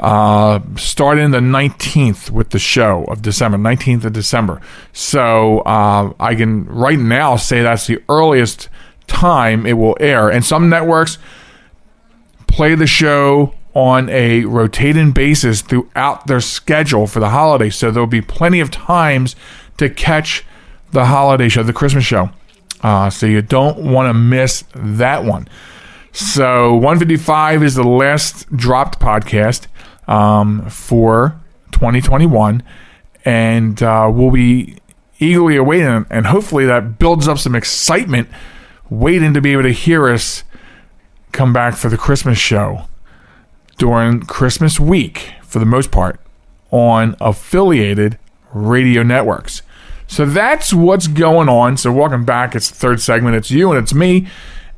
uh, 0.00 0.60
starting 0.76 1.30
the 1.30 1.40
19th 1.40 2.30
with 2.30 2.50
the 2.50 2.58
show 2.58 3.04
of 3.04 3.20
December, 3.20 3.58
19th 3.58 4.06
of 4.06 4.12
December. 4.14 4.60
So 4.94 5.58
uh, 5.60 6.12
I 6.18 6.34
can 6.34 6.64
right 6.64 6.98
now 6.98 7.36
say 7.36 7.62
that's 7.62 7.86
the 7.86 8.02
earliest 8.08 8.70
time 9.06 9.66
it 9.66 9.74
will 9.74 9.96
air. 10.00 10.30
And 10.30 10.42
some 10.42 10.70
networks 10.70 11.18
play 12.46 12.74
the 12.74 12.86
show 12.86 13.54
on 13.74 14.08
a 14.08 14.46
rotating 14.46 15.12
basis 15.12 15.60
throughout 15.60 16.26
their 16.26 16.40
schedule 16.40 17.06
for 17.06 17.20
the 17.20 17.28
holiday. 17.28 17.68
So 17.68 17.90
there'll 17.90 18.06
be 18.06 18.22
plenty 18.22 18.60
of 18.60 18.70
times 18.70 19.36
to 19.76 19.90
catch 19.90 20.44
the 20.92 21.04
holiday 21.04 21.50
show, 21.50 21.62
the 21.62 21.74
Christmas 21.74 22.04
show. 22.04 22.30
Uh, 22.82 23.10
so 23.10 23.26
you 23.26 23.42
don't 23.42 23.78
want 23.78 24.08
to 24.08 24.14
miss 24.14 24.64
that 24.74 25.24
one. 25.24 25.46
So 26.12 26.72
155 26.72 27.62
is 27.62 27.74
the 27.74 27.84
last 27.84 28.50
dropped 28.56 28.98
podcast 28.98 29.66
um, 30.10 30.68
for 30.68 31.40
2021, 31.72 32.62
and 33.24 33.82
uh, 33.82 34.10
we'll 34.12 34.30
be 34.30 34.76
eagerly 35.18 35.56
awaiting, 35.56 36.04
and 36.10 36.26
hopefully 36.26 36.66
that 36.66 36.98
builds 36.98 37.28
up 37.28 37.38
some 37.38 37.54
excitement, 37.54 38.28
waiting 38.90 39.32
to 39.32 39.40
be 39.40 39.52
able 39.52 39.62
to 39.62 39.72
hear 39.72 40.08
us 40.08 40.44
come 41.32 41.52
back 41.52 41.76
for 41.76 41.88
the 41.88 41.96
Christmas 41.96 42.36
show 42.36 42.86
during 43.78 44.20
Christmas 44.22 44.80
week, 44.80 45.32
for 45.42 45.60
the 45.60 45.64
most 45.64 45.90
part, 45.90 46.20
on 46.70 47.16
affiliated 47.20 48.18
radio 48.52 49.02
networks. 49.02 49.62
So 50.08 50.26
that's 50.26 50.74
what's 50.74 51.06
going 51.06 51.48
on. 51.48 51.76
So 51.76 51.92
welcome 51.92 52.24
back. 52.24 52.56
It's 52.56 52.68
the 52.68 52.74
third 52.74 53.00
segment. 53.00 53.36
It's 53.36 53.50
you 53.50 53.70
and 53.70 53.80
it's 53.80 53.94
me. 53.94 54.26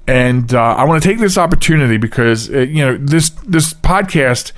And 0.06 0.52
uh, 0.52 0.60
I 0.60 0.84
want 0.84 1.02
to 1.02 1.08
take 1.08 1.20
this 1.20 1.38
opportunity 1.38 1.96
because 1.96 2.50
uh, 2.50 2.58
you 2.58 2.84
know 2.84 2.98
this 2.98 3.30
this 3.46 3.72
podcast 3.72 4.52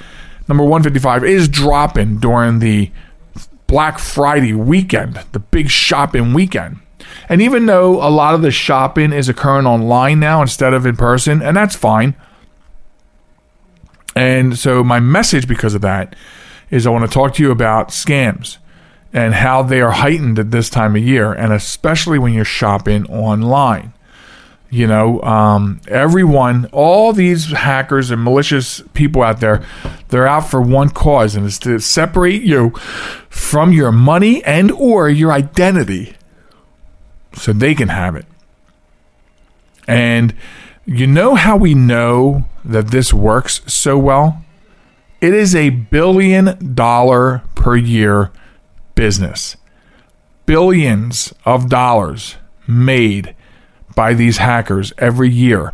number 0.49 0.65
155 0.65 1.25
is 1.25 1.49
dropping 1.49 2.19
during 2.19 2.59
the 2.59 2.91
Black 3.67 3.99
Friday 3.99 4.53
weekend, 4.53 5.15
the 5.33 5.39
big 5.39 5.71
shopping 5.71 6.35
weekend. 6.35 6.79
And 7.29 7.41
even 7.41 7.67
though 7.67 8.07
a 8.07 8.11
lot 8.11 8.35
of 8.35 8.43
the 8.43 8.51
shopping 8.51 9.13
is 9.13 9.29
occurring 9.29 9.67
online 9.67 10.21
now 10.21 10.43
instead 10.43 10.75
of 10.75 10.87
in 10.87 10.97
person, 10.97 11.43
and 11.43 11.57
that's 11.57 11.77
fine. 11.77 12.15
And 14.15 14.57
so 14.59 14.85
my 14.85 15.01
message 15.01 15.49
because 15.49 15.75
of 15.75 15.81
that 15.83 16.15
is 16.71 16.87
I 16.87 16.91
want 16.91 17.05
to 17.05 17.11
talk 17.11 17.35
to 17.35 17.43
you 17.43 17.51
about 17.51 17.89
scams 17.89 18.59
and 19.13 19.35
how 19.35 19.63
they 19.63 19.81
are 19.81 19.93
heightened 19.93 20.39
at 20.39 20.51
this 20.51 20.69
time 20.69 20.97
of 20.97 21.03
year, 21.03 21.33
and 21.33 21.53
especially 21.53 22.19
when 22.19 22.33
you're 22.33 22.45
shopping 22.45 23.07
online. 23.07 23.93
You 24.75 24.89
know, 24.89 25.23
um, 25.23 25.81
everyone, 25.87 26.67
all 26.73 27.13
these 27.13 27.53
hackers 27.53 28.11
and 28.11 28.25
malicious 28.25 28.83
people 28.93 29.23
out 29.23 29.39
there, 29.39 29.65
they're 30.09 30.27
out 30.27 30.51
for 30.51 30.61
one 30.61 30.89
cause, 30.89 31.37
and 31.37 31.47
it's 31.47 31.61
to 31.61 31.79
separate 31.79 32.43
you 32.43 32.71
from 33.29 33.73
your 33.73 33.93
money 33.93 34.43
and 34.43 34.73
or 34.73 35.09
your 35.09 35.31
identity, 35.31 36.17
so 37.35 37.53
they 37.53 37.77
can 37.77 37.87
have 37.87 38.17
it. 38.17 38.27
And 39.87 40.35
you 40.85 41.07
know 41.07 41.37
how 41.37 41.57
we 41.57 41.75
know 41.75 42.49
that 42.65 42.89
this 42.89 43.15
works 43.15 43.61
so 43.73 43.97
well? 43.97 44.45
It 45.21 45.35
is 45.35 45.55
a 45.55 45.71
billion 45.71 46.75
dollar 46.75 47.45
per 47.55 47.77
year 47.77 48.33
business. 48.97 49.57
Billions 50.47 51.33
of 51.45 51.69
dollars 51.69 52.39
made 52.67 53.37
by 53.95 54.15
these 54.15 54.39
hackers 54.39 54.93
every 54.99 55.31
year. 55.31 55.73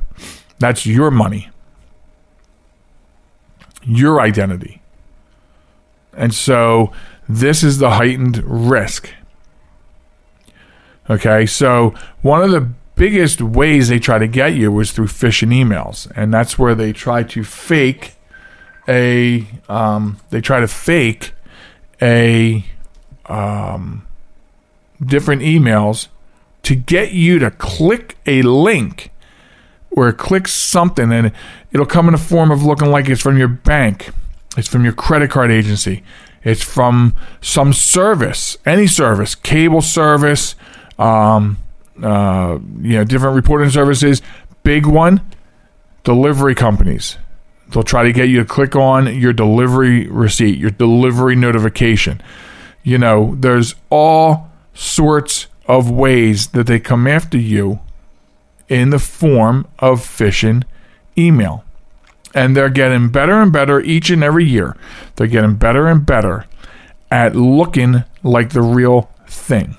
That's 0.58 0.84
your 0.86 1.10
money, 1.10 1.48
your 3.82 4.20
identity. 4.20 4.82
And 6.12 6.34
so 6.34 6.92
this 7.28 7.62
is 7.62 7.78
the 7.78 7.90
heightened 7.90 8.42
risk. 8.44 9.10
Okay, 11.08 11.46
so 11.46 11.94
one 12.22 12.42
of 12.42 12.50
the 12.50 12.68
biggest 12.94 13.40
ways 13.40 13.88
they 13.88 13.98
try 13.98 14.18
to 14.18 14.28
get 14.28 14.54
you 14.54 14.70
was 14.70 14.92
through 14.92 15.06
phishing 15.06 15.48
emails, 15.48 16.10
and 16.14 16.32
that's 16.32 16.58
where 16.58 16.74
they 16.74 16.92
try 16.92 17.22
to 17.22 17.42
fake 17.42 18.14
a 18.86 19.46
um, 19.68 20.18
they 20.30 20.40
try 20.40 20.60
to 20.60 20.68
fake 20.68 21.32
a 22.02 22.64
um, 23.26 24.06
different 25.04 25.42
emails 25.42 26.08
to 26.70 26.76
get 26.76 27.10
you 27.10 27.40
to 27.40 27.50
click 27.50 28.16
a 28.26 28.42
link 28.42 29.10
or 29.90 30.12
click 30.12 30.46
something 30.46 31.12
and 31.12 31.32
it'll 31.72 31.84
come 31.84 32.06
in 32.06 32.12
the 32.12 32.18
form 32.18 32.52
of 32.52 32.62
looking 32.62 32.92
like 32.92 33.08
it's 33.08 33.20
from 33.20 33.36
your 33.36 33.48
bank, 33.48 34.10
it's 34.56 34.68
from 34.68 34.84
your 34.84 34.92
credit 34.92 35.32
card 35.32 35.50
agency, 35.50 36.04
it's 36.44 36.62
from 36.62 37.16
some 37.40 37.72
service, 37.72 38.56
any 38.64 38.86
service, 38.86 39.34
cable 39.34 39.80
service, 39.80 40.54
um, 40.96 41.58
uh, 42.00 42.60
you 42.80 42.92
know, 42.92 43.02
different 43.02 43.34
reporting 43.34 43.68
services. 43.68 44.22
Big 44.62 44.86
one, 44.86 45.20
delivery 46.04 46.54
companies. 46.54 47.16
They'll 47.70 47.82
try 47.82 48.04
to 48.04 48.12
get 48.12 48.28
you 48.28 48.38
to 48.38 48.44
click 48.44 48.76
on 48.76 49.12
your 49.12 49.32
delivery 49.32 50.06
receipt, 50.06 50.56
your 50.56 50.70
delivery 50.70 51.34
notification. 51.34 52.22
You 52.84 52.98
know, 52.98 53.34
there's 53.36 53.74
all 53.90 54.52
sorts 54.72 55.48
of 55.70 55.88
ways 55.88 56.48
that 56.48 56.66
they 56.66 56.80
come 56.80 57.06
after 57.06 57.38
you 57.38 57.78
in 58.68 58.90
the 58.90 58.98
form 58.98 59.68
of 59.78 60.00
phishing 60.00 60.64
email. 61.16 61.64
And 62.34 62.56
they're 62.56 62.70
getting 62.70 63.08
better 63.08 63.40
and 63.40 63.52
better 63.52 63.80
each 63.80 64.10
and 64.10 64.24
every 64.24 64.44
year. 64.44 64.76
They're 65.14 65.28
getting 65.28 65.54
better 65.54 65.86
and 65.86 66.04
better 66.04 66.46
at 67.08 67.36
looking 67.36 68.02
like 68.24 68.50
the 68.50 68.62
real 68.62 69.10
thing. 69.28 69.76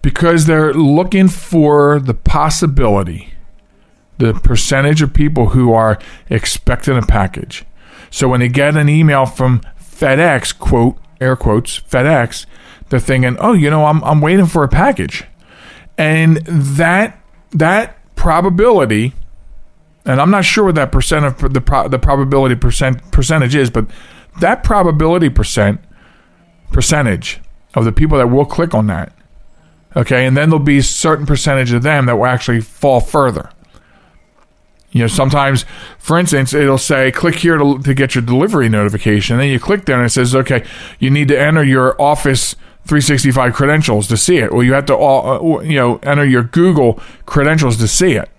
Because 0.00 0.46
they're 0.46 0.72
looking 0.72 1.28
for 1.28 2.00
the 2.00 2.14
possibility, 2.14 3.34
the 4.16 4.32
percentage 4.32 5.02
of 5.02 5.12
people 5.12 5.50
who 5.50 5.74
are 5.74 5.98
expecting 6.30 6.96
a 6.96 7.02
package. 7.02 7.66
So 8.10 8.28
when 8.28 8.40
they 8.40 8.48
get 8.48 8.78
an 8.78 8.88
email 8.88 9.26
from 9.26 9.60
FedEx, 9.78 10.58
quote, 10.58 10.96
air 11.20 11.36
quotes, 11.36 11.80
FedEx, 11.80 12.46
they're 12.88 13.00
thinking, 13.00 13.36
oh, 13.40 13.52
you 13.52 13.70
know, 13.70 13.86
I'm, 13.86 14.02
I'm 14.04 14.20
waiting 14.20 14.46
for 14.46 14.64
a 14.64 14.68
package. 14.68 15.24
And 15.96 16.38
that, 16.46 17.20
that 17.50 17.98
probability, 18.14 19.14
and 20.04 20.20
I'm 20.20 20.30
not 20.30 20.44
sure 20.44 20.64
what 20.64 20.76
that 20.76 20.92
percent 20.92 21.24
of 21.24 21.52
the, 21.52 21.60
pro, 21.60 21.88
the 21.88 21.98
probability 21.98 22.54
percent 22.54 23.10
percentage 23.10 23.54
is, 23.54 23.70
but 23.70 23.86
that 24.40 24.62
probability 24.62 25.28
percent 25.28 25.80
percentage 26.72 27.40
of 27.74 27.84
the 27.84 27.92
people 27.92 28.18
that 28.18 28.28
will 28.28 28.46
click 28.46 28.74
on 28.74 28.86
that, 28.86 29.12
okay, 29.96 30.26
and 30.26 30.36
then 30.36 30.50
there'll 30.50 30.64
be 30.64 30.78
a 30.78 30.82
certain 30.82 31.26
percentage 31.26 31.72
of 31.72 31.82
them 31.82 32.06
that 32.06 32.16
will 32.16 32.26
actually 32.26 32.60
fall 32.60 33.00
further. 33.00 33.50
You 34.90 35.02
know, 35.02 35.06
sometimes, 35.06 35.64
for 35.98 36.18
instance, 36.18 36.54
it'll 36.54 36.78
say, 36.78 37.12
click 37.12 37.36
here 37.36 37.58
to, 37.58 37.78
to 37.78 37.94
get 37.94 38.14
your 38.14 38.22
delivery 38.22 38.68
notification. 38.68 39.34
And 39.34 39.42
then 39.42 39.50
you 39.50 39.60
click 39.60 39.84
there 39.84 39.96
and 39.96 40.06
it 40.06 40.10
says, 40.10 40.34
okay, 40.34 40.64
you 40.98 41.10
need 41.10 41.28
to 41.28 41.38
enter 41.38 41.62
your 41.62 42.00
Office 42.00 42.54
365 42.86 43.52
credentials 43.52 44.08
to 44.08 44.16
see 44.16 44.38
it. 44.38 44.50
Or 44.50 44.64
you 44.64 44.72
have 44.72 44.86
to, 44.86 44.94
all, 44.94 45.58
uh, 45.58 45.62
you 45.62 45.76
know, 45.76 45.96
enter 46.02 46.24
your 46.24 46.42
Google 46.42 47.00
credentials 47.26 47.76
to 47.78 47.88
see 47.88 48.12
it. 48.12 48.30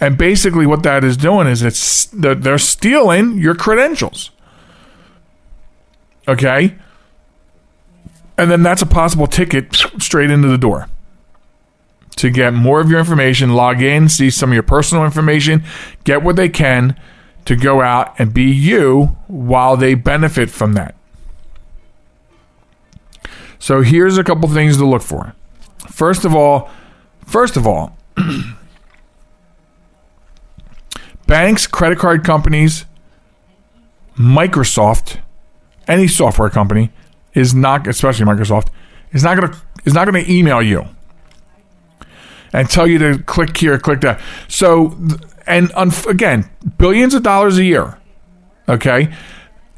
And 0.00 0.16
basically, 0.16 0.66
what 0.66 0.82
that 0.82 1.04
is 1.04 1.16
doing 1.16 1.46
is 1.46 1.62
it's 1.62 2.06
they're 2.06 2.58
stealing 2.58 3.38
your 3.38 3.54
credentials. 3.54 4.30
Okay? 6.26 6.74
And 8.38 8.50
then 8.50 8.62
that's 8.62 8.80
a 8.80 8.86
possible 8.86 9.26
ticket 9.26 9.76
straight 9.98 10.30
into 10.30 10.48
the 10.48 10.56
door 10.56 10.88
to 12.16 12.30
get 12.30 12.52
more 12.52 12.80
of 12.80 12.90
your 12.90 12.98
information, 12.98 13.54
log 13.54 13.82
in, 13.82 14.08
see 14.08 14.30
some 14.30 14.50
of 14.50 14.54
your 14.54 14.62
personal 14.62 15.04
information, 15.04 15.64
get 16.04 16.22
what 16.22 16.36
they 16.36 16.48
can 16.48 16.98
to 17.44 17.56
go 17.56 17.80
out 17.80 18.18
and 18.18 18.34
be 18.34 18.44
you 18.44 19.16
while 19.26 19.76
they 19.76 19.94
benefit 19.94 20.50
from 20.50 20.74
that. 20.74 20.94
So 23.58 23.82
here's 23.82 24.18
a 24.18 24.24
couple 24.24 24.48
things 24.48 24.76
to 24.78 24.86
look 24.86 25.02
for. 25.02 25.34
First 25.88 26.24
of 26.24 26.34
all, 26.34 26.70
first 27.26 27.56
of 27.56 27.66
all, 27.66 27.96
banks, 31.26 31.66
credit 31.66 31.98
card 31.98 32.24
companies, 32.24 32.86
Microsoft, 34.16 35.18
any 35.86 36.08
software 36.08 36.50
company 36.50 36.90
is 37.34 37.54
not, 37.54 37.86
especially 37.86 38.26
Microsoft, 38.26 38.68
is 39.12 39.24
not 39.24 39.36
going 39.38 39.52
to 39.52 39.58
is 39.84 39.94
not 39.94 40.06
going 40.06 40.22
to 40.22 40.30
email 40.30 40.60
you 40.60 40.86
and 42.52 42.68
tell 42.68 42.86
you 42.86 42.98
to 42.98 43.18
click 43.22 43.56
here, 43.56 43.78
click 43.78 44.00
that. 44.00 44.20
So, 44.48 44.96
and 45.46 45.70
again, 46.08 46.50
billions 46.78 47.14
of 47.14 47.22
dollars 47.22 47.58
a 47.58 47.64
year. 47.64 47.98
Okay. 48.68 49.12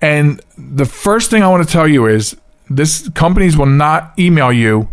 And 0.00 0.40
the 0.58 0.84
first 0.84 1.30
thing 1.30 1.42
I 1.42 1.48
want 1.48 1.66
to 1.66 1.72
tell 1.72 1.86
you 1.86 2.06
is 2.06 2.36
this 2.68 3.08
companies 3.10 3.56
will 3.56 3.66
not 3.66 4.18
email 4.18 4.52
you, 4.52 4.88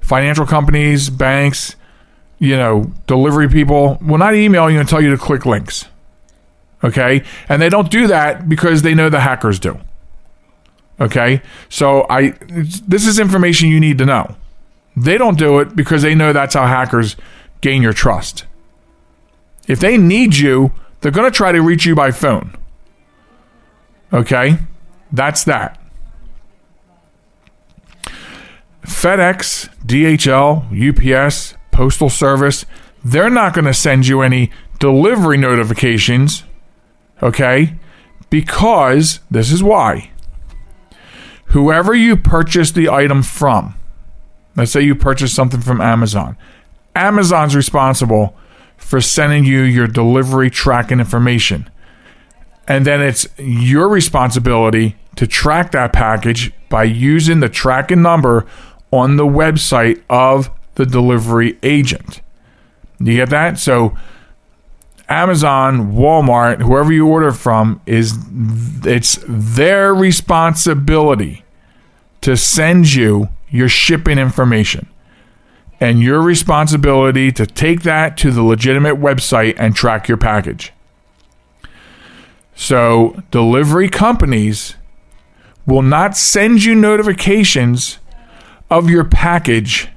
financial 0.00 0.46
companies, 0.46 1.10
banks, 1.10 1.76
you 2.38 2.56
know, 2.56 2.92
delivery 3.06 3.48
people 3.48 3.98
will 4.00 4.18
not 4.18 4.34
email 4.34 4.70
you 4.70 4.78
and 4.78 4.88
tell 4.88 5.00
you 5.00 5.10
to 5.10 5.18
click 5.18 5.46
links. 5.46 5.86
Okay. 6.84 7.24
And 7.48 7.60
they 7.60 7.68
don't 7.68 7.90
do 7.90 8.06
that 8.06 8.48
because 8.48 8.82
they 8.82 8.94
know 8.94 9.08
the 9.08 9.20
hackers 9.20 9.58
do. 9.58 9.80
Okay. 11.00 11.42
So 11.68 12.06
I, 12.08 12.30
this 12.40 13.06
is 13.06 13.18
information 13.18 13.68
you 13.68 13.80
need 13.80 13.98
to 13.98 14.06
know. 14.06 14.36
They 14.98 15.16
don't 15.16 15.38
do 15.38 15.60
it 15.60 15.76
because 15.76 16.02
they 16.02 16.14
know 16.14 16.32
that's 16.32 16.54
how 16.54 16.66
hackers 16.66 17.16
gain 17.60 17.82
your 17.82 17.92
trust. 17.92 18.44
If 19.68 19.78
they 19.78 19.96
need 19.96 20.36
you, 20.36 20.72
they're 21.00 21.12
going 21.12 21.30
to 21.30 21.36
try 21.36 21.52
to 21.52 21.62
reach 21.62 21.86
you 21.86 21.94
by 21.94 22.10
phone. 22.10 22.56
Okay? 24.12 24.58
That's 25.12 25.44
that. 25.44 25.80
FedEx, 28.82 29.68
DHL, 29.86 30.64
UPS, 30.72 31.54
Postal 31.70 32.10
Service, 32.10 32.66
they're 33.04 33.30
not 33.30 33.54
going 33.54 33.66
to 33.66 33.74
send 33.74 34.08
you 34.08 34.22
any 34.22 34.50
delivery 34.80 35.36
notifications. 35.36 36.42
Okay? 37.22 37.74
Because 38.30 39.20
this 39.30 39.52
is 39.52 39.62
why. 39.62 40.10
Whoever 41.46 41.94
you 41.94 42.16
purchase 42.16 42.72
the 42.72 42.88
item 42.88 43.22
from, 43.22 43.77
Let's 44.58 44.72
say 44.72 44.80
you 44.82 44.96
purchase 44.96 45.32
something 45.32 45.60
from 45.60 45.80
Amazon. 45.80 46.36
Amazon's 46.96 47.54
responsible 47.54 48.36
for 48.76 49.00
sending 49.00 49.44
you 49.44 49.60
your 49.62 49.86
delivery 49.86 50.50
tracking 50.50 50.98
information. 50.98 51.70
And 52.66 52.84
then 52.84 53.00
it's 53.00 53.28
your 53.38 53.88
responsibility 53.88 54.96
to 55.14 55.28
track 55.28 55.70
that 55.72 55.92
package 55.92 56.52
by 56.68 56.84
using 56.84 57.38
the 57.38 57.48
tracking 57.48 58.02
number 58.02 58.46
on 58.90 59.16
the 59.16 59.26
website 59.26 60.02
of 60.10 60.50
the 60.74 60.84
delivery 60.84 61.56
agent. 61.62 62.20
Do 63.00 63.12
You 63.12 63.18
get 63.18 63.30
that? 63.30 63.58
So 63.60 63.96
Amazon, 65.08 65.92
Walmart, 65.92 66.62
whoever 66.62 66.92
you 66.92 67.06
order 67.06 67.30
from 67.30 67.80
is 67.86 68.18
it's 68.84 69.20
their 69.28 69.94
responsibility 69.94 71.44
to 72.22 72.36
send 72.36 72.92
you 72.92 73.28
your 73.50 73.68
shipping 73.68 74.18
information 74.18 74.88
and 75.80 76.02
your 76.02 76.20
responsibility 76.20 77.30
to 77.32 77.46
take 77.46 77.82
that 77.82 78.16
to 78.18 78.30
the 78.30 78.42
legitimate 78.42 78.96
website 78.96 79.54
and 79.58 79.74
track 79.74 80.08
your 80.08 80.16
package. 80.16 80.72
So, 82.54 83.22
delivery 83.30 83.88
companies 83.88 84.74
will 85.64 85.82
not 85.82 86.16
send 86.16 86.64
you 86.64 86.74
notifications 86.74 87.98
of 88.70 88.90
your 88.90 89.04
package 89.04 89.88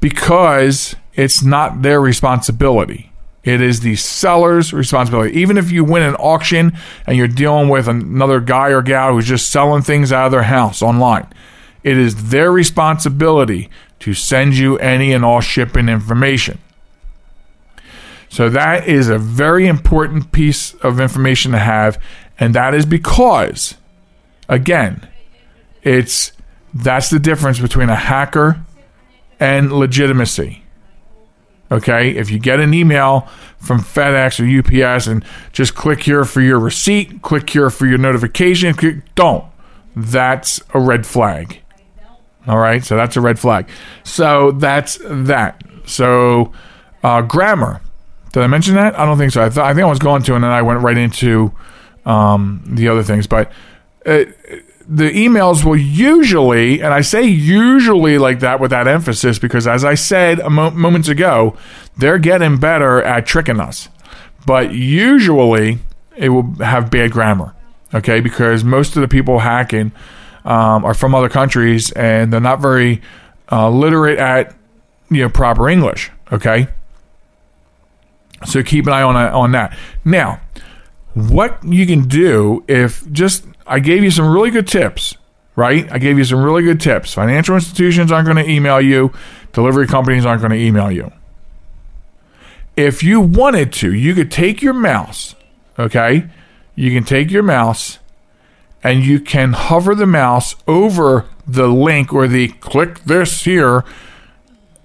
because 0.00 0.96
it's 1.14 1.44
not 1.44 1.82
their 1.82 2.00
responsibility. 2.00 3.12
It 3.44 3.60
is 3.60 3.80
the 3.80 3.96
seller's 3.96 4.72
responsibility. 4.72 5.38
Even 5.38 5.56
if 5.56 5.70
you 5.70 5.84
win 5.84 6.02
an 6.02 6.14
auction 6.16 6.72
and 7.06 7.16
you're 7.16 7.28
dealing 7.28 7.68
with 7.68 7.88
another 7.88 8.40
guy 8.40 8.68
or 8.68 8.82
gal 8.82 9.12
who's 9.12 9.26
just 9.26 9.50
selling 9.50 9.82
things 9.82 10.12
out 10.12 10.26
of 10.26 10.32
their 10.32 10.42
house 10.42 10.82
online, 10.82 11.26
it 11.82 11.96
is 11.96 12.30
their 12.30 12.50
responsibility 12.50 13.70
to 14.00 14.14
send 14.14 14.56
you 14.56 14.78
any 14.78 15.12
and 15.12 15.24
all 15.24 15.40
shipping 15.40 15.88
information. 15.88 16.58
So 18.28 18.48
that 18.48 18.86
is 18.86 19.08
a 19.08 19.18
very 19.18 19.66
important 19.66 20.30
piece 20.32 20.74
of 20.74 21.00
information 21.00 21.52
to 21.52 21.58
have, 21.58 22.00
and 22.38 22.54
that 22.54 22.74
is 22.74 22.86
because, 22.86 23.74
again, 24.48 25.08
it's 25.82 26.32
that's 26.72 27.10
the 27.10 27.18
difference 27.18 27.58
between 27.58 27.88
a 27.88 27.96
hacker 27.96 28.64
and 29.40 29.72
legitimacy. 29.72 30.62
Okay, 31.72 32.10
if 32.10 32.30
you 32.30 32.38
get 32.38 32.60
an 32.60 32.74
email 32.74 33.28
from 33.58 33.80
FedEx 33.80 34.40
or 34.40 34.86
UPS 34.86 35.06
and 35.06 35.24
just 35.52 35.74
click 35.74 36.02
here 36.02 36.24
for 36.24 36.40
your 36.40 36.58
receipt, 36.58 37.22
click 37.22 37.48
here 37.50 37.70
for 37.70 37.86
your 37.86 37.98
notification, 37.98 38.74
click, 38.74 39.14
don't. 39.14 39.44
That's 39.94 40.60
a 40.74 40.80
red 40.80 41.06
flag. 41.06 41.62
All 42.50 42.58
right, 42.58 42.84
so 42.84 42.96
that's 42.96 43.16
a 43.16 43.20
red 43.20 43.38
flag. 43.38 43.68
So 44.02 44.50
that's 44.50 44.98
that. 45.04 45.62
So 45.86 46.52
uh, 47.04 47.22
grammar. 47.22 47.80
Did 48.32 48.42
I 48.42 48.48
mention 48.48 48.74
that? 48.74 48.98
I 48.98 49.04
don't 49.04 49.18
think 49.18 49.30
so. 49.30 49.44
I, 49.44 49.48
th- 49.48 49.58
I 49.58 49.72
think 49.72 49.84
I 49.84 49.88
was 49.88 50.00
going 50.00 50.24
to, 50.24 50.34
and 50.34 50.42
then 50.42 50.50
I 50.50 50.60
went 50.62 50.80
right 50.80 50.98
into 50.98 51.52
um, 52.04 52.60
the 52.66 52.88
other 52.88 53.04
things. 53.04 53.28
But 53.28 53.52
uh, 54.04 54.24
the 54.88 55.12
emails 55.12 55.62
will 55.62 55.76
usually, 55.76 56.82
and 56.82 56.92
I 56.92 57.02
say 57.02 57.22
usually 57.22 58.18
like 58.18 58.40
that 58.40 58.58
with 58.58 58.72
that 58.72 58.88
emphasis 58.88 59.38
because, 59.38 59.68
as 59.68 59.84
I 59.84 59.94
said 59.94 60.40
mo- 60.50 60.72
moments 60.72 61.06
ago, 61.06 61.56
they're 61.96 62.18
getting 62.18 62.58
better 62.58 63.00
at 63.00 63.26
tricking 63.26 63.60
us. 63.60 63.88
But 64.44 64.74
usually, 64.74 65.78
it 66.16 66.30
will 66.30 66.54
have 66.54 66.90
bad 66.90 67.12
grammar. 67.12 67.54
Okay, 67.94 68.18
because 68.18 68.64
most 68.64 68.96
of 68.96 69.02
the 69.02 69.08
people 69.08 69.38
hacking 69.38 69.92
um, 70.50 70.84
are 70.84 70.94
from 70.94 71.14
other 71.14 71.28
countries 71.28 71.92
and 71.92 72.32
they're 72.32 72.40
not 72.40 72.60
very 72.60 73.00
uh, 73.52 73.70
literate 73.70 74.18
at 74.18 74.54
you 75.08 75.22
know 75.22 75.28
proper 75.28 75.68
English. 75.68 76.10
Okay, 76.32 76.66
so 78.44 78.62
keep 78.62 78.86
an 78.86 78.92
eye 78.92 79.02
on 79.02 79.16
on 79.16 79.52
that. 79.52 79.76
Now, 80.04 80.40
what 81.14 81.62
you 81.64 81.86
can 81.86 82.08
do 82.08 82.64
if 82.66 83.10
just 83.12 83.44
I 83.64 83.78
gave 83.78 84.02
you 84.02 84.10
some 84.10 84.32
really 84.32 84.50
good 84.50 84.66
tips, 84.66 85.16
right? 85.54 85.90
I 85.92 85.98
gave 85.98 86.18
you 86.18 86.24
some 86.24 86.42
really 86.42 86.64
good 86.64 86.80
tips. 86.80 87.14
Financial 87.14 87.54
institutions 87.54 88.10
aren't 88.10 88.26
going 88.26 88.44
to 88.44 88.50
email 88.50 88.80
you, 88.80 89.12
delivery 89.52 89.86
companies 89.86 90.26
aren't 90.26 90.42
going 90.42 90.52
to 90.52 90.58
email 90.58 90.90
you. 90.90 91.12
If 92.76 93.04
you 93.04 93.20
wanted 93.20 93.72
to, 93.74 93.92
you 93.92 94.14
could 94.14 94.32
take 94.32 94.62
your 94.62 94.72
mouse, 94.72 95.36
okay? 95.78 96.28
You 96.74 96.90
can 96.90 97.04
take 97.04 97.30
your 97.30 97.42
mouse 97.42 97.99
and 98.82 99.04
you 99.04 99.20
can 99.20 99.52
hover 99.52 99.94
the 99.94 100.06
mouse 100.06 100.54
over 100.66 101.26
the 101.46 101.68
link 101.68 102.12
or 102.12 102.26
the 102.26 102.48
click 102.48 103.00
this 103.04 103.44
here. 103.44 103.84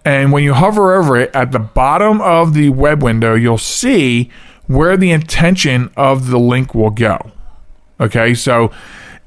And 0.03 0.31
when 0.31 0.43
you 0.43 0.53
hover 0.53 0.93
over 0.93 1.17
it 1.17 1.31
at 1.33 1.51
the 1.51 1.59
bottom 1.59 2.21
of 2.21 2.53
the 2.53 2.69
web 2.69 3.01
window, 3.01 3.33
you'll 3.33 3.57
see 3.57 4.29
where 4.67 4.97
the 4.97 5.11
intention 5.11 5.91
of 5.95 6.29
the 6.29 6.39
link 6.39 6.75
will 6.75 6.91
go. 6.91 7.17
Okay, 7.99 8.33
so, 8.33 8.71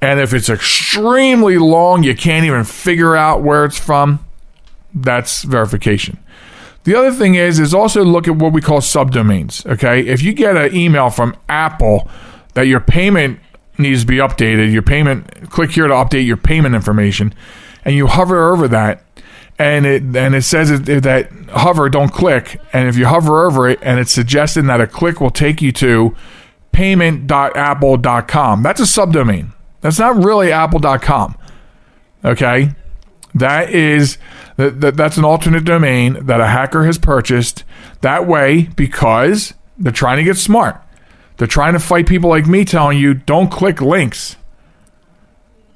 and 0.01 0.21
if 0.21 0.35
it's 0.35 0.49
extremely 0.49 1.59
long, 1.59 2.03
you 2.03 2.15
can't 2.15 2.45
even 2.45 2.65
figure 2.65 3.17
out 3.17 3.43
where 3.43 3.65
it's 3.65 3.79
from, 3.79 4.25
that's 4.95 5.43
verification. 5.43 6.19
The 6.85 6.95
other 6.95 7.13
thing 7.13 7.35
is, 7.35 7.59
is 7.59 7.75
also 7.75 8.05
look 8.05 8.29
at 8.29 8.37
what 8.37 8.53
we 8.53 8.61
call 8.61 8.81
subdomains. 8.81 9.67
Okay, 9.67 10.07
if 10.07 10.23
you 10.23 10.33
get 10.33 10.57
an 10.57 10.75
email 10.75 11.11
from 11.11 11.37
Apple 11.49 12.09
that 12.55 12.67
your 12.67 12.81
payment 12.81 13.41
needs 13.79 14.03
to 14.03 14.07
be 14.07 14.17
updated, 14.17 14.73
your 14.73 14.83
payment, 14.83 15.51
click 15.51 15.71
here 15.71 15.87
to 15.87 15.95
update 15.95 16.27
your 16.27 16.37
payment 16.37 16.75
information, 16.75 17.35
and 17.85 17.95
you 17.95 18.07
hover 18.07 18.53
over 18.53 18.69
that, 18.69 19.05
and 19.59 19.87
it 19.87 20.03
and 20.03 20.35
it 20.35 20.43
says 20.43 20.71
that 20.83 21.31
hover, 21.51 21.89
don't 21.89 22.13
click, 22.13 22.61
and 22.73 22.89
if 22.89 22.97
you 22.97 23.07
hover 23.07 23.47
over 23.47 23.69
it, 23.69 23.79
and 23.83 23.99
it's 24.01 24.13
suggesting 24.13 24.67
that 24.67 24.81
a 24.81 24.87
click 24.87 25.21
will 25.21 25.31
take 25.31 25.63
you 25.63 25.73
to 25.73 26.15
payment.apple.com. 26.73 28.63
That's 28.63 28.81
a 28.81 28.85
subdomain. 28.85 29.53
That's 29.81 29.99
not 29.99 30.23
really 30.23 30.53
apple.com. 30.53 31.37
Okay? 32.25 32.71
That 33.35 33.71
is 33.71 34.19
that, 34.57 34.81
that 34.81 34.97
that's 34.97 35.17
an 35.17 35.25
alternate 35.25 35.65
domain 35.65 36.27
that 36.27 36.41
a 36.41 36.47
hacker 36.47 36.85
has 36.85 36.99
purchased 36.99 37.65
that 38.01 38.27
way 38.27 38.63
because 38.77 39.55
they're 39.77 39.93
trying 39.93 40.17
to 40.19 40.25
get 40.25 40.37
smart. 40.37 40.81
They're 41.39 41.47
trying 41.47 41.73
to 41.73 41.81
fight 41.81 42.07
people 42.07 42.31
like 42.31 42.47
me 42.47 42.65
telling 42.65 42.99
you 42.99 43.15
don't 43.15 43.51
click 43.51 43.81
links. 43.81 44.37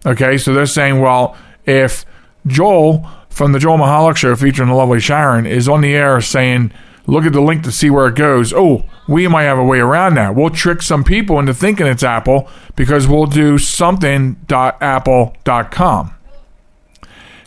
Okay, 0.05 0.37
so 0.37 0.53
they're 0.53 0.67
saying, 0.67 1.01
well, 1.01 1.37
if 1.65 2.05
Joel 2.47 3.09
from 3.29 3.53
the 3.53 3.59
Joel 3.59 3.79
Michalec 3.79 4.17
show 4.17 4.37
featuring 4.37 4.69
the 4.69 4.75
lovely 4.75 5.01
Sharen 5.01 5.47
is 5.47 5.69
on 5.69 5.81
the 5.81 5.95
air 5.95 6.21
saying, 6.21 6.73
look 7.07 7.25
at 7.25 7.33
the 7.33 7.41
link 7.41 7.63
to 7.63 7.73
see 7.73 7.89
where 7.89 8.09
it 8.09 8.17
goes. 8.17 8.53
Oh, 8.53 8.83
we 9.09 9.27
might 9.29 9.45
have 9.45 9.59
a 9.59 9.65
way 9.65 9.79
around 9.79 10.17
that. 10.17 10.35
We'll 10.35 10.51
trick 10.51 10.83
some 10.83 11.05
people 11.05 11.39
into 11.39 11.55
thinking 11.55 11.87
it's 11.87 12.03
Apple 12.03 12.51
because 12.77 13.09
we'll 13.09 13.27
do 13.27 13.57
something.apple.com. 13.57 16.15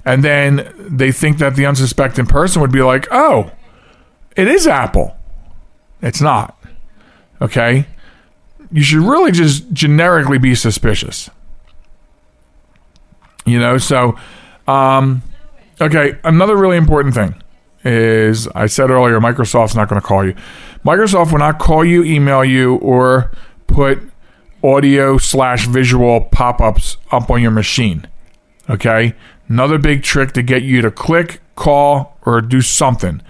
And 0.08 0.24
then 0.24 0.72
they 0.78 1.12
think 1.12 1.40
that 1.40 1.56
the 1.56 1.66
unsuspecting 1.66 2.28
person 2.28 2.62
would 2.62 2.72
be 2.72 2.82
like, 2.82 3.08
oh, 3.12 3.52
it 4.38 4.48
is 4.48 4.68
Apple. 4.68 5.18
It's 6.02 6.22
not. 6.22 6.58
Okay? 7.42 7.88
You 8.72 8.84
should 8.84 9.02
really 9.02 9.32
just 9.32 9.72
generically 9.74 10.38
be 10.38 10.56
suspicious. 10.56 11.30
You 13.46 13.60
know, 13.60 13.78
so, 13.78 14.18
um, 14.68 15.22
okay, 15.80 16.18
another 16.24 16.58
really 16.58 16.78
important 16.78 17.14
thing 17.14 17.42
is 17.84 18.48
I 18.50 18.66
said 18.66 18.90
earlier, 18.90 19.20
Microsoft's 19.20 19.76
not 19.76 19.88
going 19.88 20.02
to 20.02 20.08
call 20.08 20.26
you. 20.26 20.36
Microsoft 20.84 21.32
will 21.32 21.40
not 21.40 21.60
call 21.60 21.86
you, 21.86 22.04
email 22.04 22.44
you, 22.44 22.76
or 22.78 23.32
put 23.68 24.00
audio 24.64 25.18
slash 25.18 25.68
visual 25.68 26.22
pop 26.22 26.60
ups 26.60 26.98
up 27.12 27.30
on 27.30 27.42
your 27.42 27.52
machine. 27.52 28.08
Okay? 28.70 29.14
Another 29.48 29.78
big 29.78 30.02
trick 30.02 30.32
to 30.34 30.42
get 30.42 30.64
you 30.64 30.82
to 30.82 30.90
click, 30.90 31.42
call, 31.56 32.18
or 32.26 32.42
do 32.42 32.62
something. 32.62 33.22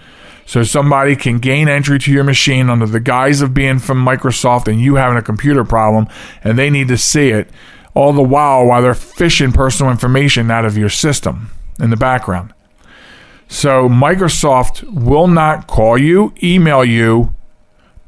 So 0.46 0.62
somebody 0.62 1.16
can 1.16 1.38
gain 1.38 1.68
entry 1.68 1.98
to 1.98 2.12
your 2.12 2.24
machine 2.24 2.70
under 2.70 2.86
the 2.86 3.00
guise 3.00 3.42
of 3.42 3.52
being 3.52 3.80
from 3.80 4.04
Microsoft 4.04 4.68
and 4.68 4.80
you 4.80 4.94
having 4.94 5.18
a 5.18 5.22
computer 5.22 5.64
problem 5.64 6.06
and 6.42 6.56
they 6.56 6.70
need 6.70 6.88
to 6.88 6.96
see 6.96 7.30
it 7.30 7.50
all 7.94 8.12
the 8.12 8.22
while 8.22 8.64
while 8.64 8.80
they're 8.80 8.94
fishing 8.94 9.50
personal 9.50 9.90
information 9.90 10.50
out 10.50 10.64
of 10.64 10.78
your 10.78 10.88
system 10.88 11.50
in 11.80 11.90
the 11.90 11.96
background. 11.96 12.54
So 13.48 13.88
Microsoft 13.88 14.84
will 14.84 15.28
not 15.28 15.66
call 15.66 15.98
you, 15.98 16.32
email 16.42 16.84
you, 16.84 17.34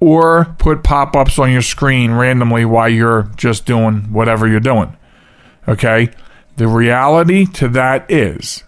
or 0.01 0.57
put 0.59 0.85
pop 0.85 1.17
ups 1.17 1.39
on 1.39 1.51
your 1.51 1.63
screen 1.63 2.13
randomly 2.13 2.65
while 2.65 2.89
you're 2.89 3.31
just 3.37 3.67
doing 3.67 4.13
whatever 4.13 4.47
you're 4.47 4.61
doing. 4.61 4.97
Okay? 5.67 6.11
The 6.57 6.69
reality 6.69 7.47
to 7.47 7.69
that 7.69 8.09
is, 8.11 8.63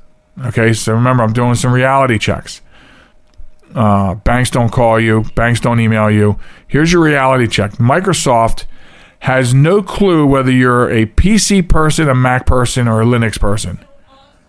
okay, 0.47 0.73
so 0.73 0.93
remember, 0.93 1.23
I'm 1.23 1.33
doing 1.33 1.55
some 1.55 1.73
reality 1.73 2.19
checks. 2.19 2.63
Uh, 3.75 4.15
banks 4.17 4.51
don't 4.51 4.71
call 4.71 4.99
you, 4.99 5.25
banks 5.35 5.61
don't 5.61 5.81
email 5.81 6.11
you. 6.11 6.39
Here's 6.67 6.93
your 6.93 7.03
reality 7.03 7.47
check 7.47 7.73
Microsoft 7.73 8.65
has 9.21 9.53
no 9.53 9.83
clue 9.83 10.27
whether 10.27 10.51
you're 10.51 10.91
a 10.91 11.07
PC 11.07 11.69
person, 11.69 12.09
a 12.09 12.15
Mac 12.15 12.47
person, 12.47 12.89
or 12.89 13.03
a 13.03 13.05
Linux 13.05 13.39
person. 13.39 13.79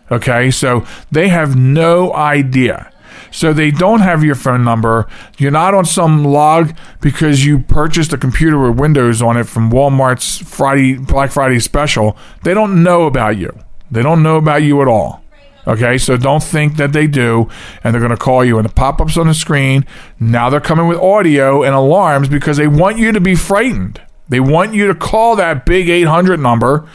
Okay, 0.09 0.51
so 0.51 0.85
they 1.11 1.29
have 1.29 1.55
no 1.55 2.13
idea. 2.13 2.91
So 3.31 3.53
they 3.53 3.71
don't 3.71 4.01
have 4.01 4.23
your 4.23 4.35
phone 4.35 4.63
number. 4.63 5.07
You're 5.37 5.51
not 5.51 5.73
on 5.73 5.85
some 5.85 6.25
log 6.25 6.75
because 6.99 7.45
you 7.45 7.59
purchased 7.59 8.11
a 8.11 8.17
computer 8.17 8.59
with 8.59 8.79
Windows 8.79 9.21
on 9.21 9.37
it 9.37 9.45
from 9.45 9.71
Walmart's 9.71 10.37
Friday 10.39 10.97
Black 10.97 11.31
Friday 11.31 11.59
special. 11.59 12.17
They 12.43 12.53
don't 12.53 12.83
know 12.83 13.03
about 13.03 13.37
you. 13.37 13.57
They 13.89 14.01
don't 14.01 14.23
know 14.23 14.35
about 14.37 14.63
you 14.63 14.81
at 14.81 14.87
all. 14.87 15.23
Okay, 15.67 15.97
so 15.97 16.17
don't 16.17 16.41
think 16.41 16.77
that 16.77 16.91
they 16.91 17.05
do, 17.05 17.49
and 17.83 17.93
they're 17.93 18.01
going 18.01 18.09
to 18.09 18.17
call 18.17 18.43
you, 18.43 18.57
and 18.57 18.67
the 18.67 18.73
pop 18.73 18.99
ups 18.99 19.17
on 19.17 19.27
the 19.27 19.33
screen. 19.33 19.85
Now 20.19 20.49
they're 20.49 20.59
coming 20.59 20.87
with 20.87 20.97
audio 20.97 21.63
and 21.63 21.75
alarms 21.75 22.29
because 22.29 22.57
they 22.57 22.67
want 22.67 22.97
you 22.97 23.11
to 23.11 23.21
be 23.21 23.35
frightened. 23.35 24.01
They 24.27 24.39
want 24.39 24.73
you 24.73 24.87
to 24.87 24.95
call 24.95 25.35
that 25.35 25.65
big 25.65 25.89
800 25.89 26.39
number 26.39 26.87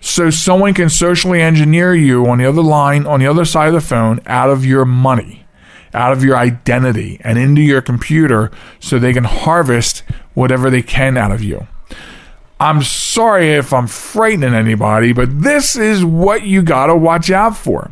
so 0.00 0.30
someone 0.30 0.74
can 0.74 0.88
socially 0.88 1.40
engineer 1.40 1.94
you 1.94 2.26
on 2.26 2.38
the 2.38 2.46
other 2.46 2.62
line, 2.62 3.06
on 3.06 3.20
the 3.20 3.26
other 3.26 3.44
side 3.44 3.68
of 3.68 3.74
the 3.74 3.80
phone, 3.80 4.20
out 4.26 4.50
of 4.50 4.64
your 4.64 4.84
money, 4.84 5.44
out 5.92 6.12
of 6.12 6.24
your 6.24 6.36
identity, 6.36 7.20
and 7.22 7.38
into 7.38 7.60
your 7.60 7.82
computer 7.82 8.50
so 8.80 8.98
they 8.98 9.12
can 9.12 9.24
harvest 9.24 10.02
whatever 10.34 10.70
they 10.70 10.82
can 10.82 11.16
out 11.16 11.30
of 11.30 11.42
you. 11.42 11.66
I'm 12.58 12.82
sorry 12.82 13.52
if 13.52 13.72
I'm 13.72 13.86
frightening 13.86 14.54
anybody, 14.54 15.12
but 15.12 15.42
this 15.42 15.76
is 15.76 16.04
what 16.04 16.42
you 16.42 16.62
got 16.62 16.86
to 16.86 16.96
watch 16.96 17.30
out 17.30 17.56
for. 17.56 17.90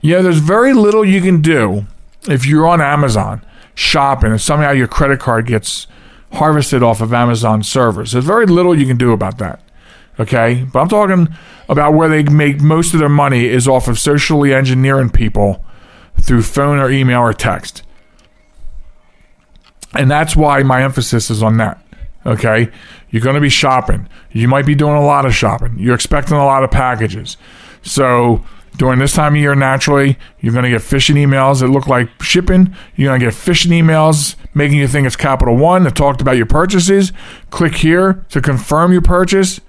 You 0.00 0.16
know, 0.16 0.22
there's 0.22 0.38
very 0.38 0.72
little 0.72 1.04
you 1.04 1.20
can 1.20 1.42
do 1.42 1.86
if 2.28 2.46
you're 2.46 2.66
on 2.66 2.80
Amazon 2.80 3.42
shopping 3.74 4.30
and 4.30 4.40
somehow 4.40 4.72
your 4.72 4.88
credit 4.88 5.20
card 5.20 5.46
gets 5.46 5.86
harvested 6.32 6.82
off 6.82 7.00
of 7.00 7.12
Amazon 7.12 7.62
servers. 7.62 8.12
There's 8.12 8.24
very 8.24 8.46
little 8.46 8.78
you 8.78 8.86
can 8.86 8.96
do 8.96 9.12
about 9.12 9.38
that. 9.38 9.60
Okay? 10.18 10.66
But 10.72 10.80
I'm 10.80 10.88
talking 10.88 11.28
about 11.68 11.94
where 11.94 12.08
they 12.08 12.22
make 12.22 12.60
most 12.60 12.92
of 12.94 13.00
their 13.00 13.08
money 13.08 13.46
is 13.46 13.66
off 13.66 13.88
of 13.88 13.98
socially 13.98 14.52
engineering 14.54 15.10
people 15.10 15.64
through 16.20 16.42
phone 16.42 16.78
or 16.78 16.90
email 16.90 17.20
or 17.20 17.32
text. 17.32 17.82
And 19.94 20.10
that's 20.10 20.36
why 20.36 20.62
my 20.62 20.82
emphasis 20.82 21.30
is 21.30 21.42
on 21.42 21.56
that. 21.56 21.82
Okay? 22.26 22.70
You're 23.10 23.22
going 23.22 23.34
to 23.34 23.40
be 23.40 23.48
shopping. 23.48 24.08
You 24.30 24.46
might 24.46 24.66
be 24.66 24.74
doing 24.74 24.94
a 24.94 25.04
lot 25.04 25.26
of 25.26 25.34
shopping. 25.34 25.76
You're 25.78 25.94
expecting 25.94 26.36
a 26.36 26.44
lot 26.44 26.62
of 26.62 26.70
packages. 26.70 27.36
So, 27.82 28.44
during 28.76 28.98
this 28.98 29.14
time 29.14 29.34
of 29.34 29.40
year, 29.40 29.54
naturally, 29.54 30.18
you're 30.40 30.52
going 30.52 30.64
to 30.64 30.70
get 30.70 30.80
phishing 30.80 31.16
emails 31.16 31.60
that 31.60 31.68
look 31.68 31.86
like 31.86 32.08
shipping. 32.22 32.74
You're 32.96 33.10
going 33.10 33.20
to 33.20 33.26
get 33.26 33.34
phishing 33.34 33.70
emails 33.70 34.36
making 34.54 34.78
you 34.78 34.88
think 34.88 35.06
it's 35.06 35.16
Capital 35.16 35.56
One 35.56 35.84
that 35.84 35.96
talked 35.96 36.20
about 36.20 36.36
your 36.36 36.46
purchases. 36.46 37.12
Click 37.50 37.76
here 37.76 38.24
to 38.30 38.40
confirm 38.40 38.92
your 38.92 39.02
purchase. 39.02 39.60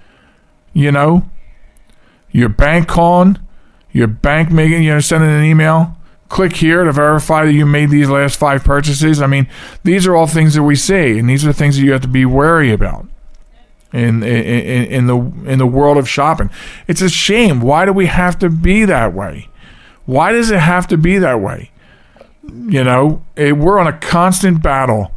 You 0.72 0.90
know, 0.90 1.28
your 2.30 2.48
bank 2.48 2.88
calling, 2.88 3.38
your 3.90 4.06
bank 4.06 4.50
making, 4.50 4.82
you 4.84 4.90
know, 4.90 5.00
sending 5.00 5.30
an 5.30 5.44
email. 5.44 5.96
Click 6.30 6.56
here 6.56 6.84
to 6.84 6.92
verify 6.92 7.44
that 7.44 7.52
you 7.52 7.66
made 7.66 7.90
these 7.90 8.08
last 8.08 8.38
five 8.38 8.64
purchases. 8.64 9.20
I 9.20 9.26
mean, 9.26 9.46
these 9.84 10.06
are 10.06 10.16
all 10.16 10.26
things 10.26 10.54
that 10.54 10.62
we 10.62 10.76
see, 10.76 11.18
and 11.18 11.28
these 11.28 11.44
are 11.44 11.52
things 11.52 11.76
that 11.76 11.82
you 11.82 11.92
have 11.92 12.00
to 12.00 12.08
be 12.08 12.24
wary 12.24 12.72
about 12.72 13.06
in, 13.92 14.22
in 14.22 14.84
in 14.86 15.06
the 15.06 15.16
in 15.44 15.58
the 15.58 15.66
world 15.66 15.98
of 15.98 16.08
shopping. 16.08 16.50
It's 16.86 17.02
a 17.02 17.08
shame. 17.08 17.60
Why 17.60 17.84
do 17.84 17.92
we 17.92 18.06
have 18.06 18.38
to 18.40 18.48
be 18.48 18.84
that 18.84 19.12
way? 19.12 19.48
Why 20.06 20.32
does 20.32 20.50
it 20.50 20.60
have 20.60 20.86
to 20.88 20.96
be 20.96 21.18
that 21.18 21.40
way? 21.40 21.70
You 22.44 22.82
know, 22.84 23.22
it, 23.36 23.56
we're 23.56 23.78
on 23.78 23.86
a 23.86 23.92
constant 23.92 24.62
battle, 24.62 25.12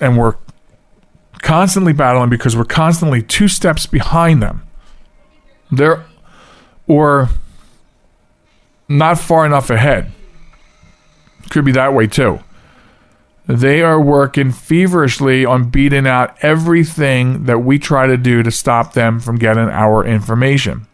and 0.00 0.16
we're 0.16 0.36
constantly 1.42 1.92
battling 1.92 2.30
because 2.30 2.56
we're 2.56 2.64
constantly 2.64 3.22
two 3.22 3.48
steps 3.48 3.86
behind 3.86 4.42
them. 4.42 4.62
They're 5.70 6.04
or 6.86 7.30
not 8.88 9.18
far 9.18 9.44
enough 9.44 9.70
ahead. 9.70 10.12
Could 11.50 11.64
be 11.64 11.72
that 11.72 11.94
way 11.94 12.06
too. 12.06 12.40
They 13.46 13.80
are 13.82 14.00
working 14.00 14.50
feverishly 14.50 15.44
on 15.44 15.70
beating 15.70 16.06
out 16.06 16.36
everything 16.42 17.44
that 17.44 17.60
we 17.60 17.78
try 17.78 18.06
to 18.08 18.16
do 18.16 18.42
to 18.42 18.50
stop 18.50 18.94
them 18.94 19.20
from 19.20 19.36
getting 19.36 19.68
our 19.68 20.04
information. 20.04 20.86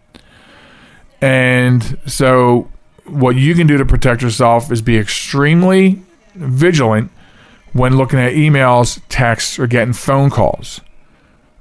And 1.22 1.98
so, 2.07 2.68
what 3.07 3.36
you 3.36 3.55
can 3.55 3.66
do 3.66 3.78
to 3.78 3.86
protect 3.86 4.22
yourself 4.22 4.70
is 4.70 4.82
be 4.82 4.98
extremely 4.98 6.03
vigilant 6.34 7.11
when 7.72 7.96
looking 7.96 8.18
at 8.18 8.32
emails, 8.34 9.00
texts, 9.09 9.59
or 9.59 9.66
getting 9.66 9.94
phone 9.94 10.28
calls. 10.28 10.82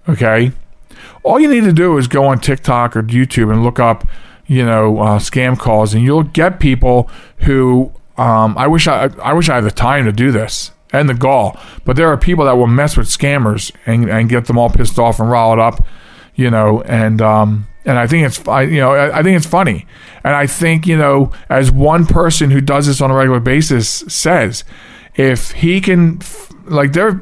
Okay? 0.09 0.51
All 1.23 1.39
you 1.39 1.47
need 1.47 1.63
to 1.63 1.71
do 1.71 1.97
is 1.97 2.07
go 2.07 2.25
on 2.25 2.39
TikTok 2.39 2.97
or 2.97 3.03
YouTube 3.03 3.51
and 3.51 3.63
look 3.63 3.79
up, 3.79 4.05
you 4.45 4.65
know, 4.65 4.99
uh, 4.99 5.19
scam 5.19 5.57
calls, 5.57 5.93
and 5.93 6.03
you'll 6.03 6.23
get 6.23 6.59
people 6.59 7.09
who 7.37 7.93
um, 8.17 8.57
I 8.57 8.67
wish 8.67 8.87
I 8.87 9.09
I 9.23 9.33
wish 9.33 9.47
I 9.49 9.55
had 9.55 9.63
the 9.63 9.71
time 9.71 10.05
to 10.05 10.11
do 10.11 10.31
this 10.31 10.71
and 10.91 11.07
the 11.07 11.13
gall, 11.13 11.59
but 11.85 11.95
there 11.95 12.09
are 12.09 12.17
people 12.17 12.45
that 12.45 12.53
will 12.53 12.67
mess 12.67 12.97
with 12.97 13.07
scammers 13.07 13.71
and, 13.85 14.09
and 14.09 14.29
get 14.29 14.45
them 14.45 14.57
all 14.57 14.69
pissed 14.69 14.99
off 14.99 15.19
and 15.19 15.29
riled 15.29 15.59
up, 15.59 15.85
you 16.35 16.49
know, 16.49 16.81
and 16.81 17.21
um, 17.21 17.67
and 17.85 17.97
I 17.97 18.07
think 18.07 18.27
it's 18.27 18.47
I, 18.47 18.63
you 18.63 18.79
know 18.79 18.91
I, 18.91 19.19
I 19.19 19.23
think 19.23 19.37
it's 19.37 19.45
funny, 19.45 19.85
and 20.23 20.35
I 20.35 20.47
think 20.47 20.85
you 20.85 20.97
know 20.97 21.31
as 21.49 21.71
one 21.71 22.05
person 22.05 22.51
who 22.51 22.61
does 22.61 22.87
this 22.87 23.01
on 23.01 23.11
a 23.11 23.15
regular 23.15 23.39
basis 23.39 24.03
says, 24.07 24.63
if 25.15 25.51
he 25.51 25.81
can 25.81 26.19
like 26.65 26.93
there, 26.93 27.21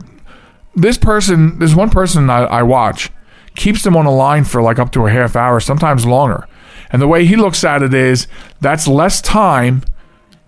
this 0.75 0.97
person, 0.97 1.59
this 1.59 1.75
one 1.75 1.89
person 1.89 2.29
I, 2.29 2.43
I 2.43 2.63
watch 2.63 3.11
keeps 3.55 3.83
them 3.83 3.95
on 3.95 4.05
the 4.05 4.11
line 4.11 4.43
for 4.45 4.61
like 4.61 4.79
up 4.79 4.91
to 4.93 5.05
a 5.05 5.11
half 5.11 5.35
hour, 5.35 5.59
sometimes 5.59 6.05
longer. 6.05 6.47
And 6.91 7.01
the 7.01 7.07
way 7.07 7.25
he 7.25 7.35
looks 7.35 7.63
at 7.63 7.83
it 7.83 7.93
is 7.93 8.27
that's 8.61 8.87
less 8.87 9.21
time 9.21 9.83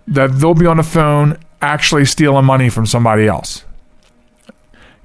that 0.08 0.40
they'll 0.40 0.54
be 0.54 0.66
on 0.66 0.78
the 0.78 0.84
phone 0.84 1.38
actually 1.62 2.06
stealing 2.06 2.46
money 2.46 2.70
from 2.70 2.86
somebody 2.86 3.28
else. 3.28 3.64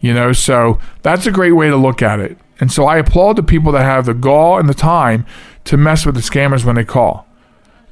You 0.01 0.15
know, 0.15 0.33
so 0.33 0.79
that's 1.03 1.27
a 1.27 1.33
great 1.33 1.53
way 1.53 1.69
to 1.69 1.77
look 1.77 2.03
at 2.03 2.21
it. 2.21 2.39
And 2.61 2.73
so 2.73 2.87
I 2.87 2.99
applaud 2.99 3.37
the 3.37 3.43
people 3.43 3.73
that 3.73 3.83
have 3.83 4.07
the 4.07 4.15
gall 4.15 4.59
and 4.59 4.69
the 4.69 4.75
time 4.75 5.27
to 5.65 5.77
mess 5.77 6.07
with 6.07 6.15
the 6.15 6.21
scammers 6.21 6.65
when 6.65 6.77
they 6.77 6.85
call. 6.85 7.27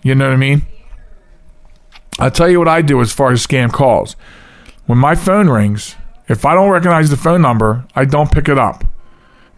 You 0.02 0.14
know 0.14 0.26
what 0.26 0.34
I 0.34 0.38
mean? 0.38 0.62
I'll 2.18 2.30
tell 2.30 2.48
you 2.48 2.58
what 2.58 2.68
I 2.68 2.82
do 2.82 3.00
as 3.00 3.12
far 3.12 3.32
as 3.32 3.44
scam 3.44 3.72
calls. 3.72 4.16
When 4.86 4.98
my 4.98 5.14
phone 5.14 5.48
rings, 5.48 5.96
if 6.28 6.44
I 6.44 6.54
don't 6.54 6.70
recognize 6.70 7.10
the 7.10 7.16
phone 7.16 7.42
number, 7.42 7.86
I 7.94 8.04
don't 8.04 8.30
pick 8.30 8.48
it 8.48 8.58
up. 8.58 8.84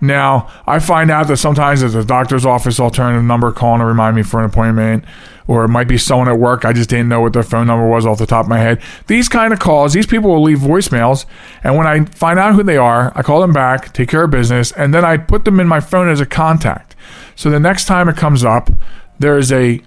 Now, 0.01 0.51
I 0.67 0.79
find 0.79 1.11
out 1.11 1.29
that 1.29 1.39
sometimes 1.39 1.81
there's 1.81 1.95
a 1.95 2.05
doctor's 2.05 2.45
office 2.45 2.79
alternative 2.79 3.25
number 3.25 3.51
calling 3.53 3.81
to 3.81 3.87
remind 3.87 4.17
me 4.17 4.23
for 4.23 4.41
an 4.41 4.47
appointment, 4.47 5.05
or 5.47 5.65
it 5.65 5.69
might 5.69 5.89
be 5.89 5.99
someone 5.99 6.29
at 6.29 6.39
work. 6.39 6.65
I 6.65 6.73
just 6.73 6.91
didn't 6.91 7.09
know 7.09 7.21
what 7.21 7.33
their 7.33 7.43
phone 7.43 7.67
number 7.67 7.87
was 7.87 8.07
off 8.07 8.19
the 8.19 8.27
top 8.27 8.47
of 8.47 8.49
my 8.49 8.59
head. 8.59 8.81
These 9.07 9.29
kind 9.29 9.53
of 9.53 9.59
calls, 9.59 9.93
these 9.93 10.07
people 10.07 10.31
will 10.31 10.43
leave 10.43 10.59
voicemails, 10.59 11.27
and 11.63 11.77
when 11.77 11.87
I 11.87 12.05
find 12.05 12.39
out 12.39 12.55
who 12.55 12.63
they 12.63 12.77
are, 12.77 13.13
I 13.15 13.23
call 13.23 13.41
them 13.41 13.53
back, 13.53 13.93
take 13.93 14.09
care 14.09 14.25
of 14.25 14.31
business, 14.31 14.73
and 14.73 14.93
then 14.93 15.05
I 15.05 15.17
put 15.17 15.45
them 15.45 15.61
in 15.61 15.69
my 15.69 15.81
phone 15.81 16.09
as 16.09 16.21
a 16.21 16.27
contact. 16.27 16.95
So 17.35 17.51
the 17.51 17.61
next 17.61 17.87
time 17.87 18.09
it 18.09 18.17
comes 18.17 18.45
up, 18.45 18.71
there 19.19 19.39
is 19.39 19.53
a 19.53 19.81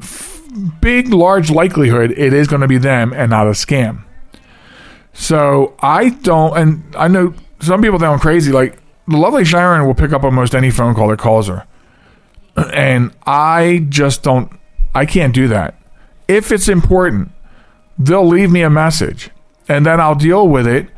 f- 0.00 0.40
big, 0.80 1.12
large 1.12 1.50
likelihood 1.50 2.12
it 2.12 2.32
is 2.32 2.46
going 2.48 2.62
to 2.62 2.68
be 2.68 2.78
them 2.78 3.12
and 3.12 3.30
not 3.30 3.46
a 3.46 3.50
scam. 3.50 4.04
So 5.12 5.74
I 5.80 6.10
don't, 6.10 6.56
and 6.56 6.96
I 6.96 7.08
know 7.08 7.34
some 7.60 7.82
people 7.82 7.98
think 7.98 8.10
I'm 8.10 8.18
crazy. 8.18 8.52
Like 8.52 8.78
the 9.08 9.16
lovely 9.16 9.44
Sharen 9.44 9.86
will 9.86 9.94
pick 9.94 10.12
up 10.12 10.24
almost 10.24 10.54
any 10.54 10.70
phone 10.70 10.94
call 10.94 11.08
that 11.08 11.18
calls 11.18 11.48
her. 11.48 11.66
And 12.56 13.12
I 13.26 13.86
just 13.88 14.22
don't, 14.22 14.50
I 14.94 15.06
can't 15.06 15.34
do 15.34 15.48
that. 15.48 15.74
If 16.28 16.52
it's 16.52 16.68
important, 16.68 17.30
they'll 17.98 18.26
leave 18.26 18.50
me 18.50 18.62
a 18.62 18.70
message 18.70 19.30
and 19.68 19.86
then 19.86 20.00
I'll 20.00 20.14
deal 20.14 20.48
with 20.48 20.66
it 20.66 20.88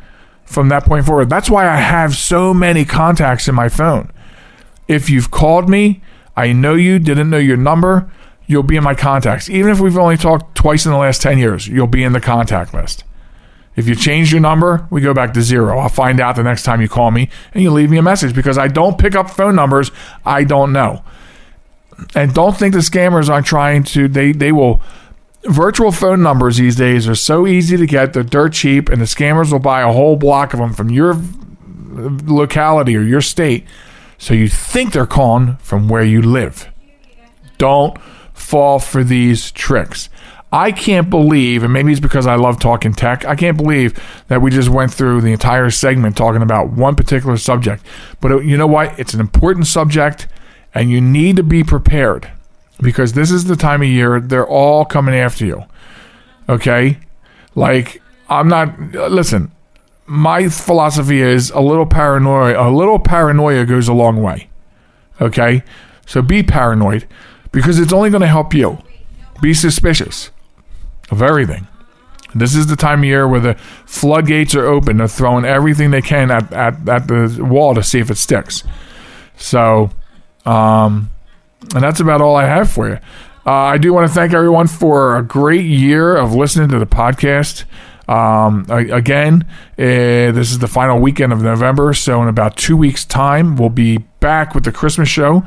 from 0.44 0.68
that 0.68 0.84
point 0.84 1.06
forward. 1.06 1.30
That's 1.30 1.50
why 1.50 1.68
I 1.68 1.76
have 1.76 2.14
so 2.14 2.52
many 2.54 2.84
contacts 2.84 3.48
in 3.48 3.54
my 3.54 3.68
phone. 3.68 4.10
If 4.88 5.08
you've 5.08 5.30
called 5.30 5.68
me, 5.68 6.02
I 6.36 6.52
know 6.52 6.74
you, 6.74 6.98
didn't 6.98 7.30
know 7.30 7.38
your 7.38 7.56
number, 7.56 8.10
you'll 8.46 8.62
be 8.62 8.76
in 8.76 8.84
my 8.84 8.94
contacts. 8.94 9.48
Even 9.48 9.70
if 9.70 9.80
we've 9.80 9.98
only 9.98 10.16
talked 10.16 10.54
twice 10.54 10.84
in 10.84 10.92
the 10.92 10.98
last 10.98 11.22
10 11.22 11.38
years, 11.38 11.68
you'll 11.68 11.86
be 11.86 12.04
in 12.04 12.12
the 12.12 12.20
contact 12.20 12.74
list. 12.74 13.04
If 13.74 13.88
you 13.88 13.94
change 13.94 14.32
your 14.32 14.40
number, 14.40 14.86
we 14.90 15.00
go 15.00 15.14
back 15.14 15.32
to 15.34 15.42
zero. 15.42 15.78
I'll 15.78 15.88
find 15.88 16.20
out 16.20 16.36
the 16.36 16.42
next 16.42 16.62
time 16.64 16.82
you 16.82 16.88
call 16.88 17.10
me 17.10 17.30
and 17.54 17.62
you 17.62 17.70
leave 17.70 17.90
me 17.90 17.96
a 17.96 18.02
message 18.02 18.34
because 18.34 18.58
I 18.58 18.68
don't 18.68 18.98
pick 18.98 19.14
up 19.14 19.30
phone 19.30 19.54
numbers 19.54 19.90
I 20.26 20.44
don't 20.44 20.72
know. 20.72 21.02
And 22.14 22.34
don't 22.34 22.56
think 22.56 22.74
the 22.74 22.80
scammers 22.80 23.28
aren't 23.28 23.46
trying 23.46 23.84
to, 23.84 24.08
they, 24.08 24.32
they 24.32 24.52
will. 24.52 24.82
Virtual 25.44 25.90
phone 25.90 26.22
numbers 26.22 26.56
these 26.56 26.76
days 26.76 27.08
are 27.08 27.16
so 27.16 27.46
easy 27.46 27.76
to 27.76 27.86
get, 27.86 28.12
they're 28.12 28.22
dirt 28.22 28.52
cheap, 28.52 28.88
and 28.88 29.00
the 29.00 29.06
scammers 29.06 29.50
will 29.50 29.58
buy 29.58 29.82
a 29.82 29.92
whole 29.92 30.16
block 30.16 30.52
of 30.52 30.60
them 30.60 30.72
from 30.72 30.88
your 30.88 31.20
locality 31.92 32.96
or 32.96 33.02
your 33.02 33.20
state. 33.20 33.66
So 34.18 34.34
you 34.34 34.48
think 34.48 34.92
they're 34.92 35.04
calling 35.06 35.56
from 35.56 35.88
where 35.88 36.04
you 36.04 36.22
live. 36.22 36.70
Don't 37.58 38.00
fall 38.32 38.78
for 38.78 39.02
these 39.02 39.50
tricks. 39.50 40.08
I 40.52 40.70
can't 40.70 41.08
believe, 41.08 41.62
and 41.62 41.72
maybe 41.72 41.92
it's 41.92 42.00
because 42.00 42.26
I 42.26 42.34
love 42.34 42.60
talking 42.60 42.92
tech, 42.92 43.24
I 43.24 43.34
can't 43.34 43.56
believe 43.56 43.98
that 44.28 44.42
we 44.42 44.50
just 44.50 44.68
went 44.68 44.92
through 44.92 45.22
the 45.22 45.32
entire 45.32 45.70
segment 45.70 46.14
talking 46.14 46.42
about 46.42 46.70
one 46.70 46.94
particular 46.94 47.38
subject. 47.38 47.84
But 48.20 48.32
uh, 48.32 48.40
you 48.40 48.58
know 48.58 48.66
what? 48.66 48.98
It's 49.00 49.14
an 49.14 49.20
important 49.20 49.66
subject, 49.66 50.28
and 50.74 50.90
you 50.90 51.00
need 51.00 51.36
to 51.36 51.42
be 51.42 51.62
prepared 51.62 52.30
because 52.80 53.12
this 53.12 53.30
is 53.30 53.44
the 53.44 53.56
time 53.56 53.82
of 53.82 53.88
year 53.88 54.20
they're 54.20 54.46
all 54.46 54.84
coming 54.84 55.14
after 55.14 55.46
you. 55.46 55.64
Okay? 56.48 56.98
Like, 57.54 58.02
I'm 58.28 58.48
not, 58.48 58.78
listen, 58.92 59.52
my 60.06 60.48
philosophy 60.48 61.20
is 61.20 61.50
a 61.50 61.60
little 61.60 61.86
paranoia, 61.86 62.68
a 62.68 62.70
little 62.70 62.98
paranoia 62.98 63.64
goes 63.64 63.88
a 63.88 63.92
long 63.92 64.22
way. 64.22 64.48
Okay? 65.20 65.62
So 66.06 66.22
be 66.22 66.42
paranoid 66.42 67.06
because 67.52 67.78
it's 67.78 67.92
only 67.92 68.10
going 68.10 68.22
to 68.22 68.26
help 68.26 68.54
you. 68.54 68.78
Be 69.40 69.54
suspicious 69.54 70.30
of 71.10 71.22
everything. 71.22 71.68
This 72.34 72.54
is 72.54 72.66
the 72.66 72.76
time 72.76 73.00
of 73.00 73.04
year 73.04 73.28
where 73.28 73.40
the 73.40 73.54
floodgates 73.86 74.54
are 74.54 74.64
open. 74.64 74.96
They're 74.96 75.08
throwing 75.08 75.44
everything 75.44 75.90
they 75.90 76.00
can 76.00 76.30
at, 76.30 76.50
at, 76.52 76.88
at 76.88 77.08
the 77.08 77.44
wall 77.44 77.74
to 77.74 77.82
see 77.82 77.98
if 77.98 78.10
it 78.10 78.16
sticks. 78.16 78.64
So, 79.36 79.90
um, 80.44 81.10
and 81.74 81.82
that's 81.82 82.00
about 82.00 82.20
all 82.20 82.36
I 82.36 82.46
have 82.46 82.70
for 82.70 82.88
you. 82.88 82.98
Uh, 83.44 83.50
I 83.50 83.78
do 83.78 83.92
want 83.92 84.06
to 84.06 84.14
thank 84.14 84.32
everyone 84.32 84.68
for 84.68 85.16
a 85.16 85.22
great 85.22 85.64
year 85.64 86.16
of 86.16 86.34
listening 86.34 86.68
to 86.68 86.78
the 86.78 86.86
podcast. 86.86 87.64
Um, 88.08 88.66
again, 88.68 89.46
uh, 89.78 90.30
this 90.32 90.50
is 90.50 90.58
the 90.58 90.68
final 90.68 90.98
weekend 90.98 91.32
of 91.32 91.42
November, 91.42 91.92
so 91.94 92.22
in 92.22 92.28
about 92.28 92.56
two 92.56 92.76
weeks' 92.76 93.04
time, 93.04 93.56
we'll 93.56 93.68
be 93.68 93.98
back 93.98 94.54
with 94.54 94.64
the 94.64 94.72
Christmas 94.72 95.08
show. 95.08 95.44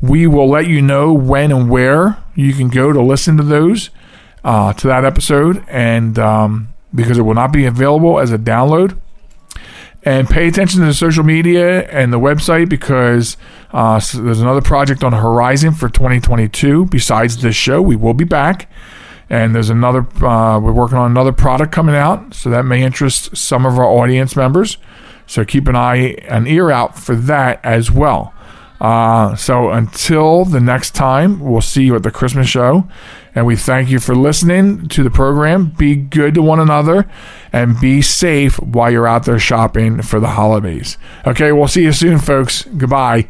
We 0.00 0.26
will 0.26 0.48
let 0.48 0.68
you 0.68 0.80
know 0.80 1.12
when 1.12 1.50
and 1.50 1.68
where 1.68 2.18
you 2.34 2.52
can 2.52 2.68
go 2.68 2.92
to 2.92 3.00
listen 3.00 3.36
to 3.38 3.42
those 3.42 3.90
uh, 4.44 4.72
to 4.74 4.86
that 4.86 5.04
episode, 5.04 5.64
and 5.68 6.18
um, 6.18 6.68
because 6.94 7.18
it 7.18 7.22
will 7.22 7.34
not 7.34 7.52
be 7.52 7.64
available 7.64 8.20
as 8.20 8.30
a 8.30 8.38
download. 8.38 8.98
And 10.06 10.28
pay 10.28 10.46
attention 10.48 10.80
to 10.80 10.86
the 10.86 10.94
social 10.94 11.24
media 11.24 11.88
and 11.88 12.12
the 12.12 12.20
website 12.20 12.68
because 12.68 13.38
uh, 13.72 13.98
so 13.98 14.22
there's 14.22 14.40
another 14.40 14.60
project 14.60 15.02
on 15.02 15.12
the 15.12 15.18
horizon 15.18 15.72
for 15.72 15.88
2022. 15.88 16.86
Besides 16.86 17.38
this 17.38 17.56
show, 17.56 17.80
we 17.80 17.96
will 17.96 18.14
be 18.14 18.24
back. 18.24 18.70
And 19.30 19.54
there's 19.54 19.70
another, 19.70 20.06
uh, 20.24 20.60
we're 20.60 20.72
working 20.72 20.98
on 20.98 21.10
another 21.10 21.32
product 21.32 21.72
coming 21.72 21.94
out. 21.94 22.34
So 22.34 22.50
that 22.50 22.64
may 22.64 22.82
interest 22.82 23.36
some 23.36 23.64
of 23.64 23.78
our 23.78 23.86
audience 23.86 24.36
members. 24.36 24.76
So 25.26 25.44
keep 25.44 25.66
an 25.68 25.74
eye, 25.74 26.16
an 26.28 26.46
ear 26.46 26.70
out 26.70 26.98
for 26.98 27.16
that 27.16 27.60
as 27.64 27.90
well. 27.90 28.34
Uh, 28.80 29.34
so 29.34 29.70
until 29.70 30.44
the 30.44 30.60
next 30.60 30.94
time, 30.94 31.40
we'll 31.40 31.62
see 31.62 31.84
you 31.84 31.96
at 31.96 32.02
the 32.02 32.10
Christmas 32.10 32.46
show. 32.46 32.86
And 33.34 33.46
we 33.46 33.56
thank 33.56 33.90
you 33.90 33.98
for 33.98 34.14
listening 34.14 34.88
to 34.88 35.02
the 35.02 35.10
program. 35.10 35.70
Be 35.76 35.96
good 35.96 36.34
to 36.34 36.42
one 36.42 36.60
another 36.60 37.08
and 37.52 37.80
be 37.80 38.00
safe 38.00 38.60
while 38.60 38.90
you're 38.90 39.08
out 39.08 39.24
there 39.24 39.38
shopping 39.38 40.02
for 40.02 40.20
the 40.20 40.28
holidays. 40.28 40.98
Okay, 41.26 41.50
we'll 41.52 41.68
see 41.68 41.82
you 41.82 41.92
soon, 41.92 42.18
folks. 42.18 42.64
Goodbye. 42.64 43.26